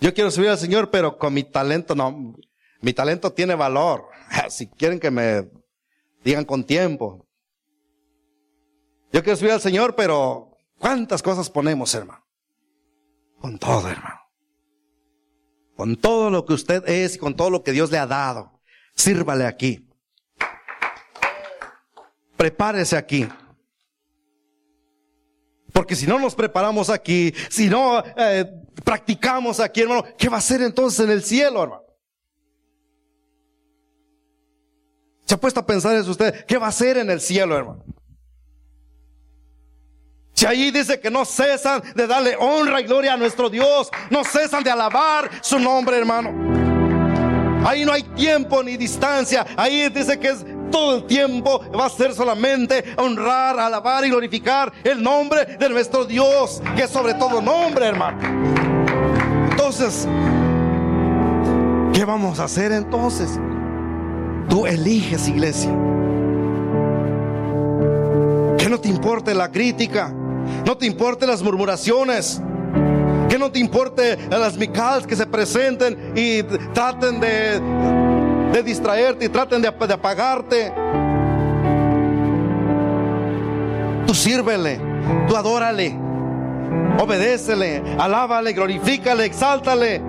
Yo 0.00 0.12
quiero 0.12 0.30
servir 0.30 0.50
al 0.50 0.58
Señor, 0.58 0.90
pero 0.90 1.18
con 1.18 1.32
mi 1.34 1.44
talento 1.44 1.94
no. 1.94 2.34
Mi 2.80 2.92
talento 2.92 3.32
tiene 3.32 3.54
valor. 3.54 4.08
Si 4.50 4.66
quieren 4.66 5.00
que 5.00 5.10
me 5.10 5.48
digan 6.24 6.44
con 6.44 6.64
tiempo. 6.64 7.26
Yo 9.12 9.22
quiero 9.22 9.36
servir 9.36 9.52
al 9.52 9.60
Señor, 9.60 9.94
pero 9.94 10.58
¿cuántas 10.78 11.22
cosas 11.22 11.48
ponemos, 11.48 11.94
hermano? 11.94 12.24
Con 13.40 13.58
todo, 13.58 13.88
hermano 13.88 14.26
con 15.76 15.96
todo 15.96 16.30
lo 16.30 16.46
que 16.46 16.54
usted 16.54 16.88
es 16.88 17.16
y 17.16 17.18
con 17.18 17.36
todo 17.36 17.50
lo 17.50 17.62
que 17.62 17.72
Dios 17.72 17.90
le 17.90 17.98
ha 17.98 18.06
dado. 18.06 18.60
Sírvale 18.94 19.46
aquí. 19.46 19.86
Prepárese 22.36 22.96
aquí. 22.96 23.28
Porque 25.72 25.94
si 25.94 26.06
no 26.06 26.18
nos 26.18 26.34
preparamos 26.34 26.90
aquí, 26.90 27.34
si 27.50 27.68
no 27.68 28.02
eh, 28.16 28.44
practicamos 28.84 29.60
aquí, 29.60 29.82
hermano, 29.82 30.04
¿qué 30.16 30.28
va 30.28 30.36
a 30.36 30.38
hacer 30.38 30.62
entonces 30.62 31.04
en 31.04 31.10
el 31.10 31.22
cielo, 31.22 31.62
hermano? 31.62 31.82
¿Se 35.26 35.34
ha 35.34 35.38
puesto 35.38 35.60
a 35.60 35.66
pensar 35.66 35.96
eso 35.96 36.12
usted? 36.12 36.44
¿Qué 36.46 36.56
va 36.56 36.66
a 36.66 36.70
hacer 36.70 36.98
en 36.98 37.10
el 37.10 37.20
cielo, 37.20 37.56
hermano? 37.56 37.84
Si 40.32 40.46
ahí 40.46 40.70
dice 40.70 41.00
que 41.00 41.10
no 41.10 41.24
cesan 41.24 41.82
de 41.94 42.06
darle 42.06 42.36
honra 42.38 42.80
y 42.80 42.84
gloria 42.84 43.14
a 43.14 43.16
nuestro 43.16 43.48
Dios, 43.48 43.90
no 44.10 44.22
cesan 44.22 44.62
de 44.62 44.70
alabar 44.70 45.30
su 45.40 45.58
nombre, 45.58 45.96
hermano. 45.96 46.30
Ahí 47.66 47.84
no 47.84 47.92
hay 47.92 48.02
tiempo 48.02 48.62
ni 48.62 48.76
distancia. 48.76 49.46
Ahí 49.56 49.88
dice 49.88 50.20
que 50.20 50.28
es 50.28 50.44
todo 50.70 50.96
el 50.96 51.04
tiempo 51.04 51.60
va 51.78 51.86
a 51.86 51.90
ser 51.90 52.14
solamente 52.14 52.84
honrar, 52.96 53.58
alabar 53.58 54.04
y 54.04 54.10
glorificar 54.10 54.72
el 54.84 55.02
nombre 55.02 55.56
de 55.58 55.68
nuestro 55.68 56.04
Dios, 56.04 56.62
que 56.74 56.82
es 56.84 56.90
sobre 56.90 57.14
todo 57.14 57.40
nombre, 57.40 57.86
hermano. 57.86 58.18
Entonces, 59.50 60.06
¿qué 61.92 62.04
vamos 62.04 62.40
a 62.40 62.44
hacer 62.44 62.72
entonces? 62.72 63.38
Tú 64.48 64.66
eliges 64.66 65.28
iglesia. 65.28 65.70
Que 68.58 68.68
no 68.68 68.78
te 68.80 68.88
importe 68.88 69.34
la 69.34 69.50
crítica. 69.50 70.12
No 70.64 70.76
te 70.76 70.86
importen 70.86 71.28
las 71.28 71.42
murmuraciones. 71.42 72.40
Que 73.28 73.38
no 73.38 73.50
te 73.50 73.58
importe 73.58 74.16
las 74.30 74.56
micals 74.56 75.06
que 75.06 75.16
se 75.16 75.26
presenten 75.26 76.12
y 76.14 76.42
traten 76.72 77.18
de, 77.18 77.60
de 78.52 78.62
distraerte 78.62 79.26
y 79.26 79.28
traten 79.28 79.62
de, 79.62 79.68
apagarte. 79.68 80.72
Tú 84.06 84.14
sírvele, 84.14 84.80
tú 85.28 85.36
adórale, 85.36 85.96
obedécele, 86.98 87.82
alábale, 87.98 88.52
glorifícale, 88.52 89.24
exáltale. 89.24 90.00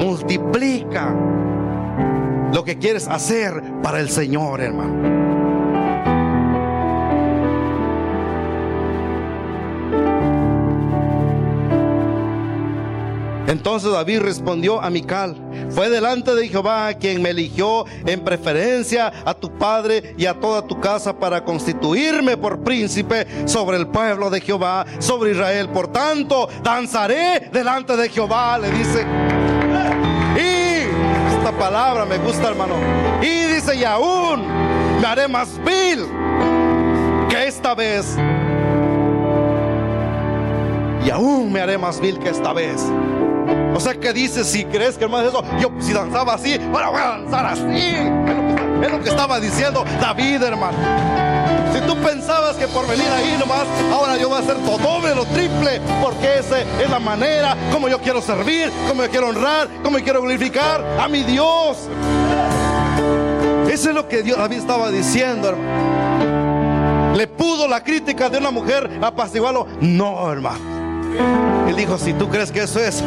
Multiplica 0.00 1.14
lo 2.52 2.64
que 2.64 2.78
quieres 2.78 3.06
hacer 3.08 3.62
para 3.82 4.00
el 4.00 4.10
Señor, 4.10 4.60
hermano. 4.60 5.19
Entonces 13.50 13.90
David 13.90 14.20
respondió 14.20 14.80
a 14.80 14.90
Mical, 14.90 15.34
fue 15.70 15.90
delante 15.90 16.36
de 16.36 16.46
Jehová 16.46 16.94
quien 16.94 17.20
me 17.20 17.30
eligió 17.30 17.84
en 18.06 18.20
preferencia 18.20 19.12
a 19.24 19.34
tu 19.34 19.50
padre 19.58 20.14
y 20.16 20.26
a 20.26 20.34
toda 20.34 20.62
tu 20.62 20.78
casa 20.78 21.18
para 21.18 21.42
constituirme 21.44 22.36
por 22.36 22.62
príncipe 22.62 23.26
sobre 23.46 23.76
el 23.76 23.88
pueblo 23.88 24.30
de 24.30 24.40
Jehová, 24.40 24.86
sobre 25.00 25.32
Israel. 25.32 25.68
Por 25.68 25.88
tanto, 25.88 26.48
danzaré 26.62 27.50
delante 27.52 27.96
de 27.96 28.08
Jehová, 28.08 28.56
le 28.56 28.70
dice. 28.70 29.04
Y 30.36 31.34
esta 31.36 31.50
palabra 31.58 32.04
me 32.04 32.18
gusta, 32.18 32.50
hermano. 32.50 32.74
Y 33.20 33.52
dice, 33.52 33.74
y 33.74 33.82
aún 33.82 34.46
me 35.00 35.06
haré 35.08 35.26
más 35.26 35.58
vil 35.64 36.06
que 37.28 37.48
esta 37.48 37.74
vez. 37.74 38.16
Y 41.04 41.10
aún 41.10 41.52
me 41.52 41.60
haré 41.60 41.78
más 41.78 42.00
vil 42.00 42.16
que 42.20 42.28
esta 42.28 42.52
vez. 42.52 42.80
O 43.80 43.82
sea 43.82 43.94
que 43.94 44.12
dices, 44.12 44.46
si 44.46 44.66
crees 44.66 44.98
que 44.98 45.04
hermano 45.04 45.26
eso, 45.26 45.42
yo 45.58 45.70
si 45.80 45.94
danzaba 45.94 46.34
así, 46.34 46.60
ahora 46.70 46.90
voy 46.90 47.00
a 47.00 47.06
danzar 47.06 47.46
así. 47.46 47.96
Es 48.82 48.90
lo, 48.92 49.00
que, 49.00 49.08
estaba 49.08 49.40
diciendo 49.40 49.86
David, 49.98 50.42
hermano. 50.42 50.76
Si 51.72 51.80
tú 51.86 51.96
pensabas 51.96 52.56
que 52.56 52.68
por 52.68 52.86
venir 52.86 53.08
ahí 53.08 53.38
nomás, 53.38 53.64
ahora 53.90 54.18
yo 54.18 54.28
voy 54.28 54.36
a 54.36 54.40
hacer 54.42 54.56
todo 54.66 54.76
doble, 54.76 55.14
lo 55.14 55.24
triple, 55.24 55.80
porque 56.02 56.40
esa 56.40 56.60
es 56.60 56.90
la 56.90 56.98
manera 56.98 57.56
como 57.72 57.88
yo 57.88 57.98
quiero 58.00 58.20
servir, 58.20 58.70
como 58.86 59.02
yo 59.02 59.10
quiero 59.10 59.28
honrar, 59.28 59.66
como 59.82 59.96
yo 59.96 60.04
quiero 60.04 60.20
glorificar 60.20 60.84
a 61.00 61.08
mi 61.08 61.22
Dios. 61.22 61.88
Eso 63.70 63.88
es 63.88 63.94
lo 63.94 64.06
que 64.06 64.22
Dios, 64.22 64.36
David 64.36 64.58
estaba 64.58 64.90
diciendo, 64.90 65.48
hermano. 65.48 67.16
¿Le 67.16 67.26
pudo 67.26 67.66
la 67.66 67.82
crítica 67.82 68.28
de 68.28 68.36
una 68.36 68.50
mujer 68.50 68.90
apaciguarlo? 69.00 69.66
No, 69.80 70.30
hermano. 70.30 71.66
Él 71.66 71.76
dijo, 71.76 71.96
si 71.96 72.12
tú 72.12 72.28
crees 72.28 72.52
que 72.52 72.64
eso 72.64 72.78
es, 72.78 73.02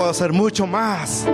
puedo 0.00 0.12
hacer 0.12 0.32
mucho 0.32 0.66
más. 0.66 1.26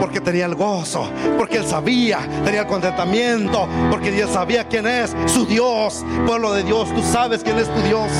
Porque 0.00 0.18
tenía 0.18 0.46
el 0.46 0.54
gozo, 0.54 1.10
porque 1.36 1.58
él 1.58 1.66
sabía, 1.66 2.20
tenía 2.42 2.62
el 2.62 2.66
contentamiento, 2.66 3.68
porque 3.90 4.18
él 4.18 4.28
sabía 4.30 4.66
quién 4.66 4.86
es 4.86 5.14
su 5.26 5.44
Dios, 5.44 6.02
pueblo 6.26 6.54
de 6.54 6.62
Dios. 6.62 6.88
Tú 6.94 7.02
sabes 7.02 7.42
quién 7.42 7.58
es 7.58 7.68
tu 7.68 7.80
Dios. 7.82 8.10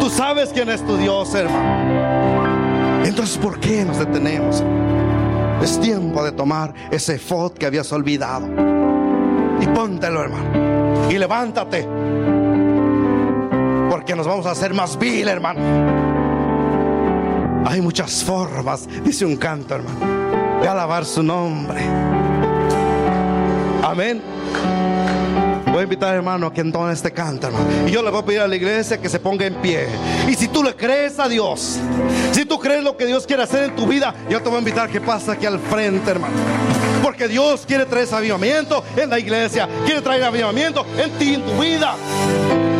Tú 0.00 0.10
sabes 0.10 0.50
quién 0.52 0.70
es 0.70 0.84
tu 0.84 0.96
Dios, 0.96 1.32
hermano. 1.36 3.04
Entonces, 3.04 3.38
¿por 3.38 3.60
qué 3.60 3.84
nos 3.84 4.00
detenemos? 4.00 4.64
Es 5.62 5.80
tiempo 5.80 6.24
de 6.24 6.32
tomar 6.32 6.74
ese 6.90 7.16
fot 7.16 7.56
que 7.56 7.66
habías 7.66 7.92
olvidado. 7.92 8.48
Y 9.60 9.66
póntelo, 9.68 10.20
hermano. 10.20 11.10
Y 11.12 11.16
levántate 11.16 11.86
porque 13.88 14.16
nos 14.16 14.26
vamos 14.26 14.46
a 14.46 14.50
hacer 14.50 14.74
más 14.74 14.98
vil, 14.98 15.28
hermano. 15.28 16.07
Hay 17.68 17.82
muchas 17.82 18.24
formas, 18.24 18.88
dice 19.04 19.26
un 19.26 19.36
canto, 19.36 19.74
hermano, 19.74 20.58
de 20.62 20.66
alabar 20.66 21.04
su 21.04 21.22
nombre. 21.22 21.82
Amén. 23.82 24.22
Voy 25.66 25.80
a 25.80 25.82
invitar, 25.82 26.14
hermano, 26.14 26.46
a 26.46 26.54
que 26.54 26.62
entone 26.62 26.94
este 26.94 27.12
canto, 27.12 27.48
hermano. 27.48 27.66
Y 27.86 27.90
yo 27.90 28.02
le 28.02 28.10
voy 28.10 28.22
a 28.22 28.24
pedir 28.24 28.40
a 28.40 28.48
la 28.48 28.56
iglesia 28.56 28.98
que 28.98 29.10
se 29.10 29.20
ponga 29.20 29.44
en 29.44 29.56
pie. 29.56 29.86
Y 30.26 30.32
si 30.32 30.48
tú 30.48 30.64
le 30.64 30.74
crees 30.74 31.18
a 31.18 31.28
Dios, 31.28 31.78
si 32.32 32.46
tú 32.46 32.58
crees 32.58 32.82
lo 32.82 32.96
que 32.96 33.04
Dios 33.04 33.26
quiere 33.26 33.42
hacer 33.42 33.64
en 33.64 33.76
tu 33.76 33.86
vida, 33.86 34.14
yo 34.30 34.40
te 34.40 34.48
voy 34.48 34.56
a 34.56 34.60
invitar 34.60 34.88
que 34.88 35.02
pases 35.02 35.28
aquí 35.28 35.44
al 35.44 35.58
frente, 35.58 36.10
hermano. 36.10 36.36
Porque 37.02 37.28
Dios 37.28 37.66
quiere 37.66 37.84
traer 37.84 38.08
avivamiento 38.14 38.82
en 38.96 39.10
la 39.10 39.18
iglesia, 39.18 39.68
quiere 39.84 40.00
traer 40.00 40.24
avivamiento 40.24 40.86
en 40.96 41.10
ti, 41.18 41.34
en 41.34 41.42
tu 41.42 41.60
vida 41.60 41.96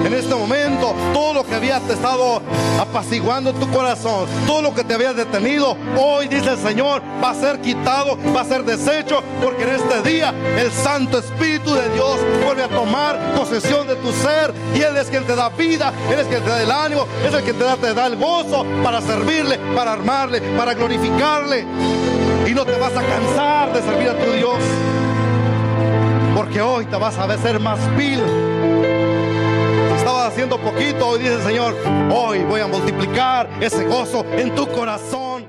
en 0.09 0.15
este 0.15 0.35
momento 0.35 0.95
todo 1.13 1.35
lo 1.35 1.45
que 1.45 1.55
había 1.55 1.77
estado 1.77 2.41
apaciguando 2.81 3.53
tu 3.53 3.71
corazón, 3.71 4.27
todo 4.47 4.63
lo 4.63 4.75
que 4.75 4.83
te 4.83 4.95
había 4.95 5.13
detenido, 5.13 5.77
hoy 5.99 6.29
dice 6.29 6.53
el 6.53 6.59
Señor, 6.59 7.03
va 7.23 7.31
a 7.31 7.35
ser 7.35 7.61
quitado, 7.61 8.19
va 8.35 8.41
a 8.41 8.45
ser 8.45 8.65
deshecho, 8.65 9.23
porque 9.43 9.65
en 9.65 9.69
este 9.71 10.03
día 10.11 10.35
el 10.57 10.73
Santo 10.73 11.19
Espíritu 11.19 11.75
de 11.75 11.91
Dios 11.91 12.19
vuelve 12.43 12.63
a 12.63 12.69
tomar 12.69 13.35
posesión 13.35 13.87
de 13.87 13.97
tu 13.97 14.11
ser 14.13 14.55
y 14.75 14.81
Él 14.81 14.97
es 14.97 15.09
quien 15.09 15.25
te 15.25 15.37
da 15.37 15.51
vida, 15.51 15.93
Él 16.11 16.19
es 16.21 16.27
quien 16.27 16.43
te 16.43 16.49
da 16.49 16.63
el 16.63 16.71
ánimo, 16.71 17.07
es 17.27 17.35
el 17.35 17.45
que 17.45 17.53
te 17.53 17.65
da, 17.65 17.77
te 17.77 17.93
da 17.93 18.07
el 18.07 18.17
gozo 18.17 18.65
para 18.83 19.03
servirle, 19.03 19.59
para 19.77 19.93
armarle, 19.93 20.41
para 20.57 20.73
glorificarle. 20.73 21.67
Y 22.47 22.55
no 22.55 22.65
te 22.65 22.79
vas 22.79 22.97
a 22.97 23.03
cansar 23.03 23.75
de 23.75 23.83
servir 23.83 24.09
a 24.09 24.15
tu 24.15 24.33
Dios. 24.33 24.57
Porque 26.35 26.63
hoy 26.63 26.87
te 26.87 26.97
vas 26.97 27.19
a 27.19 27.27
ver 27.27 27.39
ser 27.41 27.61
más 27.61 27.79
vil 27.95 28.23
haciendo 30.29 30.59
poquito, 30.61 31.09
hoy 31.09 31.21
dice 31.21 31.35
el 31.35 31.43
Señor, 31.43 31.75
hoy 32.13 32.45
voy 32.45 32.61
a 32.61 32.67
multiplicar 32.67 33.49
ese 33.61 33.85
gozo 33.87 34.27
en 34.37 34.55
tu 34.55 34.67
corazón. 34.69 35.47